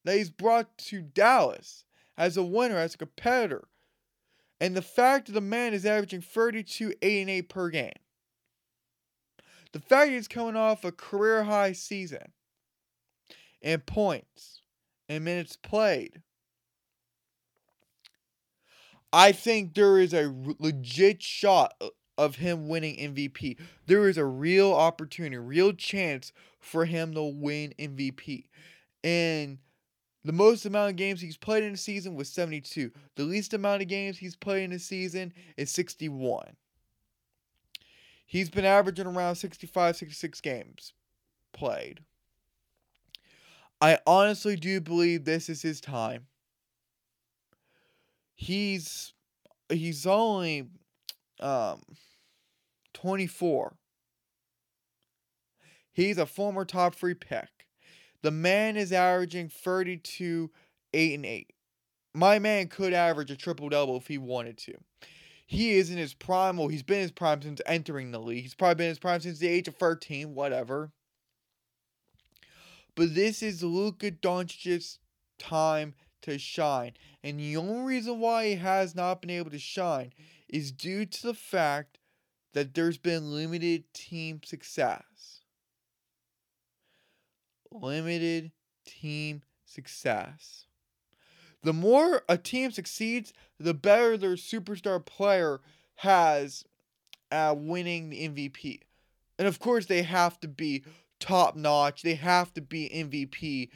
that 0.04 0.16
he's 0.16 0.30
brought 0.30 0.76
to 0.78 1.02
Dallas 1.02 1.84
as 2.16 2.36
a 2.36 2.42
winner, 2.42 2.76
as 2.76 2.94
a 2.94 2.98
competitor, 2.98 3.68
and 4.60 4.76
the 4.76 4.82
fact 4.82 5.26
that 5.26 5.32
the 5.32 5.40
man 5.40 5.74
is 5.74 5.84
averaging 5.84 6.20
32, 6.20 6.94
8, 7.02 7.20
and 7.20 7.30
8 7.30 7.48
per 7.48 7.70
game. 7.70 7.92
The 9.72 9.80
fact 9.80 10.12
he's 10.12 10.28
coming 10.28 10.56
off 10.56 10.84
a 10.84 10.92
career 10.92 11.42
high 11.42 11.72
season 11.72 12.32
in 13.60 13.80
points 13.80 14.62
and 15.08 15.24
minutes 15.24 15.56
played. 15.56 16.22
I 19.12 19.32
think 19.32 19.74
there 19.74 19.98
is 19.98 20.12
a 20.12 20.32
legit 20.58 21.22
shot 21.22 21.74
of 22.16 22.36
him 22.36 22.68
winning 22.68 22.96
MVP. 22.96 23.58
There 23.86 24.08
is 24.08 24.18
a 24.18 24.24
real 24.24 24.72
opportunity, 24.72 25.36
real 25.36 25.72
chance 25.72 26.32
for 26.60 26.84
him 26.84 27.14
to 27.14 27.22
win 27.22 27.74
MVP. 27.78 28.44
And 29.02 29.58
the 30.24 30.32
most 30.32 30.64
amount 30.64 30.90
of 30.90 30.96
games 30.96 31.20
he's 31.20 31.36
played 31.36 31.64
in 31.64 31.74
a 31.74 31.76
season 31.76 32.14
was 32.14 32.30
72. 32.30 32.90
The 33.16 33.24
least 33.24 33.52
amount 33.52 33.82
of 33.82 33.88
games 33.88 34.18
he's 34.18 34.36
played 34.36 34.64
in 34.64 34.72
a 34.72 34.78
season 34.78 35.32
is 35.56 35.70
61. 35.70 36.56
He's 38.26 38.48
been 38.48 38.64
averaging 38.64 39.06
around 39.06 39.36
65, 39.36 39.96
66 39.96 40.40
games 40.40 40.92
played. 41.52 42.00
I 43.80 43.98
honestly 44.06 44.56
do 44.56 44.80
believe 44.80 45.24
this 45.24 45.48
is 45.50 45.60
his 45.60 45.80
time. 45.80 46.26
He's 48.34 49.12
he's 49.68 50.06
only 50.06 50.68
um 51.44 51.82
24. 52.94 53.76
He's 55.92 56.18
a 56.18 56.26
former 56.26 56.64
top 56.64 56.94
three 56.94 57.14
pick. 57.14 57.68
The 58.22 58.30
man 58.30 58.76
is 58.76 58.92
averaging 58.92 59.50
32, 59.50 60.50
8, 60.94 61.14
and 61.14 61.26
8. 61.26 61.52
My 62.14 62.38
man 62.38 62.68
could 62.68 62.94
average 62.94 63.30
a 63.30 63.36
triple 63.36 63.68
double 63.68 63.96
if 63.96 64.06
he 64.06 64.18
wanted 64.18 64.56
to. 64.58 64.74
He 65.46 65.74
is 65.74 65.90
in 65.90 65.98
his 65.98 66.14
prime. 66.14 66.56
Well, 66.56 66.68
he's 66.68 66.82
been 66.82 66.96
in 66.96 67.02
his 67.02 67.10
prime 67.12 67.42
since 67.42 67.60
entering 67.66 68.12
the 68.12 68.18
league. 68.18 68.42
He's 68.42 68.54
probably 68.54 68.76
been 68.76 68.86
in 68.86 68.92
his 68.92 68.98
prime 68.98 69.20
since 69.20 69.38
the 69.38 69.48
age 69.48 69.68
of 69.68 69.76
13, 69.76 70.34
whatever. 70.34 70.90
But 72.94 73.14
this 73.14 73.42
is 73.42 73.62
Luka 73.62 74.10
Doncic's 74.10 74.98
time 75.38 75.94
to 76.22 76.38
shine. 76.38 76.92
And 77.22 77.38
the 77.38 77.56
only 77.56 77.84
reason 77.84 78.20
why 78.20 78.48
he 78.48 78.54
has 78.54 78.94
not 78.94 79.20
been 79.20 79.30
able 79.30 79.50
to 79.50 79.58
shine 79.58 80.12
is 80.48 80.72
due 80.72 81.06
to 81.06 81.22
the 81.22 81.34
fact 81.34 81.98
that 82.52 82.74
there's 82.74 82.98
been 82.98 83.32
limited 83.34 83.84
team 83.92 84.40
success. 84.44 85.42
Limited 87.70 88.52
team 88.86 89.42
success. 89.64 90.66
The 91.62 91.72
more 91.72 92.22
a 92.28 92.36
team 92.36 92.70
succeeds, 92.70 93.32
the 93.58 93.74
better 93.74 94.16
their 94.16 94.34
superstar 94.34 95.04
player 95.04 95.60
has 95.96 96.64
at 97.30 97.56
winning 97.58 98.10
the 98.10 98.28
MVP. 98.28 98.80
And 99.38 99.48
of 99.48 99.58
course, 99.58 99.86
they 99.86 100.02
have 100.02 100.38
to 100.40 100.48
be 100.48 100.84
top 101.18 101.56
notch. 101.56 102.02
They 102.02 102.14
have 102.14 102.52
to 102.54 102.60
be 102.60 102.90
MVP 102.94 103.70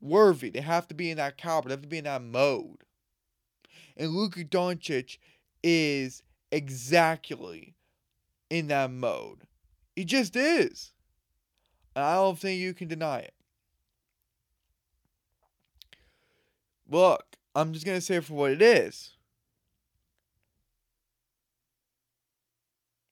worthy. 0.00 0.50
They 0.50 0.60
have 0.60 0.88
to 0.88 0.94
be 0.94 1.10
in 1.10 1.16
that 1.16 1.36
caliber. 1.38 1.68
They 1.68 1.74
have 1.74 1.82
to 1.82 1.88
be 1.88 1.98
in 1.98 2.04
that 2.04 2.22
mode. 2.22 2.84
And 3.96 4.10
Luka 4.10 4.44
Doncic 4.44 5.18
is 5.70 6.22
exactly 6.50 7.74
in 8.48 8.68
that 8.68 8.90
mode. 8.90 9.42
He 9.94 10.04
just 10.04 10.34
is. 10.34 10.92
And 11.94 12.04
I 12.04 12.14
don't 12.14 12.38
think 12.38 12.58
you 12.58 12.72
can 12.72 12.88
deny 12.88 13.18
it. 13.18 13.34
Look, 16.88 17.36
I'm 17.54 17.72
just 17.72 17.84
going 17.84 17.98
to 17.98 18.04
say 18.04 18.16
it 18.16 18.24
for 18.24 18.34
what 18.34 18.52
it 18.52 18.62
is. 18.62 19.10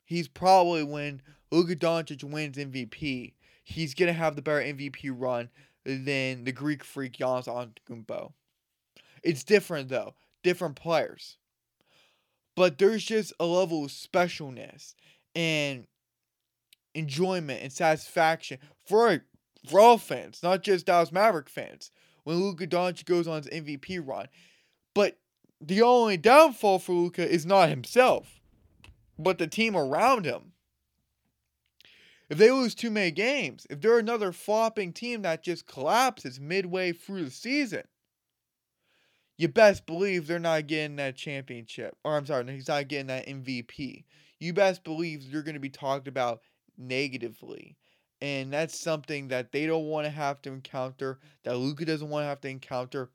He's 0.06 0.28
probably 0.28 0.84
when 0.84 1.20
Luka 1.50 1.76
Doncic 1.76 2.24
wins 2.24 2.56
MVP, 2.56 3.34
he's 3.64 3.92
going 3.92 4.06
to 4.06 4.18
have 4.18 4.36
the 4.36 4.42
better 4.42 4.62
MVP 4.62 5.10
run 5.12 5.50
than 5.84 6.44
the 6.44 6.52
Greek 6.52 6.84
freak 6.84 7.14
Giannis 7.14 7.48
Antetokounmpo. 7.48 8.32
It's 9.22 9.44
different 9.44 9.88
though, 9.88 10.14
different 10.42 10.76
players. 10.76 11.36
But 12.56 12.78
there's 12.78 13.04
just 13.04 13.32
a 13.38 13.44
level 13.44 13.84
of 13.84 13.90
specialness 13.90 14.94
and 15.34 15.86
enjoyment 16.94 17.62
and 17.62 17.70
satisfaction 17.70 18.58
for 18.86 19.22
for 19.68 19.80
all 19.80 19.98
fans, 19.98 20.42
not 20.42 20.62
just 20.62 20.86
Dallas 20.86 21.12
Maverick 21.12 21.48
fans. 21.48 21.90
When 22.24 22.38
Luka 22.38 22.66
Doncic 22.66 23.04
goes 23.04 23.28
on 23.28 23.42
his 23.42 23.50
MVP 23.50 24.00
run, 24.04 24.26
but 24.94 25.18
the 25.60 25.82
only 25.82 26.16
downfall 26.16 26.80
for 26.80 26.92
Luka 26.92 27.28
is 27.28 27.46
not 27.46 27.68
himself, 27.68 28.40
but 29.18 29.38
the 29.38 29.46
team 29.46 29.76
around 29.76 30.24
him. 30.24 30.52
If 32.28 32.38
they 32.38 32.50
lose 32.50 32.74
too 32.74 32.90
many 32.90 33.12
games, 33.12 33.66
if 33.70 33.80
they're 33.80 34.00
another 34.00 34.32
flopping 34.32 34.92
team 34.92 35.22
that 35.22 35.44
just 35.44 35.66
collapses 35.66 36.40
midway 36.40 36.92
through 36.92 37.26
the 37.26 37.30
season, 37.30 37.84
you 39.38 39.48
best 39.48 39.86
believe 39.86 40.26
they're 40.26 40.38
not 40.38 40.66
getting 40.66 40.96
that 40.96 41.16
championship. 41.16 41.96
Or 42.04 42.16
I'm 42.16 42.26
sorry, 42.26 42.50
he's 42.52 42.68
not 42.68 42.88
getting 42.88 43.08
that 43.08 43.26
MVP. 43.26 44.04
You 44.38 44.52
best 44.52 44.84
believe 44.84 45.30
they're 45.30 45.42
going 45.42 45.54
to 45.54 45.60
be 45.60 45.70
talked 45.70 46.08
about 46.08 46.40
negatively. 46.78 47.76
And 48.22 48.52
that's 48.52 48.78
something 48.78 49.28
that 49.28 49.52
they 49.52 49.66
don't 49.66 49.86
want 49.86 50.06
to 50.06 50.10
have 50.10 50.40
to 50.42 50.52
encounter, 50.52 51.18
that 51.44 51.56
Luka 51.56 51.84
doesn't 51.84 52.08
want 52.08 52.24
to 52.24 52.28
have 52.28 52.40
to 52.42 52.48
encounter. 52.48 53.10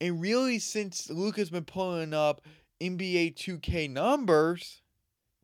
And 0.00 0.20
really, 0.20 0.58
since 0.58 1.08
Luka's 1.08 1.50
been 1.50 1.64
pulling 1.64 2.12
up 2.12 2.42
NBA 2.80 3.36
2K 3.36 3.88
numbers, 3.88 4.82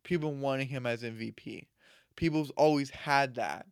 people 0.03 0.33
wanting 0.33 0.67
him 0.67 0.85
as 0.85 1.03
MVP. 1.03 1.67
People's 2.17 2.51
always 2.51 2.89
had 2.89 3.35
that. 3.35 3.65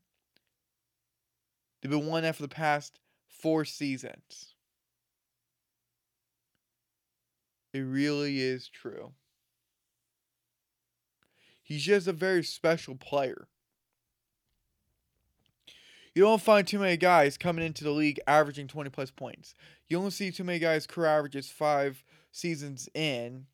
They've 1.82 1.92
been 1.92 2.08
wanting 2.08 2.24
that 2.24 2.36
for 2.36 2.44
the 2.44 2.48
past 2.48 3.00
four 3.28 3.66
seasons. 3.66 4.49
It 7.74 7.80
really 7.80 8.42
is 8.42 8.68
true. 8.68 9.12
He's 11.62 11.84
just 11.84 12.08
a 12.08 12.14
very 12.14 12.44
special 12.44 12.96
player. 12.96 13.48
You 16.16 16.24
don't 16.24 16.42
find 16.42 16.66
too 16.66 16.80
many 16.80 16.98
guys 16.98 17.38
coming 17.38 17.64
into 17.64 17.84
the 17.84 17.92
league 17.92 18.20
averaging 18.26 18.68
20 18.68 18.90
plus 18.90 19.12
points. 19.12 19.54
You 19.88 20.00
don't 20.00 20.12
see 20.12 20.32
too 20.32 20.44
many 20.44 20.58
guys 20.58 20.88
career 20.88 21.10
averages 21.10 21.52
five 21.52 22.04
seasons 22.32 22.90
in 22.96 23.46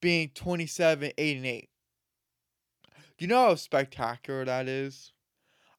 being 0.00 0.30
27, 0.34 1.12
8, 1.16 1.36
and 1.36 1.46
8. 1.46 1.68
Do 3.16 3.24
you 3.24 3.28
know 3.28 3.46
how 3.46 3.54
spectacular 3.54 4.44
that 4.44 4.68
is? 4.68 5.12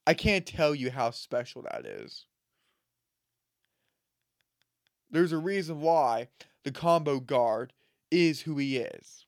I 0.06 0.14
can't 0.14 0.44
tell 0.44 0.74
you 0.74 0.90
how 0.90 1.10
special 1.10 1.62
that 1.62 1.86
is. 1.86 2.26
There's 5.10 5.32
a 5.32 5.38
reason 5.38 5.80
why 5.80 6.28
the 6.64 6.72
combo 6.72 7.20
guard 7.20 7.72
is 8.14 8.42
who 8.42 8.56
he 8.58 8.78
is. 8.78 9.26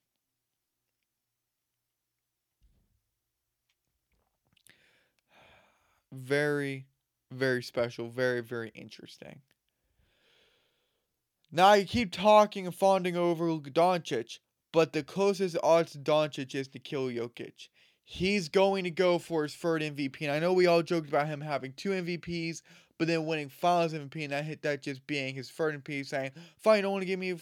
Very, 6.12 6.86
very 7.32 7.62
special. 7.62 8.08
Very, 8.08 8.40
very 8.40 8.70
interesting. 8.74 9.40
Now 11.52 11.74
you 11.74 11.84
keep 11.84 12.12
talking 12.12 12.66
and 12.66 12.74
fawning 12.74 13.16
over 13.16 13.46
Doncic, 13.58 14.38
but 14.72 14.92
the 14.92 15.02
closest 15.02 15.56
odds 15.62 15.92
to 15.92 15.98
Doncic 15.98 16.54
is 16.54 16.68
Nikola 16.72 17.12
Jokic. 17.12 17.68
He's 18.04 18.48
going 18.48 18.84
to 18.84 18.90
go 18.90 19.18
for 19.18 19.42
his 19.42 19.54
third 19.54 19.82
MVP. 19.82 20.22
And 20.22 20.30
I 20.30 20.38
know 20.38 20.52
we 20.52 20.66
all 20.66 20.82
joked 20.82 21.08
about 21.08 21.26
him 21.26 21.40
having 21.40 21.72
two 21.72 21.90
MVPs, 21.90 22.62
but 22.98 23.08
then 23.08 23.26
winning 23.26 23.48
Finals 23.48 23.92
MVP, 23.94 24.22
and 24.24 24.32
that 24.32 24.44
hit 24.44 24.62
that 24.62 24.82
just 24.82 25.06
being 25.06 25.34
his 25.34 25.50
third 25.50 25.82
MVP, 25.82 26.06
saying, 26.06 26.30
"Fine, 26.56 26.82
don't 26.82 26.92
want 26.92 27.02
to 27.02 27.06
give 27.06 27.18
me 27.18 27.36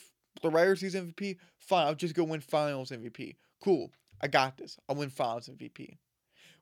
the 0.44 0.50
regular 0.50 0.76
season 0.76 1.12
MVP. 1.12 1.38
Fine, 1.59 1.87
I'll 1.87 1.94
just 1.94 2.14
go 2.14 2.22
win 2.22 2.40
Finals 2.40 2.90
MVP. 2.90 3.37
Cool, 3.61 3.90
I 4.20 4.28
got 4.28 4.57
this. 4.57 4.78
I'll 4.88 4.96
win 4.96 5.11
Finals 5.11 5.48
MVP." 5.48 5.96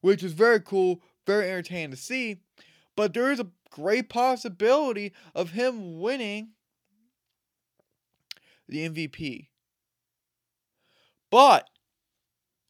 Which 0.00 0.22
is 0.22 0.32
very 0.32 0.60
cool, 0.60 1.02
very 1.26 1.50
entertaining 1.50 1.90
to 1.90 1.96
see. 1.96 2.38
But 2.96 3.12
there 3.12 3.30
is 3.30 3.40
a 3.40 3.50
great 3.70 4.08
possibility 4.08 5.12
of 5.34 5.50
him 5.50 6.00
winning 6.00 6.50
the 8.68 8.88
MVP. 8.88 9.48
But 11.30 11.68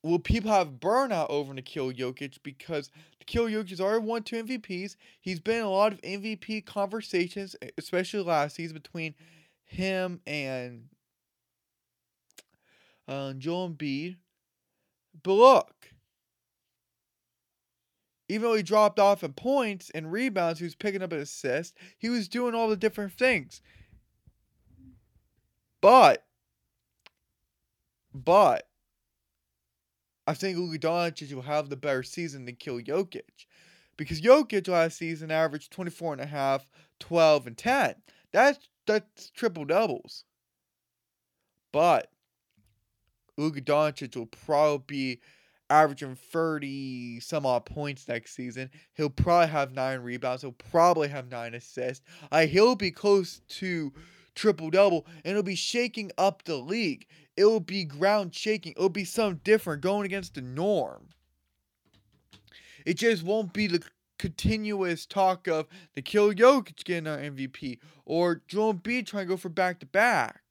will 0.03 0.18
people 0.18 0.51
have 0.51 0.81
burnout 0.81 1.31
over 1.31 1.53
Nikola 1.53 1.92
Jokic 1.92 2.38
because 2.42 2.90
Nikola 3.20 3.51
Jokic 3.51 3.70
has 3.70 3.81
already 3.81 4.05
won 4.05 4.22
two 4.22 4.42
MVPs. 4.44 4.96
He's 5.20 5.40
been 5.40 5.59
in 5.59 5.64
a 5.64 5.70
lot 5.70 5.92
of 5.92 6.01
MVP 6.03 6.64
conversations, 6.64 7.57
especially 7.77 8.22
last 8.22 8.57
season 8.57 8.75
between 8.75 9.14
him 9.64 10.20
and 10.27 10.85
uh, 13.12 13.33
Joel 13.35 13.70
Embiid. 13.70 14.16
But 15.22 15.35
look, 15.35 15.75
even 18.29 18.48
though 18.48 18.57
he 18.57 18.62
dropped 18.62 18.98
off 18.98 19.22
in 19.22 19.35
points 19.35 19.90
and 19.90 20.11
rebounds, 20.11 20.59
he 20.59 20.64
was 20.64 20.75
picking 20.75 21.03
up 21.03 21.12
an 21.12 21.20
assist. 21.20 21.77
He 21.98 22.09
was 22.09 22.29
doing 22.29 22.55
all 22.55 22.68
the 22.68 22.77
different 22.77 23.12
things. 23.12 23.61
But, 25.83 26.25
but, 28.14 28.68
I 30.27 30.35
think 30.35 30.57
Luka 30.57 30.79
Doncic 30.79 31.33
will 31.35 31.42
have 31.42 31.68
the 31.68 31.77
better 31.77 32.03
season 32.03 32.44
than 32.44 32.55
Nikola 32.55 32.83
Jokic. 32.83 33.46
Because 33.96 34.20
Jokic 34.20 34.68
last 34.68 34.96
season 34.96 35.31
averaged 35.31 35.72
24 35.72 36.14
and 36.14 36.22
a 36.22 36.27
half, 36.27 36.66
12 37.01 37.48
and 37.48 37.59
10. 37.59 37.96
That's 38.33 38.68
that's 38.87 39.31
triple 39.31 39.64
doubles. 39.64 40.25
But 41.72 42.11
Luka 43.42 43.61
Doncic 43.61 44.16
will 44.16 44.26
probably 44.26 44.85
be 44.87 45.20
averaging 45.68 46.14
30 46.14 47.20
some 47.20 47.46
odd 47.46 47.64
points 47.64 48.07
next 48.07 48.35
season. 48.35 48.70
He'll 48.94 49.11
probably 49.11 49.48
have 49.48 49.72
nine 49.72 50.00
rebounds. 50.00 50.42
He'll 50.42 50.52
probably 50.52 51.09
have 51.09 51.31
nine 51.31 51.55
assists. 51.55 52.05
Uh, 52.31 52.46
he'll 52.46 52.76
be 52.76 52.90
close 52.90 53.40
to 53.48 53.92
triple 54.35 54.70
double 54.70 55.07
and 55.24 55.33
it'll 55.33 55.42
be 55.42 55.55
shaking 55.55 56.12
up 56.18 56.44
the 56.44 56.57
league. 56.57 57.07
It 57.37 57.46
will 57.46 57.61
be 57.61 57.85
ground 57.85 58.35
shaking. 58.35 58.72
It'll 58.72 58.88
be 58.88 59.05
something 59.05 59.40
different 59.44 59.83
going 59.83 60.05
against 60.05 60.35
the 60.35 60.42
norm. 60.42 61.09
It 62.85 62.94
just 62.94 63.22
won't 63.22 63.52
be 63.52 63.66
the 63.66 63.83
continuous 64.18 65.07
talk 65.07 65.48
of 65.48 65.66
the 65.94 66.00
Nikola 66.00 66.35
Jokic 66.35 66.85
getting 66.85 67.09
our 67.09 67.18
MVP 67.18 67.78
or 68.05 68.42
Joel 68.46 68.74
Embiid 68.74 69.07
trying 69.07 69.26
to 69.26 69.31
go 69.31 69.37
for 69.37 69.48
back 69.48 69.81
to 69.81 69.87
back. 69.87 70.42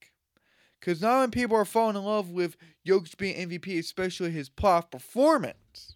Because 0.82 1.02
now 1.02 1.22
when 1.22 1.32
people 1.32 1.56
are 1.58 1.66
falling 1.66 1.96
in 1.96 2.04
love 2.04 2.32
with 2.32 2.58
Jokic 2.88 3.18
being 3.18 3.50
MVP, 3.50 3.80
especially 3.80 4.32
his 4.32 4.50
playoff 4.50 4.92
performance. 4.92 5.96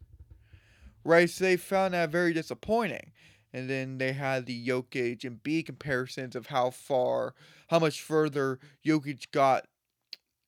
right? 1.03 1.29
So 1.29 1.43
they 1.45 1.57
found 1.57 1.93
that 1.95 2.11
very 2.11 2.33
disappointing. 2.33 3.11
And 3.53 3.69
then 3.69 3.97
they 3.99 4.13
had 4.13 4.45
the 4.45 4.67
Jokic 4.67 5.21
Embiid 5.21 5.65
comparisons 5.67 6.35
of 6.35 6.47
how 6.47 6.69
far, 6.71 7.33
how 7.69 7.79
much 7.79 8.01
further 8.01 8.59
Jokic 8.85 9.31
got 9.31 9.67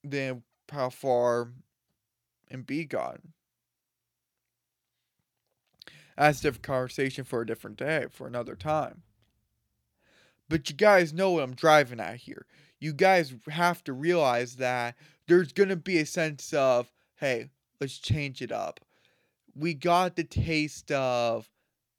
than 0.03 0.43
how 0.71 0.89
far 0.89 1.49
Embiid 2.53 2.89
got. 2.89 3.21
That's 6.17 6.39
a 6.39 6.43
different 6.43 6.63
conversation 6.63 7.23
for 7.23 7.41
a 7.41 7.45
different 7.45 7.77
day, 7.77 8.07
for 8.11 8.27
another 8.27 8.55
time. 8.55 9.03
But 10.49 10.69
you 10.69 10.75
guys 10.75 11.13
know 11.13 11.31
what 11.31 11.43
I'm 11.43 11.55
driving 11.55 11.99
at 11.99 12.17
here. 12.17 12.45
You 12.79 12.93
guys 12.93 13.33
have 13.47 13.83
to 13.85 13.93
realize 13.93 14.57
that 14.57 14.95
there's 15.27 15.51
going 15.51 15.69
to 15.69 15.75
be 15.75 15.97
a 15.99 16.05
sense 16.05 16.53
of, 16.53 16.91
hey, 17.15 17.49
let's 17.81 17.97
change 17.97 18.41
it 18.41 18.51
up. 18.51 18.79
We 19.55 19.73
got 19.73 20.15
the 20.15 20.23
taste 20.23 20.91
of 20.91 21.49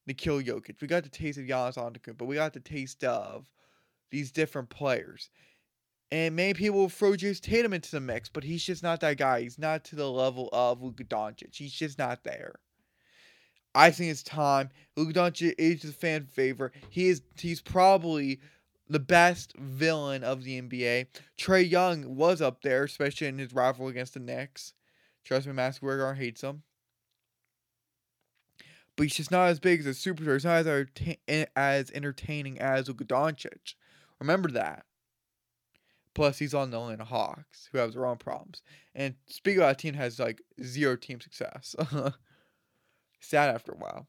Nikola 0.07 0.43
Jokic. 0.43 0.81
We 0.81 0.87
got 0.87 1.03
the 1.03 1.11
taste 1.11 1.39
of 1.39 1.45
Giannis 1.45 1.77
Antetokounmpo. 1.77 2.19
But 2.19 2.27
we 2.27 2.37
got 2.37 2.53
the 2.53 2.61
taste 2.61 3.05
of 3.05 3.47
these 4.11 4.31
different 4.33 4.71
players. 4.71 5.31
And 6.11 6.37
many 6.37 6.55
people 6.55 6.79
will 6.79 6.89
throw 6.89 7.13
Jayson 7.13 7.43
Tatum 7.43 7.75
into 7.75 7.91
the 7.91 8.01
mix, 8.01 8.31
but 8.31 8.43
he's 8.43 8.65
just 8.65 8.83
not 8.83 9.01
that 9.01 9.19
guy. 9.19 9.43
He's 9.43 9.59
not 9.59 9.85
to 9.85 9.97
the 9.97 10.11
level 10.11 10.49
of 10.53 10.83
Luka 10.83 11.05
Doncic. 11.05 11.55
He's 11.55 11.73
just 11.75 11.99
not 11.99 12.25
there. 12.25 12.55
I 13.75 13.91
think 13.91 14.11
it's 14.11 14.23
time. 14.23 14.71
Luka 14.97 15.13
Doncic 15.13 15.55
is 15.59 15.85
a 15.85 15.93
fan 15.93 16.25
favorite. 16.25 16.73
He 16.89 17.09
is 17.09 17.21
he's 17.37 17.61
probably 17.61 18.41
the 18.89 18.99
best 18.99 19.55
villain 19.57 20.25
of 20.25 20.45
the 20.45 20.61
NBA. 20.61 21.07
Trae 21.39 21.69
Young 21.69 22.17
was 22.17 22.41
up 22.41 22.63
there, 22.63 22.85
especially 22.85 23.27
in 23.27 23.39
his 23.39 23.53
rival 23.53 23.89
against 23.89 24.15
the 24.15 24.21
Knicks. 24.21 24.73
Trust 25.25 25.47
me, 25.47 25.53
Max 25.53 25.79
hates 26.17 26.43
him. 26.43 26.63
But 28.97 29.05
he's 29.05 29.15
just 29.15 29.31
not 29.31 29.49
as 29.49 29.61
big 29.61 29.81
as 29.81 29.87
a 29.87 29.91
superstar. 29.91 30.35
He's 30.35 30.45
not 30.45 30.67
as, 31.29 31.47
as 31.55 31.91
entertaining 31.93 32.59
as 32.59 32.89
Luka 32.89 33.05
Doncic. 33.05 33.75
Remember 34.19 34.51
that. 34.51 34.85
Plus, 36.15 36.39
he's 36.39 36.55
on 36.55 36.71
the 36.71 36.81
Atlanta 36.81 37.05
Hawks, 37.05 37.69
who 37.71 37.79
have 37.79 37.93
their 37.93 38.05
own 38.05 38.17
problems. 38.17 38.63
And 38.95 39.15
speaking 39.27 39.61
of 39.61 39.69
that 39.69 39.79
team, 39.79 39.95
has 39.95 40.19
like 40.19 40.43
zero 40.61 40.97
team 40.97 41.21
success. 41.21 41.77
Sad 43.21 43.55
after 43.55 43.71
a 43.71 43.77
while. 43.77 44.09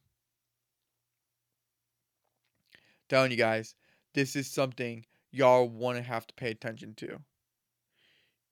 Telling 3.10 3.30
you 3.30 3.38
guys, 3.38 3.76
this 4.13 4.36
is 4.36 4.48
something 4.50 5.06
y'all 5.32 5.67
want 5.67 5.98
to 5.98 6.04
have 6.04 6.26
to 6.28 6.34
pay 6.34 6.52
attention 6.52 6.93
to. 6.95 7.19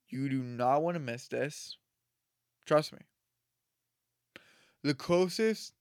You 0.08 0.28
do 0.28 0.42
not 0.42 0.82
want 0.82 0.94
to 0.94 1.00
miss 1.00 1.28
this. 1.28 1.76
Trust 2.66 2.92
me. 2.92 3.00
The 4.82 4.94
closest 4.94 5.72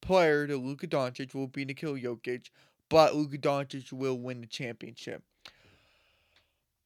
player 0.00 0.46
to 0.46 0.56
Luka 0.56 0.86
Doncic 0.86 1.34
will 1.34 1.46
be 1.46 1.64
Nikola 1.64 2.00
Jokic, 2.00 2.50
but 2.88 3.14
Luka 3.14 3.38
Doncic 3.38 3.92
will 3.92 4.18
win 4.18 4.40
the 4.40 4.46
championship. 4.46 5.22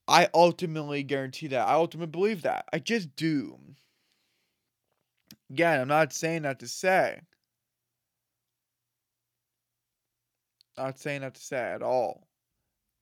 I 0.09 0.29
ultimately 0.35 1.03
guarantee 1.03 1.47
that. 1.49 1.67
I 1.67 1.75
ultimately 1.75 2.11
believe 2.11 2.43
that. 2.43 2.67
I 2.73 2.79
just 2.79 3.15
do. 3.15 3.59
Again, 5.51 5.81
I'm 5.81 5.89
not 5.89 6.13
saying 6.13 6.43
that 6.43 6.59
to 6.61 6.69
say. 6.69 7.21
Not 10.77 10.99
saying 10.99 11.21
that 11.21 11.35
to 11.35 11.41
say 11.41 11.59
at 11.59 11.83
all. 11.83 12.27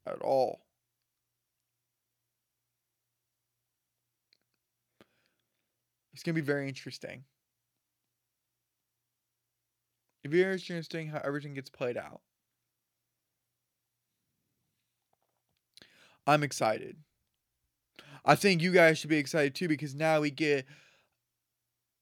At 0.06 0.20
all. 0.22 0.60
It's 6.12 6.22
going 6.22 6.34
to 6.34 6.42
be 6.42 6.44
very 6.44 6.68
interesting. 6.68 7.24
It'll 10.22 10.32
be 10.32 10.42
very 10.42 10.54
interesting 10.54 11.08
how 11.08 11.20
everything 11.24 11.54
gets 11.54 11.70
played 11.70 11.96
out. 11.96 12.20
I'm 16.26 16.42
excited. 16.42 16.98
I 18.24 18.34
think 18.34 18.60
you 18.60 18.70
guys 18.70 18.98
should 18.98 19.10
be 19.10 19.16
excited 19.16 19.54
too 19.54 19.68
because 19.68 19.94
now 19.94 20.20
we 20.20 20.30
get 20.30 20.66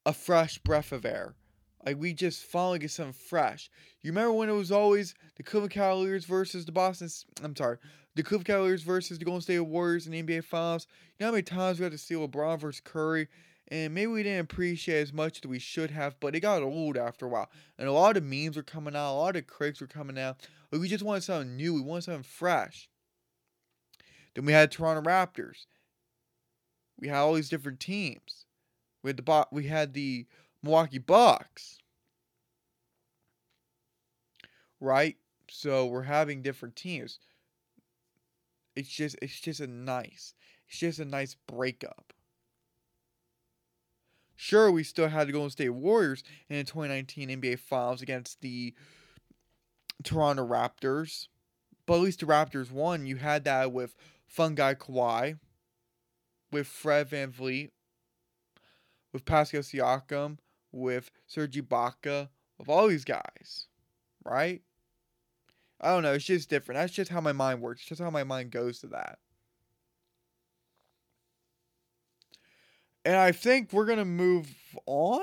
a 0.05 0.13
fresh 0.13 0.59
breath 0.59 0.91
of 0.91 1.05
air. 1.05 1.35
Like 1.85 1.99
we 1.99 2.13
just 2.13 2.45
finally 2.45 2.79
get 2.79 2.91
something 2.91 3.13
fresh. 3.13 3.71
You 4.03 4.11
remember 4.11 4.33
when 4.33 4.49
it 4.49 4.53
was 4.53 4.73
always 4.73 5.15
the 5.37 5.43
Cleveland 5.43 5.73
Cavaliers 5.73 6.25
versus 6.25 6.65
the 6.65 6.73
Boston? 6.73 7.09
I'm 7.43 7.57
sorry, 7.57 7.79
the 8.15 8.23
Cleveland 8.23 8.47
Cavaliers 8.47 8.83
versus 8.83 9.19
the 9.19 9.25
Golden 9.25 9.41
State 9.41 9.61
Warriors 9.61 10.07
in 10.07 10.13
the 10.13 10.23
NBA 10.23 10.45
Finals. 10.45 10.87
You 11.19 11.25
know 11.25 11.27
how 11.27 11.33
many 11.33 11.43
times 11.43 11.79
we 11.79 11.85
had 11.85 11.93
to 11.93 11.99
see 11.99 12.15
LeBron 12.15 12.59
versus 12.59 12.81
Curry, 12.85 13.29
and 13.69 13.95
maybe 13.95 14.09
we 14.09 14.23
didn't 14.23 14.41
appreciate 14.41 15.03
as 15.03 15.13
much 15.13 15.39
as 15.39 15.49
we 15.49 15.59
should 15.59 15.91
have, 15.91 16.19
but 16.21 16.35
it 16.35 16.41
got 16.41 16.63
old 16.63 16.97
after 16.97 17.27
a 17.27 17.29
while. 17.29 17.51
And 17.79 17.87
a 17.87 17.93
lot 17.93 18.17
of 18.17 18.25
memes 18.25 18.57
were 18.57 18.63
coming 18.63 18.97
out, 18.97 19.13
a 19.13 19.19
lot 19.19 19.37
of 19.37 19.47
critics 19.47 19.81
were 19.81 19.87
coming 19.87 20.19
out. 20.19 20.47
Like 20.73 20.81
we 20.81 20.89
just 20.89 21.05
wanted 21.05 21.23
something 21.23 21.57
new. 21.57 21.75
We 21.75 21.81
wanted 21.81 22.05
something 22.05 22.23
fresh. 22.23 22.89
Then 24.35 24.45
we 24.45 24.53
had 24.53 24.71
Toronto 24.71 25.09
Raptors. 25.09 25.67
We 27.01 27.09
had 27.09 27.19
all 27.19 27.35
these 27.35 27.49
different 27.49 27.81
teams. 27.81 28.47
We 29.03 29.11
had 29.11 29.17
the 29.17 29.47
we 29.53 29.65
had 29.65 29.95
the 29.95 30.27
Milwaukee 30.63 30.99
Bucks. 30.99 31.79
Right? 34.81 35.17
So 35.51 35.87
we're 35.87 36.03
having 36.03 36.43
different 36.43 36.77
teams. 36.77 37.19
It's 38.77 38.89
just 38.89 39.17
it's 39.21 39.41
just 39.41 39.61
a 39.61 39.67
nice. 39.67 40.35
It's 40.69 40.79
just 40.79 40.99
a 40.99 41.05
nice 41.05 41.35
breakup. 41.47 42.13
Sure, 44.37 44.71
we 44.71 44.85
still 44.85 45.09
had 45.09 45.27
the 45.27 45.33
Golden 45.33 45.51
State 45.51 45.71
Warriors 45.71 46.23
in 46.49 46.59
the 46.59 46.65
2019 46.65 47.29
NBA 47.29 47.59
Finals 47.59 48.03
against 48.03 48.41
the 48.41 48.73
Toronto 50.05 50.47
Raptors. 50.47 51.27
But 51.87 51.95
at 51.95 52.01
least 52.03 52.21
the 52.21 52.27
Raptors 52.27 52.71
won. 52.71 53.07
You 53.07 53.17
had 53.17 53.43
that 53.45 53.73
with 53.73 53.97
Fun 54.29 54.55
Guy 54.55 54.77
Kawhi, 54.77 55.39
with 56.53 56.69
Fred 56.69 57.11
VanVleet, 57.11 57.71
with 59.13 59.25
Pascal 59.25 59.63
Siakam, 59.63 60.39
with 60.73 61.11
Serge 61.27 61.57
Ibaka, 61.57 62.29
with 62.59 62.69
all 62.69 62.89
these 62.89 63.05
guys, 63.05 63.67
right? 64.25 64.63
I 65.81 65.89
don't 65.91 66.03
know. 66.03 66.15
It's 66.15 66.25
just 66.25 66.51
different. 66.51 66.79
That's 66.79 66.93
just 66.93 67.11
how 67.11 67.21
my 67.21 67.33
mind 67.33 67.61
works. 67.61 67.81
It's 67.81 67.89
just 67.89 68.01
how 68.01 68.11
my 68.11 68.25
mind 68.25 68.51
goes 68.51 68.81
to 68.81 68.89
that. 68.89 69.19
And 73.05 73.17
I 73.17 73.33
think 73.33 73.73
we're 73.73 73.87
going 73.87 73.99
to 73.99 74.05
move 74.05 74.55
on 74.87 75.23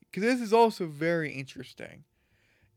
because 0.00 0.22
this 0.22 0.40
is 0.40 0.52
also 0.52 0.86
very 0.86 1.30
interesting. 1.32 2.04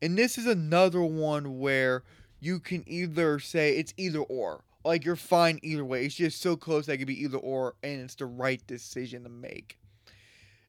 And 0.02 0.16
this 0.16 0.38
is 0.38 0.46
another 0.46 1.02
one 1.02 1.58
where 1.58 2.04
you 2.38 2.60
can 2.60 2.84
either 2.86 3.38
say 3.38 3.76
it's 3.76 3.94
either 3.96 4.20
or. 4.20 4.64
Like 4.84 5.04
you're 5.04 5.16
fine 5.16 5.58
either 5.62 5.84
way. 5.84 6.04
It's 6.04 6.14
just 6.14 6.40
so 6.40 6.56
close 6.56 6.86
that 6.86 6.92
it 6.92 6.98
could 6.98 7.06
be 7.06 7.22
either 7.22 7.38
or, 7.38 7.74
and 7.82 8.00
it's 8.02 8.14
the 8.14 8.26
right 8.26 8.64
decision 8.66 9.24
to 9.24 9.28
make. 9.28 9.79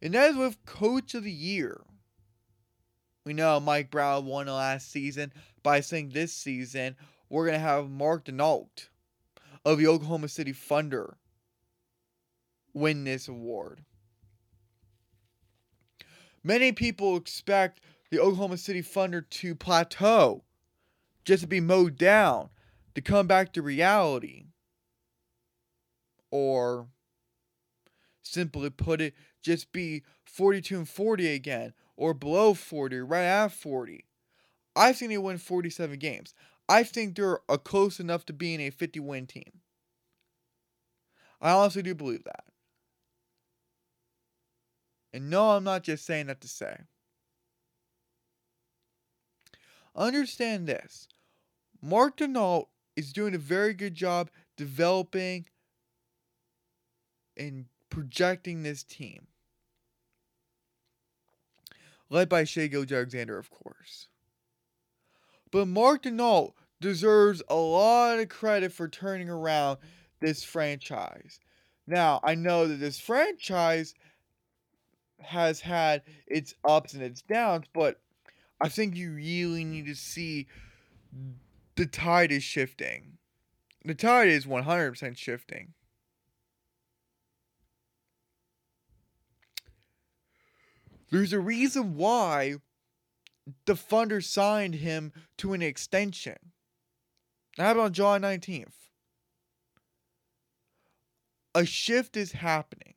And 0.01 0.13
that 0.13 0.31
is 0.31 0.37
with 0.37 0.65
Coach 0.65 1.13
of 1.13 1.23
the 1.23 1.31
Year. 1.31 1.81
We 3.25 3.33
know 3.33 3.59
Mike 3.59 3.91
Brown 3.91 4.25
won 4.25 4.47
last 4.47 4.91
season. 4.91 5.31
By 5.61 5.81
saying 5.81 6.09
this 6.09 6.33
season, 6.33 6.95
we're 7.29 7.45
going 7.45 7.59
to 7.59 7.63
have 7.63 7.89
Mark 7.89 8.25
Daigneault 8.25 8.87
of 9.63 9.77
the 9.77 9.87
Oklahoma 9.87 10.27
City 10.27 10.53
Thunder 10.53 11.17
win 12.73 13.03
this 13.03 13.27
award. 13.27 13.81
Many 16.43 16.71
people 16.71 17.15
expect 17.15 17.81
the 18.09 18.19
Oklahoma 18.19 18.57
City 18.57 18.81
Thunder 18.81 19.21
to 19.21 19.53
plateau, 19.53 20.43
just 21.23 21.41
to 21.43 21.47
be 21.47 21.59
mowed 21.59 21.97
down, 21.97 22.49
to 22.95 23.01
come 23.01 23.27
back 23.27 23.53
to 23.53 23.61
reality. 23.61 24.45
Or, 26.31 26.87
simply 28.23 28.71
put 28.71 28.99
it, 29.01 29.13
just 29.41 29.71
be 29.71 30.03
42 30.25 30.77
and 30.77 30.89
40 30.89 31.27
again, 31.33 31.73
or 31.95 32.13
below 32.13 32.53
40, 32.53 32.99
right 32.99 33.23
at 33.23 33.51
40. 33.51 34.05
I 34.75 34.93
think 34.93 35.11
they 35.11 35.17
win 35.17 35.37
47 35.37 35.99
games. 35.99 36.33
I 36.69 36.83
think 36.83 37.15
they're 37.15 37.39
a 37.49 37.57
close 37.57 37.99
enough 37.99 38.25
to 38.27 38.33
being 38.33 38.61
a 38.61 38.69
50 38.69 38.99
win 39.01 39.27
team. 39.27 39.61
I 41.41 41.51
honestly 41.51 41.81
do 41.81 41.95
believe 41.95 42.23
that. 42.23 42.45
And 45.13 45.29
no, 45.29 45.51
I'm 45.51 45.63
not 45.63 45.83
just 45.83 46.05
saying 46.05 46.27
that 46.27 46.39
to 46.41 46.47
say. 46.47 46.77
Understand 49.95 50.67
this 50.67 51.09
Mark 51.81 52.17
Daigneault 52.17 52.67
is 52.95 53.11
doing 53.11 53.35
a 53.35 53.39
very 53.39 53.73
good 53.73 53.95
job 53.95 54.29
developing 54.55 55.45
and 57.35 57.65
projecting 57.89 58.63
this 58.63 58.83
team 58.83 59.27
led 62.11 62.29
by 62.29 62.43
Shai 62.43 62.67
Gilgeous-Alexander, 62.67 63.37
of 63.39 63.49
course. 63.49 64.09
But 65.49 65.67
Mark 65.67 66.03
Daigneault 66.03 66.53
deserves 66.79 67.41
a 67.47 67.55
lot 67.55 68.19
of 68.19 68.29
credit 68.29 68.73
for 68.73 68.87
turning 68.87 69.29
around 69.29 69.79
this 70.19 70.43
franchise. 70.43 71.39
Now, 71.87 72.19
I 72.23 72.35
know 72.35 72.67
that 72.67 72.79
this 72.79 72.99
franchise 72.99 73.95
has 75.19 75.61
had 75.61 76.03
its 76.27 76.53
ups 76.63 76.93
and 76.93 77.01
its 77.01 77.21
downs, 77.21 77.65
but 77.73 77.99
I 78.59 78.69
think 78.69 78.95
you 78.95 79.13
really 79.13 79.63
need 79.63 79.85
to 79.85 79.95
see 79.95 80.47
the 81.75 81.85
tide 81.85 82.31
is 82.31 82.43
shifting. 82.43 83.17
The 83.85 83.95
tide 83.95 84.27
is 84.27 84.45
100% 84.45 85.17
shifting. 85.17 85.73
There's 91.11 91.33
a 91.33 91.39
reason 91.39 91.97
why 91.97 92.55
the 93.65 93.75
Thunder 93.75 94.21
signed 94.21 94.75
him 94.75 95.11
to 95.37 95.53
an 95.53 95.61
extension. 95.61 96.37
That 97.57 97.63
happened 97.63 97.85
on 97.85 97.93
July 97.93 98.19
19th. 98.19 98.73
A 101.53 101.65
shift 101.65 102.15
is 102.15 102.31
happening. 102.31 102.93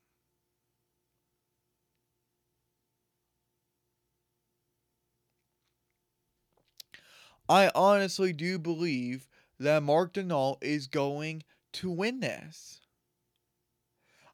I 7.48 7.70
honestly 7.74 8.32
do 8.32 8.58
believe 8.58 9.28
that 9.58 9.82
Mark 9.82 10.14
Daigneault 10.14 10.58
is 10.62 10.86
going 10.86 11.42
to 11.72 11.90
win 11.90 12.20
this. 12.20 12.80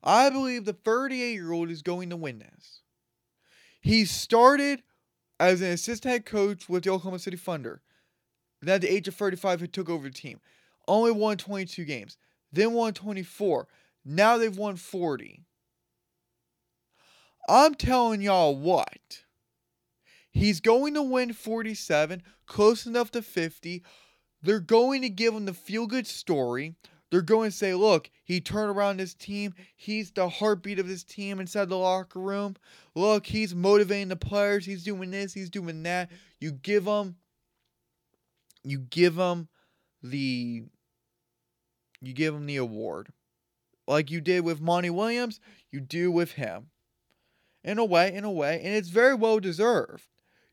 I 0.02 0.30
believe 0.30 0.64
the 0.64 0.74
38 0.74 1.32
year 1.32 1.50
old 1.50 1.70
is 1.70 1.82
going 1.82 2.10
to 2.10 2.16
win 2.16 2.38
this. 2.38 2.82
He 3.80 4.04
started 4.04 4.82
as 5.38 5.60
an 5.62 5.68
assistant 5.72 6.12
head 6.12 6.26
coach 6.26 6.68
with 6.68 6.84
the 6.84 6.90
Oklahoma 6.90 7.18
City 7.18 7.36
Thunder. 7.36 7.82
Then 8.60 8.76
at 8.76 8.80
the 8.82 8.92
age 8.92 9.08
of 9.08 9.14
35, 9.14 9.62
he 9.62 9.66
took 9.68 9.88
over 9.88 10.08
the 10.08 10.14
team. 10.14 10.40
Only 10.86 11.12
won 11.12 11.38
22 11.38 11.84
games. 11.84 12.18
Then 12.52 12.74
won 12.74 12.92
24. 12.92 13.66
Now 14.04 14.36
they've 14.36 14.56
won 14.56 14.76
40. 14.76 15.44
I'm 17.48 17.74
telling 17.74 18.22
y'all 18.22 18.56
what. 18.56 19.24
He's 20.30 20.60
going 20.60 20.94
to 20.94 21.02
win 21.02 21.32
47, 21.32 22.22
close 22.46 22.86
enough 22.86 23.10
to 23.12 23.22
50. 23.22 23.82
They're 24.42 24.60
going 24.60 25.02
to 25.02 25.08
give 25.08 25.34
him 25.34 25.46
the 25.46 25.54
feel 25.54 25.86
good 25.86 26.06
story. 26.06 26.76
They're 27.10 27.22
going 27.22 27.50
to 27.50 27.56
say, 27.56 27.74
look, 27.74 28.08
he 28.22 28.40
turned 28.40 28.70
around 28.70 28.98
this 28.98 29.14
team. 29.14 29.54
He's 29.76 30.12
the 30.12 30.28
heartbeat 30.28 30.78
of 30.78 30.86
this 30.86 31.02
team 31.02 31.40
inside 31.40 31.68
the 31.68 31.76
locker 31.76 32.20
room. 32.20 32.56
Look, 32.94 33.26
he's 33.26 33.54
motivating 33.54 34.08
the 34.08 34.16
players. 34.16 34.64
He's 34.64 34.84
doing 34.84 35.10
this, 35.10 35.34
he's 35.34 35.50
doing 35.50 35.82
that. 35.82 36.10
You 36.38 36.52
give 36.52 36.86
him 36.86 37.16
you 38.62 38.78
give 38.78 39.16
him 39.16 39.48
the 40.02 40.64
you 42.00 42.12
give 42.12 42.34
him 42.34 42.46
the 42.46 42.56
award. 42.56 43.12
Like 43.86 44.10
you 44.10 44.20
did 44.20 44.44
with 44.44 44.60
Monty 44.60 44.90
Williams, 44.90 45.40
you 45.70 45.80
do 45.80 46.10
with 46.10 46.32
him. 46.32 46.66
In 47.62 47.78
a 47.78 47.84
way, 47.84 48.14
in 48.14 48.24
a 48.24 48.30
way, 48.30 48.58
and 48.62 48.74
it's 48.74 48.88
very 48.88 49.14
well 49.14 49.38
deserved. 49.38 50.06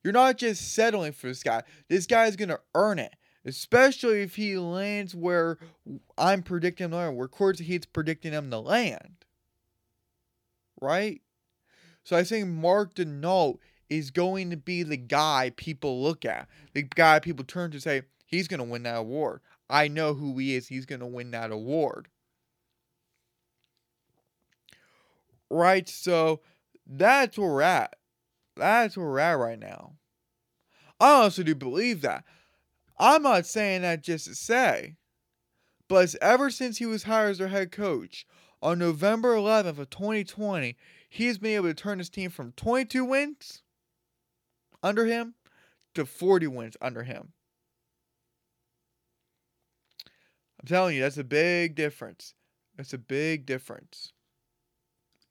You're 0.03 0.11
not 0.11 0.37
just 0.37 0.73
settling 0.73 1.13
for 1.13 1.27
this 1.27 1.41
guy. 1.41 1.63
This 1.87 2.05
guy 2.05 2.25
is 2.25 2.35
going 2.35 2.49
to 2.49 2.59
earn 2.75 2.99
it, 2.99 3.15
especially 3.47 4.21
if 4.21 4.35
he 4.35 4.57
lands 4.57 5.15
where 5.15 5.57
I'm 6.17 6.43
predicting 6.43 6.85
him 6.85 6.91
to 6.91 6.97
land, 6.97 7.17
where 7.17 7.27
Courtside 7.27 7.61
Heat's 7.61 7.85
predicting 7.85 8.33
him 8.33 8.51
to 8.51 8.59
land. 8.59 9.25
Right? 10.79 11.21
So 12.03 12.15
I 12.15 12.23
think 12.23 12.47
Mark 12.47 12.95
Daigneault 12.95 13.57
is 13.89 14.11
going 14.11 14.49
to 14.49 14.57
be 14.57 14.83
the 14.83 14.97
guy 14.97 15.51
people 15.55 16.01
look 16.01 16.25
at, 16.25 16.47
the 16.73 16.83
guy 16.83 17.19
people 17.19 17.45
turn 17.45 17.71
to 17.71 17.79
say, 17.79 18.03
he's 18.25 18.47
going 18.47 18.59
to 18.59 18.63
win 18.63 18.83
that 18.83 18.97
award. 18.97 19.41
I 19.69 19.87
know 19.87 20.13
who 20.13 20.37
he 20.37 20.55
is. 20.55 20.67
He's 20.67 20.85
going 20.85 20.99
to 20.99 21.05
win 21.05 21.31
that 21.31 21.51
award. 21.51 22.07
Right? 25.49 25.87
So 25.87 26.41
that's 26.85 27.37
where 27.37 27.49
we're 27.49 27.61
at. 27.61 27.95
That's 28.55 28.97
where 28.97 29.07
we're 29.07 29.19
at 29.19 29.33
right 29.33 29.59
now. 29.59 29.93
I 30.99 31.21
honestly 31.21 31.43
do 31.43 31.55
believe 31.55 32.01
that. 32.01 32.23
I'm 32.99 33.21
not 33.23 33.45
saying 33.45 33.83
that 33.83 34.01
just 34.01 34.25
to 34.25 34.35
say, 34.35 34.95
but 35.87 36.15
ever 36.21 36.49
since 36.49 36.77
he 36.77 36.85
was 36.85 37.03
hired 37.03 37.31
as 37.31 37.37
their 37.37 37.47
head 37.47 37.71
coach 37.71 38.25
on 38.61 38.79
November 38.79 39.35
11th 39.35 39.77
of 39.77 39.89
2020, 39.89 40.75
he's 41.09 41.37
been 41.37 41.55
able 41.55 41.67
to 41.67 41.73
turn 41.73 41.99
his 41.99 42.09
team 42.09 42.29
from 42.29 42.53
22 42.53 43.05
wins 43.05 43.61
under 44.81 45.05
him 45.05 45.35
to 45.93 46.05
40 46.05 46.47
wins 46.47 46.77
under 46.81 47.03
him. 47.03 47.33
I'm 50.59 50.67
telling 50.67 50.95
you, 50.95 51.01
that's 51.01 51.17
a 51.17 51.23
big 51.23 51.75
difference. 51.75 52.33
That's 52.75 52.93
a 52.93 52.97
big 52.97 53.45
difference. 53.45 54.13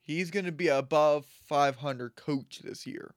He's 0.01 0.31
going 0.31 0.47
to 0.47 0.53
be 0.53 0.69
above 0.69 1.27
500 1.27 2.15
coach 2.15 2.61
this 2.63 2.87
year. 2.87 3.15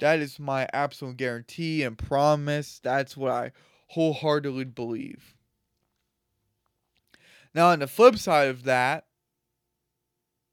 That 0.00 0.20
is 0.20 0.38
my 0.38 0.68
absolute 0.72 1.16
guarantee 1.16 1.82
and 1.82 1.98
promise. 1.98 2.80
That's 2.82 3.16
what 3.16 3.32
I 3.32 3.52
wholeheartedly 3.88 4.64
believe. 4.64 5.34
Now, 7.54 7.68
on 7.68 7.80
the 7.80 7.86
flip 7.86 8.16
side 8.16 8.48
of 8.48 8.64
that, 8.64 9.06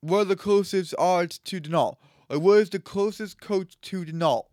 what 0.01 0.19
are 0.19 0.25
the 0.25 0.35
closest 0.35 0.95
odds 0.97 1.37
to 1.39 1.59
Daigneault? 1.59 1.97
Like, 2.29 2.41
what 2.41 2.59
is 2.59 2.69
the 2.69 2.79
closest 2.79 3.39
coach 3.39 3.79
to 3.81 4.05
Daigneault 4.05 4.45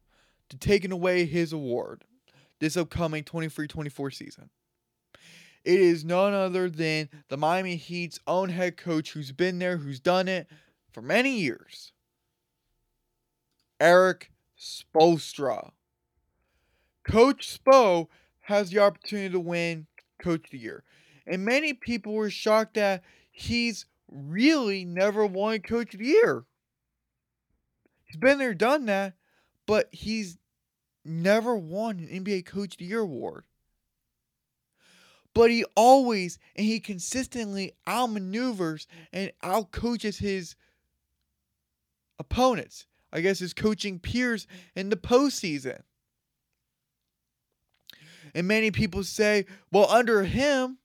to 0.51 0.57
taking 0.59 0.93
away 0.93 1.24
his 1.24 1.53
award 1.53 2.05
this 2.59 2.76
upcoming 2.76 3.24
23 3.24 3.66
24 3.68 4.11
season? 4.11 4.51
It 5.64 5.78
is 5.78 6.05
none 6.05 6.34
other 6.34 6.68
than 6.68 7.09
the 7.28 7.36
Miami 7.36 7.76
Heat's 7.76 8.18
own 8.26 8.49
head 8.49 8.76
coach 8.76 9.12
who's 9.12 9.30
been 9.30 9.59
there, 9.59 9.76
who's 9.76 10.01
done 10.01 10.26
it 10.26 10.49
for 10.90 11.03
many 11.03 11.38
years. 11.38 11.93
Erik 13.78 14.32
Spoelstra. 14.62 15.72
Coach 17.04 17.58
Spo 17.58 18.06
has 18.42 18.70
the 18.70 18.78
opportunity 18.78 19.32
to 19.32 19.40
win 19.40 19.86
Coach 20.20 20.44
of 20.44 20.50
the 20.50 20.58
Year. 20.58 20.84
And 21.26 21.44
many 21.44 21.72
people 21.72 22.14
were 22.14 22.30
shocked 22.30 22.74
that 22.74 23.02
he's 23.30 23.86
really 24.08 24.84
never 24.84 25.26
won 25.26 25.60
Coach 25.60 25.94
of 25.94 26.00
the 26.00 26.06
Year. 26.06 26.44
He's 28.04 28.16
been 28.16 28.38
there, 28.38 28.54
done 28.54 28.86
that, 28.86 29.14
but 29.66 29.88
he's 29.90 30.38
never 31.04 31.56
won 31.56 31.98
an 31.98 32.24
NBA 32.24 32.46
Coach 32.46 32.74
of 32.74 32.78
the 32.78 32.84
Year 32.84 33.00
award. 33.00 33.44
But 35.34 35.50
he 35.50 35.64
always 35.74 36.38
and 36.54 36.66
he 36.66 36.78
consistently 36.78 37.72
outmaneuvers 37.86 38.86
and 39.12 39.32
outcoaches 39.42 40.18
his 40.18 40.54
opponents. 42.18 42.86
I 43.12 43.20
guess 43.20 43.38
his 43.38 43.52
coaching 43.52 43.98
peers 43.98 44.46
in 44.74 44.88
the 44.88 44.96
postseason. 44.96 45.82
And 48.34 48.48
many 48.48 48.70
people 48.70 49.04
say, 49.04 49.44
well, 49.70 49.90
under 49.90 50.22
him, 50.24 50.78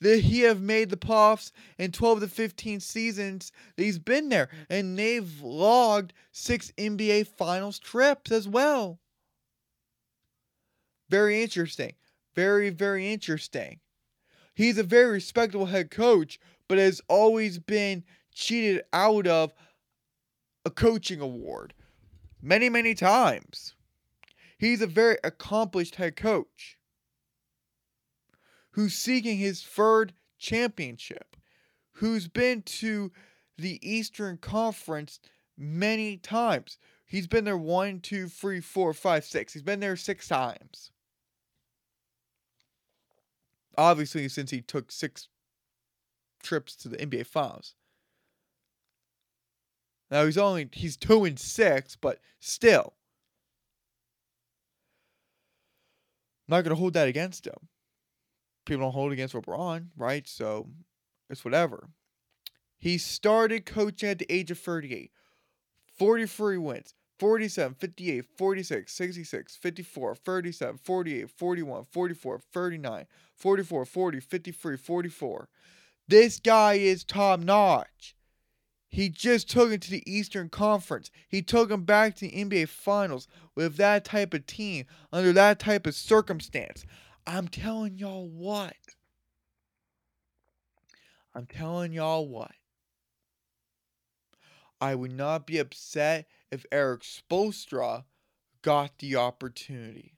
that 0.00 0.20
he 0.20 0.40
have 0.40 0.60
made 0.60 0.88
the 0.88 0.96
playoffs 0.96 1.52
in 1.78 1.92
12 1.92 2.20
to 2.20 2.28
15 2.28 2.80
seasons 2.80 3.52
that 3.76 3.84
he's 3.84 3.98
been 3.98 4.30
there. 4.30 4.48
And 4.68 4.98
they've 4.98 5.40
logged 5.42 6.14
six 6.32 6.72
NBA 6.78 7.26
finals 7.26 7.78
trips 7.78 8.32
as 8.32 8.48
well. 8.48 8.98
Very 11.10 11.42
interesting. 11.42 11.92
Very, 12.34 12.70
very 12.70 13.12
interesting. 13.12 13.80
He's 14.54 14.78
a 14.78 14.82
very 14.82 15.10
respectable 15.10 15.66
head 15.66 15.90
coach, 15.90 16.38
but 16.68 16.78
has 16.78 17.00
always 17.08 17.58
been 17.58 18.04
cheated 18.32 18.82
out 18.92 19.26
of 19.26 19.52
coaching 20.70 21.20
award 21.20 21.74
many, 22.42 22.68
many 22.68 22.94
times. 22.94 23.74
He's 24.58 24.82
a 24.82 24.86
very 24.86 25.16
accomplished 25.24 25.96
head 25.96 26.16
coach 26.16 26.78
who's 28.72 28.94
seeking 28.94 29.38
his 29.38 29.62
third 29.62 30.12
championship, 30.38 31.36
who's 31.92 32.28
been 32.28 32.62
to 32.62 33.10
the 33.56 33.78
Eastern 33.82 34.36
Conference 34.36 35.20
many 35.56 36.16
times. 36.16 36.78
He's 37.04 37.26
been 37.26 37.44
there 37.44 37.58
one, 37.58 38.00
two, 38.00 38.28
three, 38.28 38.60
four, 38.60 38.94
five, 38.94 39.24
six. 39.24 39.52
He's 39.52 39.62
been 39.62 39.80
there 39.80 39.96
six 39.96 40.28
times. 40.28 40.92
Obviously, 43.76 44.28
since 44.28 44.50
he 44.50 44.60
took 44.60 44.92
six 44.92 45.28
trips 46.42 46.76
to 46.76 46.88
the 46.88 46.96
NBA 46.96 47.26
Finals. 47.26 47.74
Now 50.10 50.24
he's 50.24 50.38
only 50.38 50.68
he's 50.72 50.96
two 50.96 51.24
and 51.24 51.38
six, 51.38 51.96
but 51.96 52.18
still. 52.40 52.94
I'm 56.48 56.56
not 56.56 56.64
gonna 56.64 56.74
hold 56.74 56.94
that 56.94 57.08
against 57.08 57.46
him. 57.46 57.68
People 58.66 58.84
don't 58.84 58.92
hold 58.92 59.12
against 59.12 59.34
LeBron, 59.34 59.88
right? 59.96 60.26
So 60.28 60.68
it's 61.28 61.44
whatever. 61.44 61.88
He 62.76 62.98
started 62.98 63.66
coaching 63.66 64.08
at 64.08 64.18
the 64.18 64.32
age 64.32 64.50
of 64.50 64.58
38. 64.58 65.10
43 65.96 66.58
wins. 66.58 66.94
47, 67.18 67.74
58, 67.74 68.24
46, 68.38 68.92
66, 68.94 69.56
54, 69.56 70.14
37, 70.14 70.78
48, 70.82 71.30
41, 71.30 71.84
44, 71.84 72.38
39, 72.38 73.06
44, 73.36 73.84
40, 73.84 74.20
53, 74.20 74.76
44. 74.78 75.48
This 76.08 76.40
guy 76.40 76.74
is 76.74 77.04
top 77.04 77.40
notch. 77.40 78.16
He 78.90 79.08
just 79.08 79.48
took 79.48 79.70
him 79.70 79.78
to 79.78 79.90
the 79.90 80.02
Eastern 80.10 80.48
Conference. 80.48 81.12
He 81.28 81.42
took 81.42 81.70
him 81.70 81.84
back 81.84 82.16
to 82.16 82.28
the 82.28 82.44
NBA 82.44 82.68
Finals 82.68 83.28
with 83.54 83.76
that 83.76 84.04
type 84.04 84.34
of 84.34 84.46
team, 84.46 84.84
under 85.12 85.32
that 85.32 85.60
type 85.60 85.86
of 85.86 85.94
circumstance. 85.94 86.84
I'm 87.24 87.46
telling 87.46 87.98
y'all 87.98 88.28
what. 88.28 88.74
I'm 91.34 91.46
telling 91.46 91.92
y'all 91.92 92.26
what. 92.26 92.50
I 94.80 94.96
would 94.96 95.12
not 95.12 95.46
be 95.46 95.58
upset 95.58 96.26
if 96.50 96.66
Erik 96.72 97.02
Spoelstra 97.02 98.04
got 98.62 98.98
the 98.98 99.14
opportunity. 99.14 100.16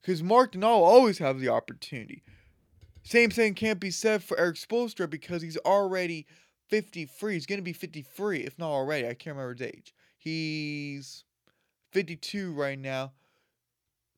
Because 0.00 0.22
Mark 0.22 0.52
Daigneault 0.52 0.64
always 0.64 1.18
have 1.18 1.40
the 1.40 1.48
opportunity. 1.48 2.22
Same 3.02 3.30
thing 3.30 3.54
can't 3.54 3.80
be 3.80 3.90
said 3.90 4.22
for 4.22 4.38
Erik 4.38 4.56
Spoelstra 4.56 5.10
because 5.10 5.42
he's 5.42 5.56
already 5.58 6.26
53. 6.68 7.34
He's 7.34 7.46
going 7.46 7.58
to 7.58 7.62
be 7.62 7.72
53, 7.72 8.40
if 8.40 8.58
not 8.58 8.70
already. 8.70 9.06
I 9.06 9.14
can't 9.14 9.36
remember 9.36 9.54
his 9.54 9.62
age. 9.62 9.94
He's 10.18 11.24
52 11.92 12.52
right 12.52 12.78
now, 12.78 13.12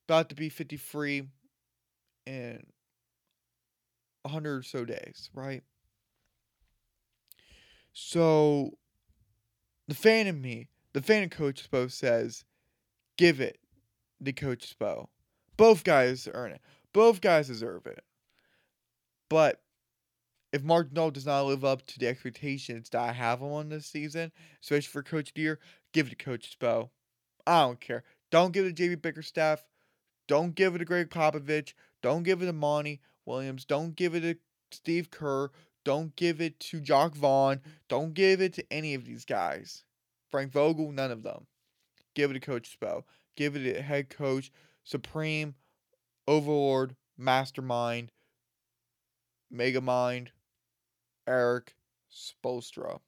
about 0.09 0.29
to 0.31 0.35
be 0.35 0.49
53 0.49 1.29
in 2.27 2.67
100 4.23 4.59
or 4.59 4.63
so 4.63 4.85
days, 4.85 5.31
right? 5.35 5.63
So, 7.93 8.73
the 9.89 9.95
fan 9.95 10.27
in 10.27 10.41
me, 10.41 10.69
the 10.93 11.03
fan 11.03 11.25
of 11.25 11.31
Coach 11.31 11.69
Spo 11.69 11.91
says, 11.91 12.45
give 13.17 13.41
it 13.41 13.59
to 14.25 14.33
Coach 14.33 14.75
Spo. 14.79 15.09
Both 15.57 15.85
guys 15.85 16.29
earn 16.33 16.53
it. 16.53 16.61
Both 16.93 17.21
guys 17.21 17.49
deserve 17.49 17.87
it. 17.87 18.03
But 19.29 19.61
if 20.53 20.63
Mark 20.63 20.91
Daigneault 20.91 21.13
does 21.13 21.27
not 21.27 21.47
live 21.47 21.65
up 21.65 21.87
to 21.87 21.99
the 21.99 22.09
expectations 22.09 22.91
that 22.91 23.01
I 23.01 23.13
have 23.13 23.43
on 23.43 23.69
this 23.69 23.87
season, 23.87 24.33
especially 24.63 24.91
for 24.91 25.03
Coach 25.03 25.33
Deer, 25.33 25.59
give 25.93 26.07
it 26.07 26.11
to 26.11 26.17
Coach 26.17 26.57
Spo. 26.59 26.91
I 27.47 27.63
don't 27.63 27.81
care. 27.81 28.05
Don't 28.31 28.53
give 28.53 28.67
it 28.67 28.77
to 28.77 28.83
JB 28.83 29.03
Bickerstaff. 29.03 29.65
Don't 30.29 30.55
give 30.55 30.75
it 30.75 30.79
to 30.79 30.85
Gregg 30.85 31.11
Popovich. 31.11 31.75
Don't 32.03 32.23
give 32.23 32.43
it 32.43 32.47
to 32.47 32.53
Monty 32.53 33.01
Williams. 33.27 33.65
Don't 33.65 33.97
give 33.97 34.15
it 34.15 34.21
to 34.21 34.37
Steve 34.71 35.11
Kerr. 35.11 35.51
Don't 35.85 36.15
give 36.17 36.41
it 36.41 36.61
to 36.61 36.81
Jacque 36.81 37.15
Vaughn. 37.15 37.61
Don't 37.89 38.15
give 38.15 38.41
it 38.41 38.53
to 38.55 38.73
any 38.73 38.95
of 38.95 39.05
these 39.05 39.25
guys. 39.25 39.85
Frank 40.31 40.53
Vogel, 40.53 40.93
none 40.93 41.11
of 41.11 41.23
them. 41.23 41.47
Give 42.15 42.31
it 42.31 42.35
to 42.35 42.41
Coach 42.41 42.79
Spo. 42.79 43.05
Give 43.37 43.57
it 43.57 43.73
to 43.73 43.83
head 43.83 44.11
coach, 44.11 44.53
supreme, 44.85 45.55
overlord, 46.29 46.95
mastermind, 47.17 48.13
megamind, 49.53 50.29
Erik 51.31 51.77
Spoelstra. 52.13 52.99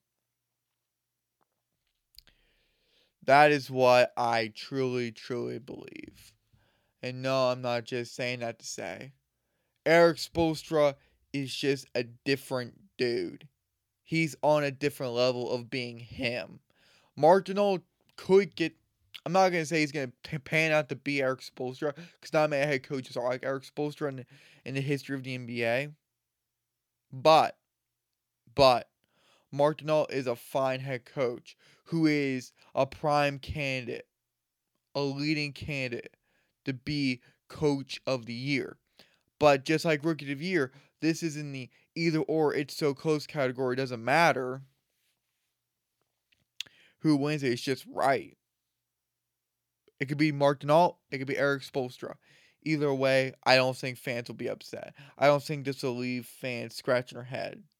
That 3.24 3.50
is 3.50 3.68
what 3.68 4.12
I 4.16 4.52
truly, 4.54 5.10
truly 5.10 5.58
believe. 5.58 6.32
And 7.02 7.20
no, 7.20 7.48
I'm 7.48 7.60
not 7.60 7.84
just 7.84 8.14
saying 8.14 8.40
that 8.40 8.60
to 8.60 8.66
say. 8.66 9.12
Erik 9.84 10.18
Spoelstra 10.18 10.94
is 11.32 11.52
just 11.52 11.86
a 11.96 12.04
different 12.04 12.74
dude. 12.96 13.48
He's 14.04 14.36
on 14.42 14.62
a 14.62 14.70
different 14.70 15.14
level 15.14 15.50
of 15.50 15.68
being 15.68 15.98
him. 15.98 16.60
Mark 17.16 17.46
Daigneault 17.46 17.82
could 18.16 18.54
get. 18.54 18.76
I'm 19.26 19.32
not 19.32 19.50
gonna 19.50 19.66
say 19.66 19.80
he's 19.80 19.92
gonna 19.92 20.12
pan 20.44 20.70
out 20.72 20.88
to 20.90 20.96
be 20.96 21.22
Erik 21.22 21.40
Spoelstra 21.40 21.94
because 21.94 22.32
not 22.32 22.50
many 22.50 22.66
head 22.66 22.84
coaches 22.84 23.16
are 23.16 23.28
like 23.28 23.44
Erik 23.44 23.64
Spoelstra 23.64 24.10
in 24.10 24.26
in 24.64 24.74
the 24.74 24.80
history 24.80 25.16
of 25.16 25.24
the 25.24 25.34
NBA. 25.34 25.92
But, 27.12 27.56
but, 28.55 28.88
Mark 29.50 29.80
Daigneault 29.80 30.11
is 30.11 30.26
a 30.26 30.36
fine 30.36 30.80
head 30.80 31.05
coach 31.05 31.57
who 31.84 32.07
is 32.07 32.53
a 32.74 32.86
prime 32.86 33.38
candidate, 33.38 34.07
a 34.94 35.00
leading 35.03 35.53
candidate 35.53 36.16
to 36.64 36.72
be 36.72 37.20
coach 37.48 38.00
of 38.07 38.26
the 38.26 38.34
year. 38.34 38.78
But 39.38 39.64
just 39.64 39.84
like 39.84 40.05
rookie 40.05 40.32
of 40.32 40.38
the 40.38 40.44
year, 40.44 40.72
this 41.00 41.22
is 41.22 41.36
in 41.36 41.53
the 41.53 41.68
either 41.94 42.20
or 42.20 42.55
it's 42.55 42.76
so 42.76 42.94
close 42.94 43.26
category. 43.26 43.76
Doesn't 43.76 44.05
matter 44.05 44.62
who 47.00 47.16
wins 47.16 47.42
it. 47.42 47.53
It's 47.53 47.61
just 47.61 47.84
right. 47.92 48.36
It 50.00 50.07
could 50.07 50.18
be 50.18 50.32
Mark 50.32 50.61
Daigneault. 50.61 50.96
It 51.11 51.18
could 51.18 51.26
be 51.26 51.36
Erik 51.36 51.62
Spoelstra. 51.62 52.14
Either 52.64 52.94
way, 52.94 53.34
I 53.44 53.57
don't 53.57 53.76
think 53.76 53.98
fans 53.98 54.28
will 54.28 54.36
be 54.36 54.48
upset. 54.48 54.94
I 55.18 55.26
don't 55.26 55.42
think 55.42 55.64
this 55.64 55.82
will 55.82 55.96
leave 55.96 56.26
fans 56.26 56.76
scratching 56.76 57.16
their 57.16 57.24
heads. 57.24 57.71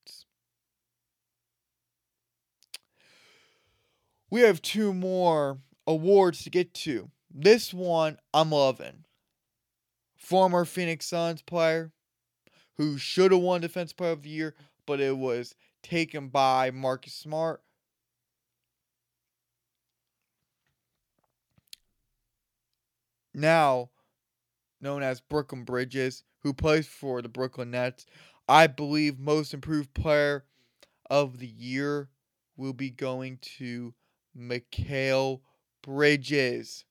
We 4.33 4.41
have 4.41 4.63
two 4.63 4.95
more 4.95 5.59
awards 5.87 6.43
to 6.45 6.51
get 6.51 6.73
to. 6.73 7.11
This 7.31 7.75
one 7.75 8.17
I'm 8.33 8.51
loving. 8.51 9.05
Former 10.17 10.65
Phoenix 10.65 11.05
Suns 11.05 11.43
player 11.43 11.93
who 12.79 12.97
should 12.97 13.33
have 13.33 13.43
won 13.43 13.61
Defense 13.61 13.93
Player 13.93 14.13
of 14.13 14.23
the 14.23 14.31
Year, 14.31 14.55
but 14.87 15.01
it 15.01 15.19
was 15.19 15.55
taken 15.83 16.29
by 16.29 16.71
Marcus 16.71 17.13
Smart. 17.13 17.61
Now 23.35 23.91
known 24.81 25.03
as 25.03 25.21
Brooklyn 25.21 25.65
Bridges, 25.65 26.25
who 26.39 26.55
plays 26.55 26.87
for 26.87 27.21
the 27.21 27.29
Brooklyn 27.29 27.73
Nets. 27.73 28.07
I 28.49 28.67
believe 28.67 29.19
most 29.19 29.53
improved 29.53 29.93
player 29.93 30.47
of 31.11 31.39
the 31.39 31.47
year 31.47 32.09
will 32.57 32.73
be 32.73 32.89
going 32.89 33.37
to 33.59 33.93
Mikal 34.37 35.41
Bridges. 35.83 36.85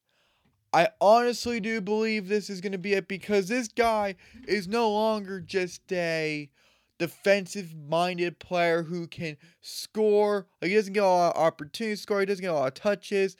I 0.73 0.89
honestly 1.01 1.59
do 1.59 1.81
believe 1.81 2.27
this 2.27 2.49
is 2.49 2.61
going 2.61 2.71
to 2.71 2.77
be 2.77 2.93
it 2.93 3.07
because 3.07 3.47
this 3.47 3.67
guy 3.67 4.15
is 4.47 4.67
no 4.67 4.89
longer 4.89 5.41
just 5.41 5.81
a 5.91 6.49
defensive 6.97 7.73
minded 7.75 8.39
player 8.39 8.83
who 8.83 9.07
can 9.07 9.35
score. 9.59 10.47
Like 10.61 10.69
he 10.69 10.75
doesn't 10.75 10.93
get 10.93 11.03
a 11.03 11.07
lot 11.07 11.35
of 11.35 11.41
opportunities 11.41 11.99
to 11.99 12.03
score, 12.03 12.19
he 12.21 12.25
doesn't 12.25 12.43
get 12.43 12.51
a 12.51 12.53
lot 12.53 12.67
of 12.67 12.73
touches. 12.75 13.35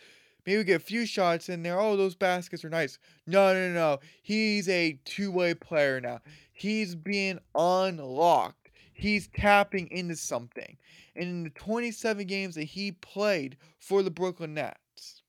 Maybe 0.46 0.64
get 0.64 0.82
a 0.82 0.84
few 0.84 1.06
shots 1.06 1.50
in 1.50 1.62
there. 1.62 1.80
Oh, 1.80 1.96
those 1.96 2.16
baskets 2.16 2.66
are 2.66 2.70
nice. 2.70 2.98
No, 3.28 3.54
no, 3.54 3.72
no. 3.72 4.00
He's 4.24 4.68
a 4.68 5.00
two 5.06 5.32
way 5.32 5.54
player 5.54 6.02
now. 6.02 6.22
He's 6.52 6.96
being 6.96 7.40
unlocked. 7.54 8.61
He's 9.02 9.30
tapping 9.30 9.88
into 9.90 10.16
something. 10.16 10.78
And 11.16 11.28
in 11.28 11.44
the 11.46 11.50
27 11.50 12.28
games 12.28 12.54
that 12.54 12.66
he 12.66 12.92
played 12.92 13.58
for 13.80 14.04
the 14.04 14.12
Brooklyn 14.12 14.54
Nets, 14.54 15.24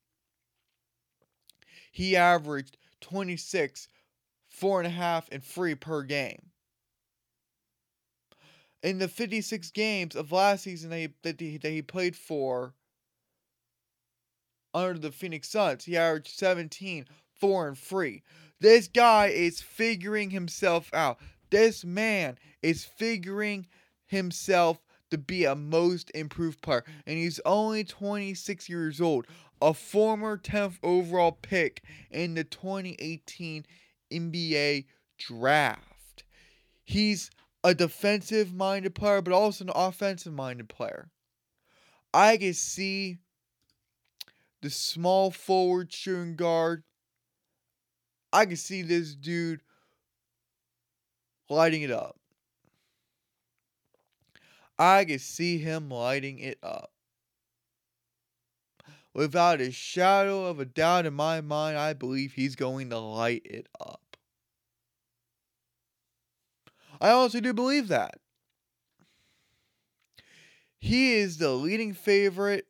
he 1.91 2.15
averaged 2.15 2.77
26, 3.01 3.87
four 4.47 4.79
and 4.79 4.85
a 4.85 4.91
half, 4.91 5.27
and 5.31 5.43
three 5.43 5.73
per 5.73 6.03
game. 6.03 6.51
In 8.83 8.99
the 8.99 9.07
56 9.07 9.71
games 9.71 10.15
of 10.15 10.31
last 10.31 10.65
season 10.65 10.91
that 10.91 10.97
he, 10.99 11.09
that 11.23 11.39
he, 11.39 11.57
that 11.57 11.71
he 11.71 11.81
played 11.81 12.15
for 12.15 12.75
under 14.71 14.99
the 14.99 15.11
Phoenix 15.11 15.49
Suns. 15.49 15.85
He 15.85 15.97
averaged 15.97 16.37
17, 16.37 17.07
4 17.39 17.67
and 17.69 17.77
3. 17.77 18.21
This 18.59 18.87
guy 18.87 19.29
is 19.29 19.63
figuring 19.63 20.29
himself 20.29 20.93
out. 20.93 21.17
This 21.53 21.85
man 21.85 22.39
is 22.63 22.83
figuring 22.83 23.67
himself 24.07 24.79
to 25.11 25.19
be 25.19 25.45
a 25.45 25.53
most 25.53 26.09
improved 26.15 26.63
player. 26.63 26.83
And 27.05 27.15
he's 27.19 27.39
only 27.45 27.83
26 27.83 28.67
years 28.67 28.99
old, 28.99 29.27
a 29.61 29.75
former 29.75 30.35
10th 30.35 30.79
overall 30.81 31.33
pick 31.33 31.83
in 32.09 32.33
the 32.33 32.43
2018 32.43 33.67
NBA 34.11 34.85
draft. 35.19 36.23
He's 36.83 37.29
a 37.63 37.75
defensive 37.75 38.51
minded 38.51 38.95
player, 38.95 39.21
but 39.21 39.31
also 39.31 39.65
an 39.65 39.71
offensive 39.75 40.33
minded 40.33 40.69
player. 40.69 41.11
I 42.15 42.37
can 42.37 42.55
see 42.55 43.19
the 44.63 44.71
small 44.71 45.29
forward 45.29 45.93
shooting 45.93 46.35
guard. 46.35 46.81
I 48.33 48.47
can 48.47 48.55
see 48.55 48.81
this 48.81 49.13
dude 49.13 49.61
lighting 51.49 51.81
it 51.81 51.91
up. 51.91 52.17
I 54.77 55.05
can 55.05 55.19
see 55.19 55.59
him 55.59 55.89
lighting 55.89 56.39
it 56.39 56.57
up. 56.63 56.91
Without 59.13 59.61
a 59.61 59.71
shadow 59.71 60.45
of 60.45 60.59
a 60.59 60.65
doubt 60.65 61.05
in 61.05 61.13
my 61.13 61.39
mind, 61.39 61.77
I 61.77 61.93
believe 61.93 62.33
he's 62.33 62.55
going 62.55 62.89
to 62.89 62.97
light 62.97 63.43
it 63.45 63.67
up. 63.79 64.17
I 66.99 67.11
honestly 67.11 67.41
do 67.41 67.53
believe 67.53 67.89
that. 67.89 68.15
He 70.79 71.13
is 71.13 71.37
the 71.37 71.51
leading 71.51 71.93
favorite 71.93 72.67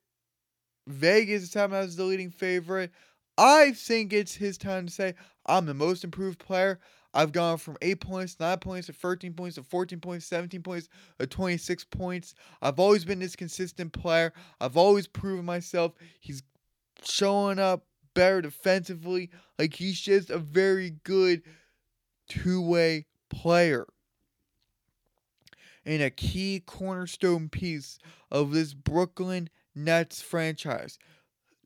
Vegas 0.87 1.43
is 1.43 1.49
time 1.49 1.73
as 1.73 1.95
the 1.95 2.03
leading 2.03 2.29
favorite. 2.29 2.91
I 3.37 3.71
think 3.71 4.13
it's 4.13 4.35
his 4.35 4.57
time 4.57 4.87
to 4.87 4.91
say, 4.91 5.15
I'm 5.45 5.65
the 5.65 5.73
most 5.73 6.03
improved 6.03 6.39
player. 6.39 6.79
I've 7.13 7.31
gone 7.31 7.57
from 7.57 7.77
8 7.81 8.01
points, 8.01 8.39
9 8.39 8.57
points, 8.57 8.87
to 8.87 8.93
13 8.93 9.33
points, 9.33 9.55
to 9.55 9.63
14 9.63 9.99
points, 9.99 10.25
17 10.25 10.63
points, 10.63 10.89
to 11.19 11.27
26 11.27 11.85
points. 11.85 12.33
I've 12.61 12.79
always 12.79 13.05
been 13.05 13.19
this 13.19 13.35
consistent 13.35 13.93
player. 13.93 14.33
I've 14.59 14.77
always 14.77 15.07
proven 15.07 15.45
myself. 15.45 15.93
He's 16.19 16.41
showing 17.03 17.59
up 17.59 17.85
better 18.15 18.41
defensively. 18.41 19.29
Like 19.59 19.75
he's 19.75 19.99
just 19.99 20.29
a 20.29 20.39
very 20.39 20.95
good 21.03 21.43
two-way 22.27 23.05
player. 23.29 23.85
And 25.85 26.01
a 26.01 26.09
key 26.09 26.63
cornerstone 26.65 27.49
piece 27.49 27.99
of 28.31 28.51
this 28.51 28.73
Brooklyn 28.73 29.49
Nets 29.75 30.21
franchise. 30.21 30.97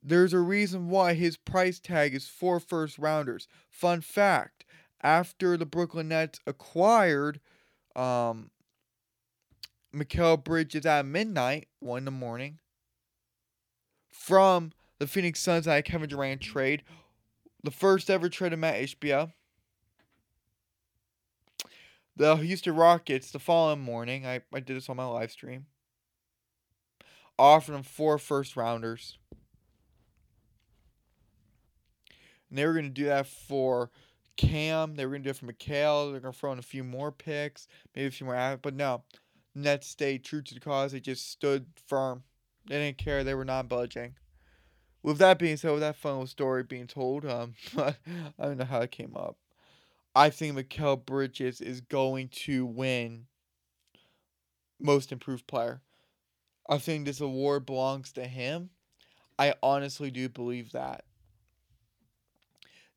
There's 0.02 0.32
a 0.32 0.40
reason 0.40 0.88
why 0.88 1.14
his 1.14 1.36
price 1.36 1.78
tag 1.78 2.14
is 2.14 2.28
four 2.28 2.60
first 2.60 2.98
rounders. 2.98 3.48
Fun 3.68 4.00
fact 4.00 4.64
after 5.02 5.56
the 5.56 5.66
Brooklyn 5.66 6.08
Nets 6.08 6.40
acquired 6.46 7.40
um, 7.94 8.50
Mikal 9.94 10.42
Bridges 10.42 10.86
at 10.86 11.06
midnight, 11.06 11.68
one 11.80 11.98
in 11.98 12.04
the 12.04 12.10
morning, 12.10 12.58
from 14.10 14.72
the 14.98 15.06
Phoenix 15.06 15.40
Suns 15.40 15.66
and 15.66 15.84
Kevin 15.84 16.08
Durant 16.08 16.40
trade, 16.40 16.82
the 17.62 17.70
first 17.70 18.10
ever 18.10 18.28
trade 18.28 18.52
of 18.52 18.58
Mat 18.58 18.76
Ishbia. 18.76 19.32
The 22.16 22.34
Houston 22.36 22.74
Rockets, 22.74 23.30
the 23.30 23.38
following 23.38 23.80
morning, 23.80 24.26
I, 24.26 24.40
I 24.52 24.58
did 24.58 24.76
this 24.76 24.88
on 24.88 24.96
my 24.96 25.06
live 25.06 25.30
stream, 25.30 25.66
offered 27.38 27.76
him 27.76 27.84
four 27.84 28.18
first 28.18 28.56
rounders. 28.56 29.18
And 32.48 32.58
they 32.58 32.66
were 32.66 32.72
going 32.72 32.86
to 32.86 32.90
do 32.90 33.04
that 33.04 33.26
for 33.26 33.90
Cam. 34.38 34.94
They 34.94 35.04
were 35.04 35.10
going 35.10 35.22
to 35.22 35.26
do 35.26 35.30
it 35.30 35.36
for 35.36 35.46
Mikal. 35.46 36.10
They're 36.12 36.20
going 36.20 36.32
to 36.32 36.38
throw 36.38 36.52
in 36.52 36.58
a 36.58 36.62
few 36.62 36.82
more 36.82 37.12
picks, 37.12 37.68
maybe 37.94 38.06
a 38.06 38.10
few 38.10 38.24
more. 38.24 38.58
But 38.62 38.74
no, 38.74 39.02
Nets 39.54 39.86
stayed 39.86 40.24
true 40.24 40.40
to 40.40 40.54
the 40.54 40.60
cause. 40.60 40.92
They 40.92 41.00
just 41.00 41.30
stood 41.30 41.66
firm. 41.86 42.22
They 42.66 42.78
didn't 42.78 42.98
care. 42.98 43.22
They 43.22 43.34
were 43.34 43.44
not 43.44 43.68
budging. 43.68 44.14
With 45.02 45.18
that 45.18 45.38
being 45.38 45.56
said, 45.56 45.72
with 45.72 45.80
that 45.80 45.96
fun 45.96 46.26
story 46.26 46.62
being 46.62 46.86
told, 46.86 47.26
um, 47.26 47.54
I 47.76 47.94
don't 48.40 48.58
know 48.58 48.64
how 48.64 48.80
it 48.80 48.90
came 48.90 49.16
up. 49.16 49.36
I 50.14 50.30
think 50.30 50.56
Mikal 50.56 51.04
Bridges 51.04 51.60
is 51.60 51.80
going 51.80 52.28
to 52.28 52.64
win 52.66 53.26
most 54.80 55.12
improved 55.12 55.46
player. 55.46 55.82
I 56.68 56.78
think 56.78 57.04
this 57.04 57.20
award 57.20 57.66
belongs 57.66 58.12
to 58.12 58.26
him. 58.26 58.70
I 59.38 59.54
honestly 59.62 60.10
do 60.10 60.28
believe 60.28 60.72
that. 60.72 61.04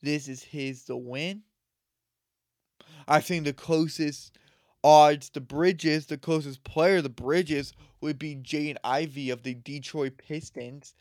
This 0.02 0.28
is 0.28 0.44
his 0.44 0.84
to 0.86 0.96
win. 0.96 1.44
I 3.08 3.22
think 3.22 3.46
the 3.46 3.54
closest 3.54 4.38
odds 4.84 5.30
to 5.32 5.42
Bridges, 5.42 6.08
the 6.08 6.18
closest 6.18 6.64
player 6.64 7.02
to 7.02 7.10
Bridges, 7.10 7.74
would 8.02 8.18
be 8.18 8.36
Jaden 8.36 8.78
Ivey 8.84 9.30
of 9.30 9.44
the 9.44 9.54
Detroit 9.54 10.14
Pistons. 10.18 10.94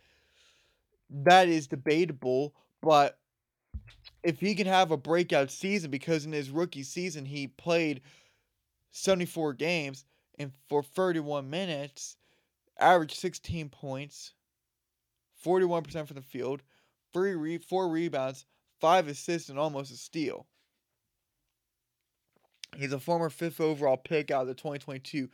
That 1.09 1.49
is 1.49 1.67
debatable, 1.67 2.55
but 2.83 3.19
if 4.23 4.41
he 4.41 4.55
can 4.55 4.67
have 4.67 4.91
a 4.91 4.97
breakout 4.97 5.51
season, 5.51 5.91
because 5.91 6.25
in 6.25 6.33
his 6.33 6.51
rookie 6.51 6.83
season 6.83 7.25
he 7.25 7.47
played 7.47 8.03
74 8.93 9.55
games 9.55 10.05
and 10.39 10.53
for 10.69 10.83
31 10.83 11.49
minutes, 11.49 12.17
averaged 12.79 13.17
16 13.17 13.69
points, 13.69 14.35
41% 15.45 16.07
from 16.07 16.17
the 16.17 16.23
field, 16.23 16.63
three 17.13 17.35
re- 17.35 17.59
four 17.59 17.89
rebounds, 17.89 18.47
five 18.81 19.09
assists, 19.09 19.49
and 19.49 19.59
almost 19.59 19.93
a 19.93 19.97
steal. 19.97 20.47
He's 22.77 22.93
a 22.93 23.01
former 23.01 23.31
fifth 23.31 23.61
overall 23.61 23.97
pick 23.97 24.31
out 24.31 24.43
of 24.43 24.49
the 24.49 24.55
2022 24.55 25.29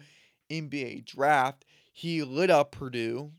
NBA 0.50 1.04
draft. 1.04 1.64
He 1.92 2.22
lit 2.22 2.50
up 2.50 2.72
Purdue. 2.72 3.32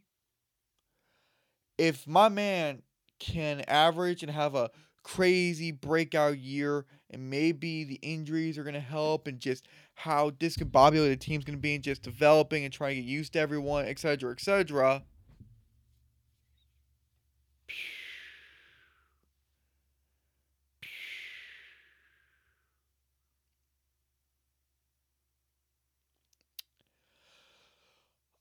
If 1.78 2.08
my 2.08 2.30
man 2.30 2.82
can 3.20 3.62
average 3.68 4.24
and 4.24 4.32
have 4.32 4.56
a 4.56 4.70
crazy 5.04 5.72
breakout 5.72 6.38
year, 6.38 6.86
and 7.10 7.30
maybe 7.30 7.84
the 7.84 8.00
injuries 8.02 8.58
are 8.58 8.64
going 8.64 8.74
to 8.74 8.80
help, 8.80 9.28
and 9.28 9.40
just 9.40 9.68
how 9.96 10.32
discombobulated 10.32 11.10
the 11.10 11.16
team's 11.16 11.46
going 11.46 11.58
to 11.58 11.62
be, 11.62 11.76
and 11.76 11.84
just 11.84 12.02
developing 12.02 12.66
and 12.66 12.74
trying 12.74 12.96
to 12.96 13.02
get 13.02 13.10
used 13.10 13.34
to 13.34 13.40
everyone, 13.40 13.86
etc., 13.86 14.32
etc. 14.32 15.04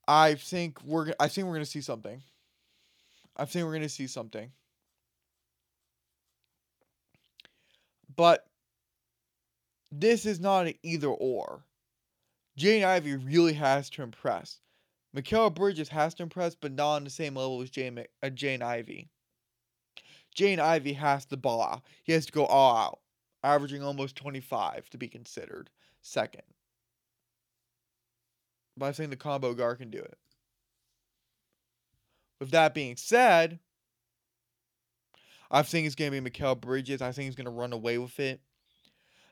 I 0.09 0.35
think 0.35 0.83
we're 0.85 1.13
I 1.19 1.29
think 1.29 1.47
we're 1.47 1.55
gonna 1.55 1.67
see 1.67 1.81
something. 1.81 2.23
I 3.37 3.45
think 3.45 3.67
we're 3.67 3.73
gonna 3.75 3.89
see 3.89 4.07
something. 4.07 4.53
But 8.15 8.47
this 9.93 10.27
is 10.27 10.41
not 10.41 10.67
an 10.67 10.75
either 10.83 11.09
or. 11.09 11.65
Jane 12.57 12.85
Ivey 12.85 13.17
really 13.17 13.53
has 13.55 13.91
to 13.91 14.03
impress. 14.03 14.61
Mikal 15.15 15.55
Bridges 15.55 15.89
has 15.91 16.15
to 16.15 16.23
impress, 16.23 16.55
but 16.55 16.73
not 16.73 16.97
on 16.97 17.05
the 17.05 17.11
same 17.11 17.35
level 17.37 17.63
as 17.63 17.71
Jane, 17.71 18.05
uh, 18.23 18.31
Jane 18.31 18.63
Ivey. 18.63 19.11
Jane 20.35 20.61
Ivey 20.61 20.93
has 20.95 21.25
to 21.27 21.37
ball 21.37 21.63
out. 21.63 21.83
He 22.05 22.13
has 22.13 22.27
to 22.27 22.33
go 22.33 22.47
all 22.47 22.77
out, 22.77 23.01
averaging 23.43 23.83
almost 23.83 24.17
25 24.17 24.89
to 24.91 24.99
be 24.99 25.09
considered 25.09 25.71
second. 26.03 26.43
I 28.83 28.93
think 28.93 29.11
the 29.11 29.16
combo 29.16 29.55
guard 29.55 29.79
can 29.79 29.91
do 29.91 29.99
it. 29.99 30.18
With 32.41 32.51
that 32.51 32.74
being 32.74 32.97
said, 32.97 33.59
I 35.51 35.62
think 35.62 35.87
it's 35.87 35.95
going 35.95 36.12
to 36.12 36.20
be 36.20 36.31
Mikal 36.31 36.61
Bridges. 36.61 37.01
I 37.01 37.12
think 37.12 37.27
he's 37.27 37.37
going 37.37 37.47
to 37.47 37.51
run 37.51 37.72
away 37.72 37.99
with 37.99 38.18
it. 38.20 38.41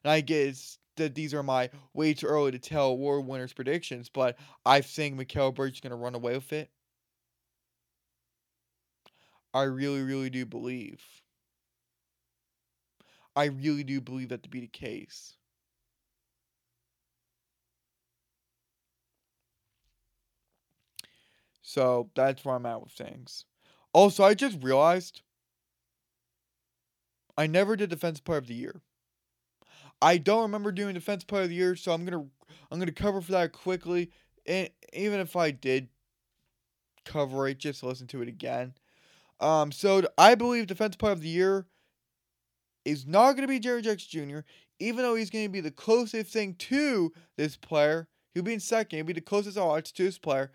And 0.03 0.11
I 0.11 0.21
guess 0.21 0.79
that 0.97 1.15
these 1.15 1.35
are 1.35 1.43
my 1.43 1.71
way 1.93 2.15
too 2.15 2.27
early 2.27 2.53
to 2.53 2.59
tell 2.59 2.89
award 2.89 3.27
winners 3.27 3.53
predictions, 3.53 4.09
but 4.09 4.39
I 4.65 4.81
think 4.81 5.19
Mikal 5.19 5.55
Bridges 5.55 5.77
is 5.77 5.81
going 5.81 5.91
to 5.91 5.97
run 5.97 6.15
away 6.15 6.35
with 6.35 6.53
it. 6.53 6.71
I 9.53 9.63
really, 9.63 10.03
really 10.03 10.31
do 10.31 10.47
believe. 10.47 11.01
I 13.37 13.47
really 13.47 13.85
do 13.85 14.01
believe 14.01 14.29
that 14.31 14.43
to 14.45 14.49
be 14.49 14.61
the 14.61 14.69
case. 14.69 15.37
So 21.67 22.11
that's 22.15 22.45
where 22.45 22.55
I'm 22.57 22.67
at 22.67 22.83
with 22.83 22.93
things. 22.93 23.47
Also, 23.95 24.23
I 24.23 24.35
just 24.35 24.63
realized 24.63 25.23
I 27.39 27.47
never 27.47 27.75
did 27.75 27.89
defense 27.89 28.21
player 28.21 28.39
of 28.39 28.47
the 28.47 28.55
year. 28.55 28.83
I 30.03 30.19
don't 30.19 30.43
remember 30.43 30.73
doing 30.73 30.93
defense 30.93 31.25
player 31.25 31.45
of 31.45 31.49
the 31.49 31.55
year, 31.55 31.75
so 31.75 31.93
I'm 31.93 32.05
gonna 32.05 32.27
I'm 32.71 32.79
gonna 32.79 32.93
cover 32.93 33.23
for 33.23 33.33
that 33.33 33.53
quickly. 33.53 34.11
And 34.45 34.69
even 34.93 35.21
if 35.21 35.37
I 35.37 35.53
did 35.53 35.89
cover 37.07 37.49
it, 37.49 37.59
just 37.59 37.83
listen 37.83 38.07
to 38.09 38.21
it 38.21 38.29
again. 38.29 38.75
Um, 39.41 39.73
so 39.73 40.03
I 40.19 40.35
believe 40.35 40.67
defense 40.67 40.97
player 40.97 41.13
of 41.13 41.23
the 41.23 41.29
year 41.29 41.67
is 42.85 43.07
not 43.07 43.33
gonna 43.33 43.49
be 43.49 43.59
Jaren 43.59 43.83
Jackson 43.83 44.29
Jr. 44.29 44.41
Even 44.79 44.99
though 45.03 45.15
he's 45.15 45.31
gonna 45.31 45.49
be 45.49 45.61
the 45.61 45.71
closest 45.71 46.31
thing 46.31 46.57
to 46.57 47.11
this 47.39 47.57
player, 47.57 48.07
he'll 48.35 48.43
be 48.43 48.53
in 48.53 48.61
second. 48.61 48.99
He'll 48.99 49.07
be 49.07 49.15
the 49.15 49.23
closest 49.23 49.57
odds 49.57 49.93
to 49.93 50.05
this 50.05 50.19
player. 50.19 50.53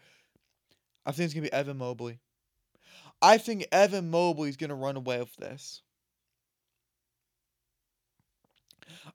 I 1.05 1.11
think 1.11 1.25
it's 1.25 1.33
gonna 1.33 1.47
be 1.47 1.53
Evan 1.53 1.77
Mobley. 1.77 2.19
I 3.21 3.37
think 3.37 3.65
Evan 3.71 4.09
Mobley 4.09 4.49
is 4.49 4.57
gonna 4.57 4.75
run 4.75 4.95
away 4.95 5.19
with 5.19 5.35
this. 5.37 5.81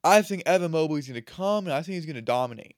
I 0.02 0.22
think 0.22 0.42
Evan 0.46 0.70
Mobley 0.70 1.00
is 1.00 1.08
going 1.08 1.14
to 1.14 1.22
come 1.22 1.66
and 1.66 1.72
I 1.72 1.82
think 1.82 1.94
he's 1.94 2.06
going 2.06 2.16
to 2.16 2.22
dominate. 2.22 2.76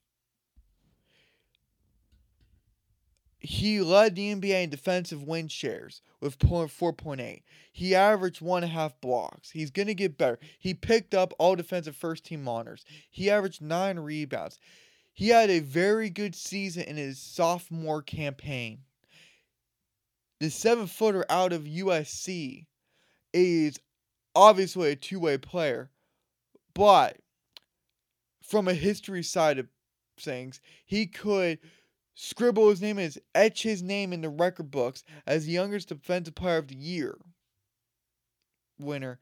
He 3.38 3.80
led 3.80 4.14
the 4.14 4.34
NBA 4.34 4.64
in 4.64 4.70
defensive 4.70 5.22
win 5.22 5.48
shares 5.48 6.02
with 6.20 6.38
4.8. 6.38 7.42
He 7.72 7.94
averaged 7.94 8.40
one 8.40 8.64
and 8.64 8.72
a 8.72 8.74
half 8.74 9.00
blocks. 9.00 9.50
He's 9.50 9.70
going 9.70 9.88
to 9.88 9.94
get 9.94 10.18
better. 10.18 10.38
He 10.59 10.74
picked 10.74 11.14
up 11.14 11.32
all 11.38 11.54
defensive 11.54 11.96
first 11.96 12.24
team 12.24 12.48
honors. 12.48 12.84
He 13.11 13.30
averaged 13.30 13.62
nine 13.62 13.98
rebounds. 13.98 14.59
He 15.12 15.28
had 15.28 15.50
a 15.50 15.61
very 15.61 16.11
good 16.11 16.34
season 16.34 16.84
in 16.84 16.96
his 16.96 17.18
sophomore 17.18 18.02
campaign. 18.02 18.80
The 20.41 20.51
seven 20.51 20.87
footer 20.87 21.24
out 21.30 21.53
of 21.53 21.64
USC 21.64 22.66
is 23.32 23.78
obviously 24.34 24.91
a 24.91 24.97
two 24.97 25.20
way 25.20 25.39
player, 25.39 25.91
but 26.74 27.18
from 28.43 28.68
a 28.68 28.74
history 28.74 29.22
side 29.22 29.59
of 29.59 29.68
things, 30.20 30.61
he 30.84 31.07
could 31.07 31.59
scribble 32.14 32.70
his 32.70 32.80
name 32.80 32.99
and 32.99 33.16
etch 33.34 33.62
his 33.62 33.82
name 33.82 34.12
in 34.12 34.20
the 34.20 34.28
record 34.28 34.70
books 34.70 35.05
as 35.26 35.45
the 35.45 35.53
youngest 35.53 35.89
defensive 35.89 36.34
player 36.34 36.59
of 36.59 36.68
the 36.68 36.76
year 36.76 37.18
winner 38.78 39.20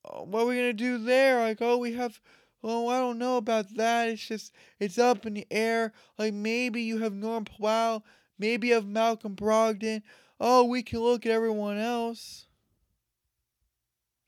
Uh, 0.05 0.23
What 0.23 0.43
are 0.43 0.47
we 0.47 0.57
going 0.57 0.69
to 0.69 0.73
do 0.73 0.99
there? 0.99 1.41
Like, 1.41 1.59
oh, 1.61 1.79
we 1.79 1.95
have 1.95 2.21
Oh, 2.65 2.89
I 2.89 2.99
don't 2.99 3.19
know 3.19 3.37
about 3.37 3.75
that. 3.77 4.09
It's 4.09 4.27
just 4.27 4.53
it's 4.79 4.99
up 4.99 5.27
in 5.27 5.35
the 5.35 5.47
air. 5.51 5.93
Like 6.19 6.33
maybe 6.35 6.83
you 6.83 6.99
have 6.99 7.13
Norm 7.13 7.45
Powell, 7.45 8.05
maybe 8.39 8.69
you 8.69 8.75
have 8.75 8.87
Malcolm 8.87 9.35
Brogdon. 9.35 10.03
Oh, 10.39 10.65
we 10.65 10.83
can 10.83 11.01
look 11.01 11.27
at 11.27 11.33
everyone 11.33 11.79
else. 11.79 12.47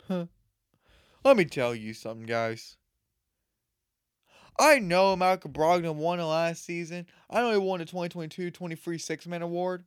Huh. 0.07 0.27
Let 1.25 1.37
me 1.37 1.45
tell 1.45 1.75
you 1.75 1.95
something, 1.95 2.27
guys. 2.27 2.77
I 4.59 4.79
know 4.79 5.17
Malcolm 5.17 5.53
Brogdon 5.53 5.97
won 5.97 6.21
it 6.21 6.25
last 6.25 6.65
season. 6.65 7.07
I 7.29 7.41
know 7.41 7.53
he 7.53 7.59
won 7.59 7.81
the 7.81 7.87
2022-23 7.87 9.01
Six 9.01 9.27
Man 9.27 9.43
Award. 9.43 9.85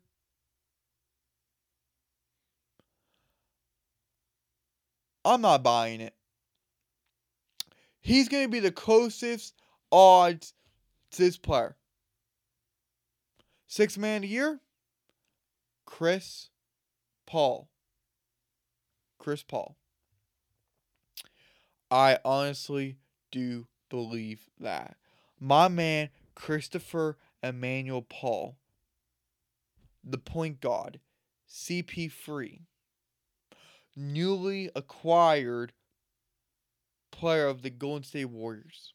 I'm 5.24 5.42
not 5.42 5.64
buying 5.64 6.02
it. 6.02 6.14
He's 8.08 8.30
going 8.30 8.46
to 8.46 8.50
be 8.50 8.62
the 8.62 8.72
closest 8.72 9.54
odds 9.92 10.54
to 11.12 11.24
this 11.24 11.36
player. 11.36 11.76
Six 13.68 13.98
man 13.98 14.24
a 14.24 14.28
year? 14.28 14.62
Chris 15.86 16.48
Paul. 17.26 17.68
Chris 19.20 19.44
Paul. 19.44 19.76
I 21.92 22.20
honestly 22.24 22.96
do 23.30 23.68
believe 23.90 24.40
that. 24.58 24.96
My 25.38 25.68
man, 25.68 26.08
Christopher 26.34 27.18
Emmanuel 27.44 28.04
Paul, 28.08 28.56
the 30.02 30.18
point 30.18 30.62
guard, 30.62 31.02
CP3, 31.50 32.62
newly 33.98 34.70
acquired 34.78 35.74
player 37.18 37.48
of 37.48 37.64
the 37.64 37.70
Golden 37.70 38.04
State 38.04 38.26
Warriors. 38.26 38.94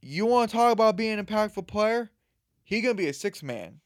You 0.00 0.26
want 0.26 0.50
to 0.50 0.56
talk 0.56 0.72
about 0.72 0.96
being 0.96 1.18
an 1.18 1.26
impactful 1.26 1.66
player? 1.66 2.10
He 2.62 2.80
gonna 2.80 2.94
be 2.94 3.08
a 3.08 3.12
six 3.12 3.42
man. 3.42 3.80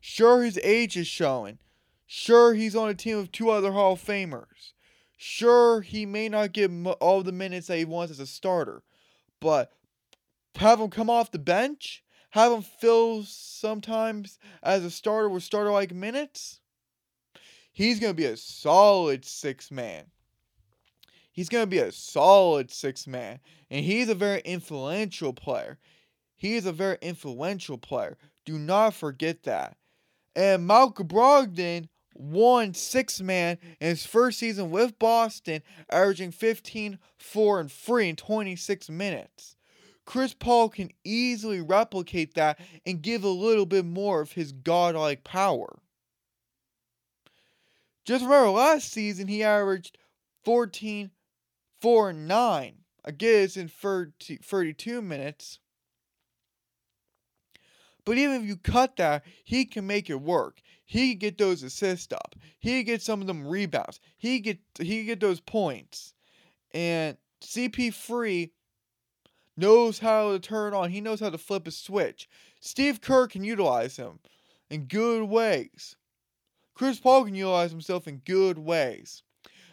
Sure, 0.00 0.42
his 0.42 0.58
age 0.62 0.96
is 0.96 1.06
showing. 1.06 1.58
Sure, 2.06 2.54
he's 2.54 2.74
on 2.74 2.88
a 2.88 2.94
team 2.94 3.18
of 3.18 3.30
two 3.30 3.50
other 3.50 3.72
Hall 3.72 3.92
of 3.92 4.02
Famers. 4.04 4.72
Sure, 5.16 5.80
he 5.80 6.06
may 6.06 6.28
not 6.28 6.52
get 6.52 6.70
all 7.00 7.22
the 7.22 7.32
minutes 7.32 7.68
that 7.68 7.78
he 7.78 7.84
wants 7.84 8.10
as 8.10 8.20
a 8.20 8.26
starter, 8.26 8.82
but 9.40 9.72
have 10.56 10.80
him 10.80 10.90
come 10.90 11.10
off 11.10 11.30
the 11.30 11.38
bench, 11.38 12.02
have 12.30 12.52
him 12.52 12.62
fill 12.62 13.22
sometimes 13.24 14.38
as 14.62 14.84
a 14.84 14.90
starter 14.90 15.28
with 15.28 15.42
starter 15.42 15.70
like 15.70 15.92
minutes. 15.92 16.60
He's 17.78 18.00
going 18.00 18.10
to 18.10 18.16
be 18.16 18.24
a 18.24 18.36
solid 18.36 19.24
six 19.24 19.70
man. 19.70 20.06
He's 21.30 21.48
going 21.48 21.62
to 21.62 21.70
be 21.70 21.78
a 21.78 21.92
solid 21.92 22.72
six 22.72 23.06
man. 23.06 23.38
And 23.70 23.84
he's 23.84 24.08
a 24.08 24.16
very 24.16 24.40
influential 24.40 25.32
player. 25.32 25.78
He 26.34 26.56
is 26.56 26.66
a 26.66 26.72
very 26.72 26.98
influential 27.00 27.78
player. 27.78 28.18
Do 28.44 28.58
not 28.58 28.94
forget 28.94 29.44
that. 29.44 29.76
And 30.34 30.66
Malcolm 30.66 31.06
Brogdon 31.06 31.88
won 32.14 32.74
six 32.74 33.20
man 33.20 33.58
in 33.80 33.90
his 33.90 34.04
first 34.04 34.40
season 34.40 34.72
with 34.72 34.98
Boston, 34.98 35.62
averaging 35.88 36.32
15, 36.32 36.98
4, 37.16 37.60
and 37.60 37.70
3 37.70 38.08
in 38.08 38.16
26 38.16 38.90
minutes. 38.90 39.54
Chris 40.04 40.34
Paul 40.34 40.68
can 40.68 40.90
easily 41.04 41.60
replicate 41.60 42.34
that 42.34 42.58
and 42.84 43.00
give 43.00 43.22
a 43.22 43.28
little 43.28 43.66
bit 43.66 43.84
more 43.84 44.20
of 44.20 44.32
his 44.32 44.50
godlike 44.50 45.22
power. 45.22 45.78
Just 48.08 48.24
remember 48.24 48.48
last 48.48 48.90
season 48.90 49.28
he 49.28 49.44
averaged 49.44 49.98
14, 50.46 51.10
4, 51.82 52.12
9. 52.14 52.74
I 53.04 53.10
guess 53.10 53.58
in 53.58 53.68
30, 53.68 54.36
32 54.36 55.02
minutes. 55.02 55.58
But 58.06 58.16
even 58.16 58.40
if 58.40 58.48
you 58.48 58.56
cut 58.56 58.96
that, 58.96 59.24
he 59.44 59.66
can 59.66 59.86
make 59.86 60.08
it 60.08 60.22
work. 60.22 60.62
He 60.86 61.10
can 61.10 61.18
get 61.18 61.36
those 61.36 61.62
assists 61.62 62.10
up. 62.10 62.34
He 62.60 62.78
can 62.78 62.86
get 62.86 63.02
some 63.02 63.20
of 63.20 63.26
them 63.26 63.46
rebounds. 63.46 64.00
He 64.16 64.40
get 64.40 64.58
he 64.80 65.04
get 65.04 65.20
those 65.20 65.40
points. 65.40 66.14
And 66.72 67.18
CP3 67.42 68.52
knows 69.54 69.98
how 69.98 70.32
to 70.32 70.38
turn 70.38 70.72
on. 70.72 70.88
He 70.88 71.02
knows 71.02 71.20
how 71.20 71.28
to 71.28 71.36
flip 71.36 71.68
a 71.68 71.70
switch. 71.70 72.26
Steve 72.60 73.02
Kerr 73.02 73.26
can 73.26 73.44
utilize 73.44 73.96
him 73.98 74.18
in 74.70 74.86
good 74.86 75.24
ways. 75.24 75.97
Chris 76.78 77.00
Paul 77.00 77.24
can 77.24 77.34
utilize 77.34 77.72
himself 77.72 78.06
in 78.06 78.18
good 78.18 78.56
ways. 78.56 79.24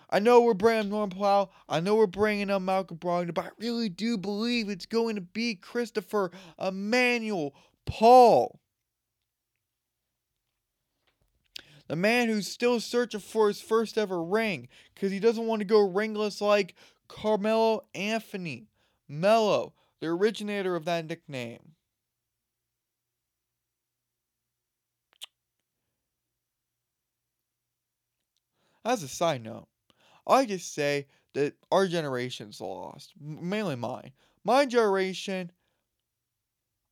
I 0.10 0.18
know 0.18 0.42
we're 0.42 0.56
bringing 0.56 0.90
Norm 0.90 1.12
Powell. 1.12 1.52
I 1.70 1.80
know 1.80 1.96
we're 1.96 2.08
bringing 2.08 2.50
up 2.50 2.64
Malcolm 2.64 2.98
Brogdon, 2.98 3.36
but 3.36 3.46
I 3.46 3.50
really 3.60 3.90
do 3.90 4.18
believe 4.18 4.70
it's 4.70 4.88
going 4.88 5.14
to 5.14 5.22
be 5.22 5.54
Christopher 5.54 6.32
Emmanuel 6.60 7.54
Paul. 7.86 8.60
The 11.88 11.96
man 11.96 12.28
who's 12.28 12.48
still 12.48 12.80
searching 12.80 13.20
for 13.20 13.50
his 13.50 13.62
first 13.62 14.00
ever 14.00 14.24
ring 14.24 14.68
because 14.96 15.12
he 15.12 15.20
doesn't 15.20 15.46
want 15.46 15.60
to 15.60 15.66
go 15.66 15.88
ringless 15.88 16.42
like 16.42 16.74
Carmelo 17.08 17.86
Anthony. 17.94 18.66
Mello, 19.08 19.74
the 20.00 20.08
originator 20.08 20.76
of 20.76 20.86
that 20.86 21.06
nickname. 21.06 21.75
As 28.86 29.02
a 29.02 29.08
side 29.08 29.44
note, 29.44 29.68
I 30.28 30.46
just 30.46 30.74
say 30.74 31.08
that 31.34 31.56
our 31.72 31.88
generation's 31.88 32.62
lost, 32.62 33.14
mainly 33.20 33.76
mine. 33.76 34.12
My 34.44 34.68
generation, 34.68 35.52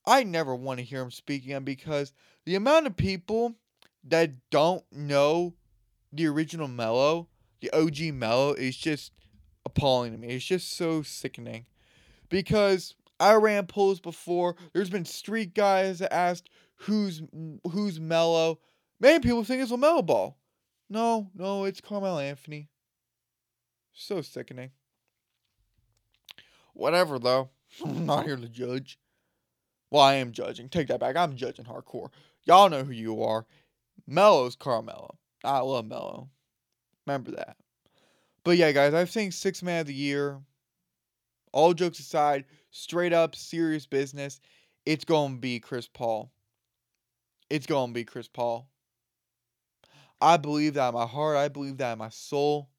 I 0.05 0.23
never 0.23 0.55
want 0.55 0.79
to 0.79 0.85
hear 0.85 1.03
him 1.03 1.11
speak 1.11 1.45
again 1.45 1.63
because 1.63 2.11
the 2.45 2.55
amount 2.55 2.87
of 2.87 2.97
people 2.97 3.55
that 4.03 4.31
don't 4.49 4.83
know 4.91 5.53
the 6.11 6.27
original 6.27 6.67
Mello, 6.67 7.29
the 7.61 7.71
OG 7.71 8.13
Mello, 8.15 8.53
is 8.53 8.75
just 8.75 9.11
appalling 9.65 10.11
to 10.11 10.17
me. 10.17 10.29
It's 10.29 10.45
just 10.45 10.73
so 10.75 11.03
sickening. 11.03 11.67
Because 12.29 12.95
I 13.19 13.35
ran 13.35 13.67
polls 13.67 13.99
before. 13.99 14.55
There's 14.73 14.89
been 14.89 15.05
street 15.05 15.53
guys 15.53 15.99
that 15.99 16.13
asked 16.13 16.49
who's 16.75 17.21
who's 17.71 17.99
Mello. 17.99 18.59
Many 18.99 19.19
people 19.19 19.43
think 19.43 19.61
it's 19.61 19.71
LaMelo 19.71 20.05
Ball. 20.05 20.37
No, 20.93 21.31
no, 21.33 21.63
it's 21.63 21.81
Carmelo 21.81 22.19
Anthony. 22.19 22.69
So 23.93 24.21
sickening. 24.21 24.69
Whatever 26.75 27.17
though. 27.17 27.49
I'm 27.83 28.05
not 28.05 28.27
here 28.27 28.35
to 28.35 28.47
judge. 28.47 28.99
Well, 29.89 30.03
I 30.03 30.13
am 30.13 30.31
judging. 30.31 30.69
Take 30.69 30.89
that 30.89 30.99
back. 30.99 31.15
I'm 31.15 31.35
judging 31.35 31.65
hardcore. 31.65 32.09
Y'all 32.43 32.69
know 32.69 32.83
who 32.83 32.91
you 32.91 33.23
are. 33.23 33.47
Mello's 34.05 34.55
Carmelo. 34.55 35.17
I 35.43 35.61
love 35.61 35.87
Mello. 35.87 36.29
Remember 37.07 37.31
that. 37.31 37.57
But 38.43 38.57
yeah, 38.57 38.71
guys, 38.71 38.93
I 38.93 39.05
think 39.05 39.33
six 39.33 39.63
man 39.63 39.81
of 39.81 39.87
the 39.87 39.95
year. 39.95 40.41
All 41.53 41.73
jokes 41.73 41.97
aside, 41.97 42.45
straight 42.69 43.13
up 43.13 43.35
serious 43.35 43.87
business. 43.87 44.39
it's 44.85 45.05
to 45.05 45.37
be 45.39 45.59
Chris 45.59 45.87
Paul. 45.87 46.31
It's 47.49 47.65
to 47.65 47.87
be 47.91 48.03
Chris 48.03 48.27
Paul. 48.27 48.67
I 50.23 50.37
believe 50.37 50.73
that 50.73 50.87
in 50.89 50.93
my 50.95 51.05
heart. 51.05 51.37
I 51.37 51.49
believe 51.49 51.77
that 51.77 51.93
in 51.93 51.99
my 51.99 52.09
soul. 52.09 52.69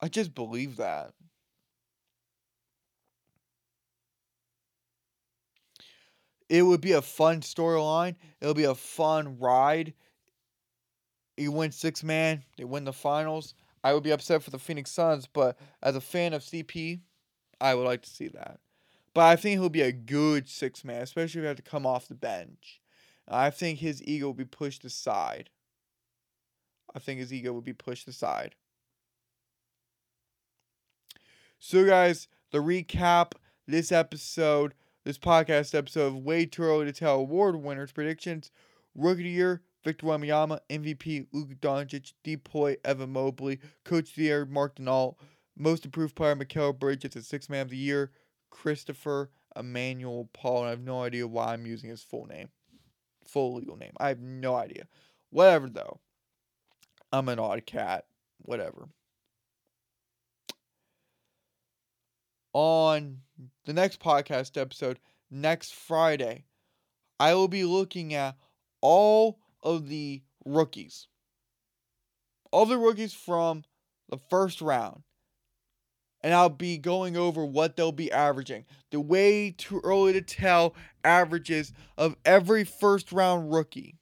I 0.00 0.08
just 0.08 0.34
believe 0.34 0.76
that. 0.76 1.14
It 6.50 6.62
would 6.62 6.80
be 6.82 6.92
a 6.92 7.00
fun 7.02 7.40
storyline. 7.40 8.16
It'll 8.40 8.54
be 8.54 8.64
a 8.64 8.74
fun 8.74 9.38
ride. 9.38 9.94
You 11.38 11.52
win 11.52 11.72
six 11.72 12.02
man, 12.02 12.44
they 12.56 12.64
win 12.64 12.84
the 12.84 12.92
finals. 12.92 13.54
I 13.84 13.94
would 13.94 14.02
be 14.02 14.10
upset 14.10 14.42
for 14.42 14.50
the 14.50 14.58
Phoenix 14.58 14.90
Suns, 14.90 15.26
but 15.26 15.56
as 15.82 15.94
a 15.96 16.00
fan 16.00 16.32
of 16.34 16.42
CP, 16.42 17.00
I 17.60 17.74
would 17.74 17.86
like 17.86 18.02
to 18.02 18.10
see 18.10 18.28
that. 18.28 18.60
But 19.14 19.22
I 19.22 19.36
think 19.36 19.60
he'll 19.60 19.68
be 19.70 19.82
a 19.82 19.92
good 19.92 20.48
six 20.48 20.84
man, 20.84 21.02
especially 21.02 21.40
if 21.40 21.44
he 21.44 21.48
had 21.48 21.56
to 21.58 21.62
come 21.62 21.86
off 21.86 22.08
the 22.08 22.14
bench. 22.14 22.80
I 23.28 23.50
think 23.50 23.78
his 23.80 24.02
ego 24.04 24.26
will 24.26 24.34
be 24.34 24.44
pushed 24.44 24.84
aside. 24.84 25.50
I 26.94 26.98
think 26.98 27.20
his 27.20 27.32
ego 27.32 27.52
would 27.52 27.64
be 27.64 27.72
pushed 27.72 28.08
aside. 28.08 28.54
So, 31.58 31.84
guys, 31.84 32.28
the 32.52 32.58
recap 32.58 33.32
this 33.66 33.92
episode, 33.92 34.74
this 35.04 35.18
podcast 35.18 35.74
episode 35.74 36.06
of 36.06 36.16
Way 36.16 36.46
Too 36.46 36.62
Early 36.62 36.86
to 36.86 36.92
Tell 36.92 37.16
award 37.16 37.56
winners 37.56 37.92
predictions. 37.92 38.50
Rookie 38.94 39.20
of 39.20 39.24
the 39.24 39.30
Year, 39.30 39.62
Victor 39.84 40.06
Wembanyama, 40.06 40.60
MVP, 40.70 41.26
Luka 41.32 41.54
Doncic, 41.56 42.12
Depoy, 42.24 42.76
Evan 42.84 43.12
Mobley, 43.12 43.60
Coach 43.84 44.10
of 44.10 44.14
the 44.16 44.22
Year, 44.22 44.44
Mark 44.44 44.76
Daigneault, 44.76 45.16
Most 45.56 45.84
Improved 45.84 46.16
Player, 46.16 46.34
Mikal 46.34 46.78
Bridges, 46.78 47.16
at 47.16 47.24
Six 47.24 47.48
Man 47.48 47.62
of 47.62 47.70
the 47.70 47.76
Year, 47.76 48.10
Christopher 48.50 49.30
Emmanuel 49.56 50.28
Paul, 50.32 50.60
and 50.60 50.66
I 50.66 50.70
have 50.70 50.80
no 50.80 51.02
idea 51.02 51.26
why 51.26 51.52
I'm 51.52 51.66
using 51.66 51.90
his 51.90 52.02
full 52.02 52.26
name, 52.26 52.48
full 53.24 53.54
legal 53.54 53.76
name. 53.76 53.92
I 53.98 54.08
have 54.08 54.20
no 54.20 54.54
idea. 54.54 54.86
Whatever, 55.30 55.68
though. 55.68 56.00
I'm 57.12 57.28
an 57.28 57.38
odd 57.38 57.64
cat. 57.66 58.04
Whatever. 58.42 58.88
On 62.52 63.18
the 63.66 63.72
next 63.72 64.00
podcast 64.00 64.60
episode, 64.60 64.98
next 65.30 65.74
Friday, 65.74 66.44
I 67.20 67.34
will 67.34 67.48
be 67.48 67.64
looking 67.64 68.14
at 68.14 68.36
all 68.80 69.38
of 69.62 69.88
the 69.88 70.22
rookies. 70.44 71.08
All 72.50 72.66
the 72.66 72.78
rookies 72.78 73.12
from 73.12 73.64
the 74.08 74.18
first 74.30 74.60
round. 74.60 75.02
And 76.20 76.34
I'll 76.34 76.48
be 76.48 76.78
going 76.78 77.16
over 77.16 77.44
what 77.44 77.76
they'll 77.76 77.92
be 77.92 78.10
averaging. 78.10 78.64
The 78.90 79.00
way 79.00 79.54
too 79.56 79.80
early 79.84 80.14
to 80.14 80.22
tell 80.22 80.74
averages 81.04 81.72
of 81.96 82.16
every 82.24 82.64
first 82.64 83.12
round 83.12 83.52
rookie. 83.52 83.98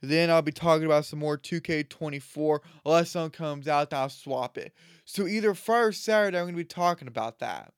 Then 0.00 0.30
I'll 0.30 0.42
be 0.42 0.52
talking 0.52 0.86
about 0.86 1.04
some 1.04 1.18
more 1.18 1.36
2K24. 1.36 2.60
Unless 2.84 3.10
something 3.10 3.36
comes 3.36 3.68
out, 3.68 3.92
I'll 3.92 4.08
swap 4.08 4.56
it. 4.56 4.72
So 5.04 5.26
either 5.26 5.54
Friday 5.54 5.86
or 5.86 5.92
Saturday, 5.92 6.38
I'm 6.38 6.44
going 6.44 6.54
to 6.54 6.58
be 6.58 6.64
talking 6.64 7.08
about 7.08 7.40
that. 7.40 7.72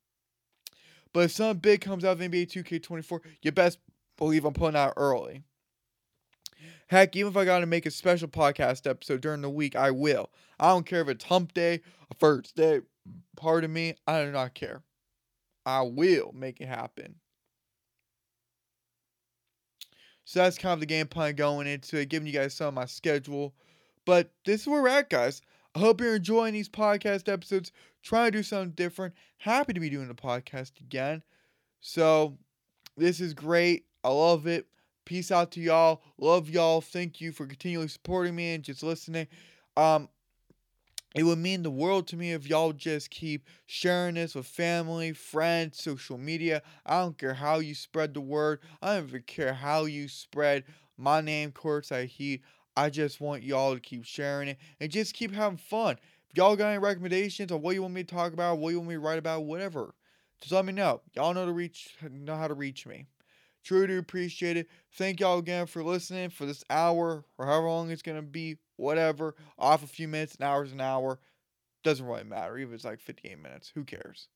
But 1.13 1.25
if 1.25 1.33
something 1.33 1.59
big 1.59 1.81
comes 1.81 2.05
out 2.05 2.13
of 2.13 2.19
NBA 2.21 2.49
2K24, 2.49 3.21
you 3.43 3.53
best 3.53 3.79
believe 4.17 4.45
I'm 4.45 4.53
putting 4.53 4.79
out 4.79 4.95
early. 4.97 5.43
Heck, 6.89 7.17
even 7.17 7.31
if 7.31 7.37
I 7.37 7.45
got 7.45 7.61
to 7.61 7.67
make 7.67 7.87
a 7.87 7.91
special 7.91 8.29
podcast 8.29 8.89
episode 8.89 9.21
during 9.21 9.43
the 9.43 9.51
week, 9.51 9.77
I 9.77 9.91
will. 9.91 10.31
I 10.59 10.69
don't 10.69 10.87
care 10.87 11.01
if 11.01 11.09
it's 11.09 11.25
hump 11.25 11.55
day, 11.55 11.81
a 12.11 12.15
first 12.19 12.57
day. 12.57 12.81
Pardon 13.37 13.73
me, 13.73 13.95
I 14.07 14.25
do 14.25 14.33
not 14.33 14.55
care. 14.55 14.83
I 15.65 15.83
will 15.83 16.33
make 16.35 16.61
it 16.61 16.67
happen. 16.67 17.17
So 20.31 20.39
that's 20.39 20.59
kind 20.59 20.75
of 20.75 20.79
the 20.79 20.87
game 20.87 21.09
plan 21.09 21.35
going 21.35 21.67
into 21.67 21.99
it, 21.99 22.09
giving 22.09 22.29
you 22.29 22.33
guys 22.33 22.55
some 22.55 22.69
of 22.69 22.75
my 22.75 22.85
schedule. 22.85 23.53
But 24.07 24.31
this 24.45 24.61
is 24.61 24.69
where 24.69 24.81
we're 24.81 24.87
at, 24.87 25.11
guys. 25.11 25.43
I 25.75 25.81
hope 25.81 26.01
you're 26.01 26.15
enjoying 26.15 26.55
these 26.55 26.69
podcast 26.69 27.29
episodes. 27.29 27.73
Trying 28.05 28.31
to 28.31 28.39
do 28.39 28.45
something 28.45 28.71
different. 28.71 29.15
Happy 29.39 29.73
to 29.73 29.81
be 29.81 29.91
doing 29.91 30.07
the 30.07 30.15
podcast 30.15 30.79
again. 30.79 31.25
So 31.81 32.39
this 32.97 33.19
is 33.19 33.35
great. 33.35 33.87
I 34.05 34.11
love 34.11 34.47
it. 34.47 34.69
Peace 35.05 35.33
out 35.33 35.51
to 35.51 35.61
y'all. 35.61 36.01
Love 36.17 36.49
y'all. 36.49 36.81
Thank 36.81 37.21
you 37.21 37.33
for 37.33 37.45
continually 37.45 37.89
supporting 37.89 38.37
me 38.37 38.55
and 38.55 38.63
just 38.63 38.85
listening. 38.85 39.27
Um, 39.77 40.09
it 41.15 41.25
would 41.25 41.39
mean 41.39 41.63
the 41.63 41.71
world 41.71 42.07
to 42.09 42.17
me 42.17 42.33
if 42.33 42.49
y'all 42.49 42.73
just 42.73 43.11
keep 43.11 43.47
sharing 43.67 44.15
this 44.15 44.35
with 44.35 44.47
family, 44.47 45.13
friends, 45.13 45.83
social 45.83 46.17
media. 46.19 46.63
I 46.87 47.01
don't 47.01 47.19
care 47.19 47.35
how 47.35 47.59
you 47.59 47.75
spread 47.75 48.15
the 48.15 48.21
word. 48.21 48.61
I 48.81 48.95
don't 48.95 49.09
even 49.09 49.23
care 49.23 49.55
how 49.55 49.87
you 49.87 50.09
spread 50.09 50.65
my 50.97 51.21
name, 51.21 51.51
Courtside 51.51 52.07
Heat. 52.07 52.43
I 52.77 52.91
just 52.91 53.21
want 53.21 53.43
y'all 53.43 53.75
to 53.75 53.81
keep 53.81 54.05
sharing 54.05 54.49
it 54.49 54.59
and 54.79 54.91
just 54.91 55.15
keep 55.15 55.35
having 55.35 55.59
fun. 55.59 55.97
If 56.31 56.37
y'all 56.37 56.55
got 56.55 56.69
any 56.69 56.79
recommendations 56.79 57.51
on 57.51 57.61
what 57.61 57.75
you 57.75 57.83
want 57.83 57.95
me 57.95 58.05
to 58.05 58.15
talk 58.15 58.33
about, 58.33 58.59
what 58.59 58.71
you 58.71 58.79
want 58.79 58.91
me 58.91 58.95
to 58.95 59.01
write 59.01 59.19
about, 59.19 59.43
whatever, 59.45 59.95
just 60.41 60.53
let 60.53 60.65
me 60.65 60.73
know. 60.73 61.01
Y'all 61.15 61.35
know 61.35 61.45
to 61.45 61.53
reach, 61.53 61.97
know 62.09 62.37
how 62.37 62.47
to 62.47 62.55
reach 62.55 62.87
me. 62.87 63.07
Truly 63.65 63.97
appreciate 63.97 64.57
it. 64.57 64.69
Thank 64.93 65.21
y'all 65.21 65.39
again 65.39 65.67
for 65.67 65.83
listening 65.83 66.31
for 66.31 66.47
this 66.47 66.65
hour 66.71 67.25
or 67.37 67.47
however 67.47 67.67
long 67.67 67.91
it's 67.91 68.03
gonna 68.03 68.23
be. 68.23 68.57
Whatever, 68.81 69.35
off 69.59 69.85
a 69.85 69.87
few 69.87 70.09
minutes, 70.09 70.37
an 70.37 70.45
hour's 70.45 70.73
an 70.73 70.81
hour. 70.81 71.19
Doesn't 71.85 72.07
really 72.07 72.25
matter. 72.25 72.59
Even 72.59 72.73
if 72.73 72.77
it's 72.77 72.85
like 72.85 73.01
58 73.01 73.39
minutes, 73.39 73.71
who 73.75 73.85
cares? 73.85 74.29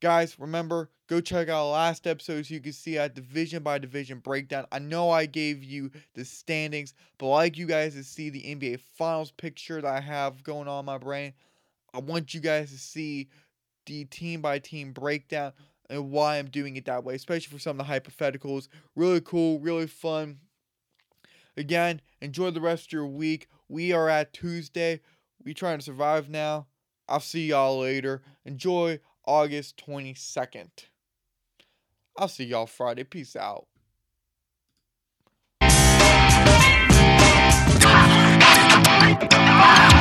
Guys, 0.00 0.36
remember, 0.38 0.90
go 1.06 1.20
check 1.20 1.48
out 1.48 1.70
last 1.70 2.06
episode 2.08 2.44
so 2.44 2.54
you 2.54 2.60
can 2.60 2.72
see 2.72 2.96
a 2.96 3.08
division 3.08 3.62
by 3.62 3.78
division 3.78 4.18
breakdown. 4.18 4.66
I 4.72 4.80
know 4.80 5.10
I 5.10 5.26
gave 5.26 5.62
you 5.62 5.92
the 6.14 6.24
standings, 6.24 6.94
but 7.18 7.28
like 7.28 7.56
you 7.56 7.66
guys 7.66 7.94
to 7.94 8.02
see 8.02 8.28
the 8.28 8.42
NBA 8.42 8.80
Finals 8.80 9.30
picture 9.30 9.80
that 9.80 9.88
I 9.94 10.00
have 10.00 10.42
going 10.42 10.66
on 10.66 10.80
in 10.80 10.86
my 10.86 10.98
brain. 10.98 11.34
I 11.94 12.00
want 12.00 12.34
you 12.34 12.40
guys 12.40 12.72
to 12.72 12.78
see 12.78 13.28
the 13.86 14.04
team 14.06 14.40
by 14.40 14.58
team 14.58 14.92
breakdown 14.92 15.52
and 15.88 16.10
why 16.10 16.38
I'm 16.38 16.48
doing 16.48 16.76
it 16.76 16.86
that 16.86 17.04
way, 17.04 17.14
especially 17.14 17.52
for 17.52 17.60
some 17.60 17.78
of 17.78 17.86
the 17.86 17.92
hypotheticals. 17.92 18.68
Really 18.96 19.20
cool, 19.20 19.60
really 19.60 19.86
fun. 19.86 20.38
Again, 21.56 22.00
enjoy 22.20 22.50
the 22.50 22.60
rest 22.60 22.86
of 22.86 22.92
your 22.92 23.06
week. 23.06 23.48
We 23.68 23.92
are 23.92 24.08
at 24.08 24.32
Tuesday. 24.32 25.00
We 25.44 25.54
trying 25.54 25.78
to 25.78 25.84
survive 25.84 26.28
now. 26.28 26.66
I'll 27.08 27.20
see 27.20 27.48
y'all 27.48 27.80
later. 27.80 28.22
Enjoy 28.44 29.00
August 29.26 29.82
22nd. 29.86 30.70
I'll 32.16 32.28
see 32.28 32.44
y'all 32.44 32.66
Friday. 32.66 33.04
Peace 33.04 33.36
out. 33.36 33.66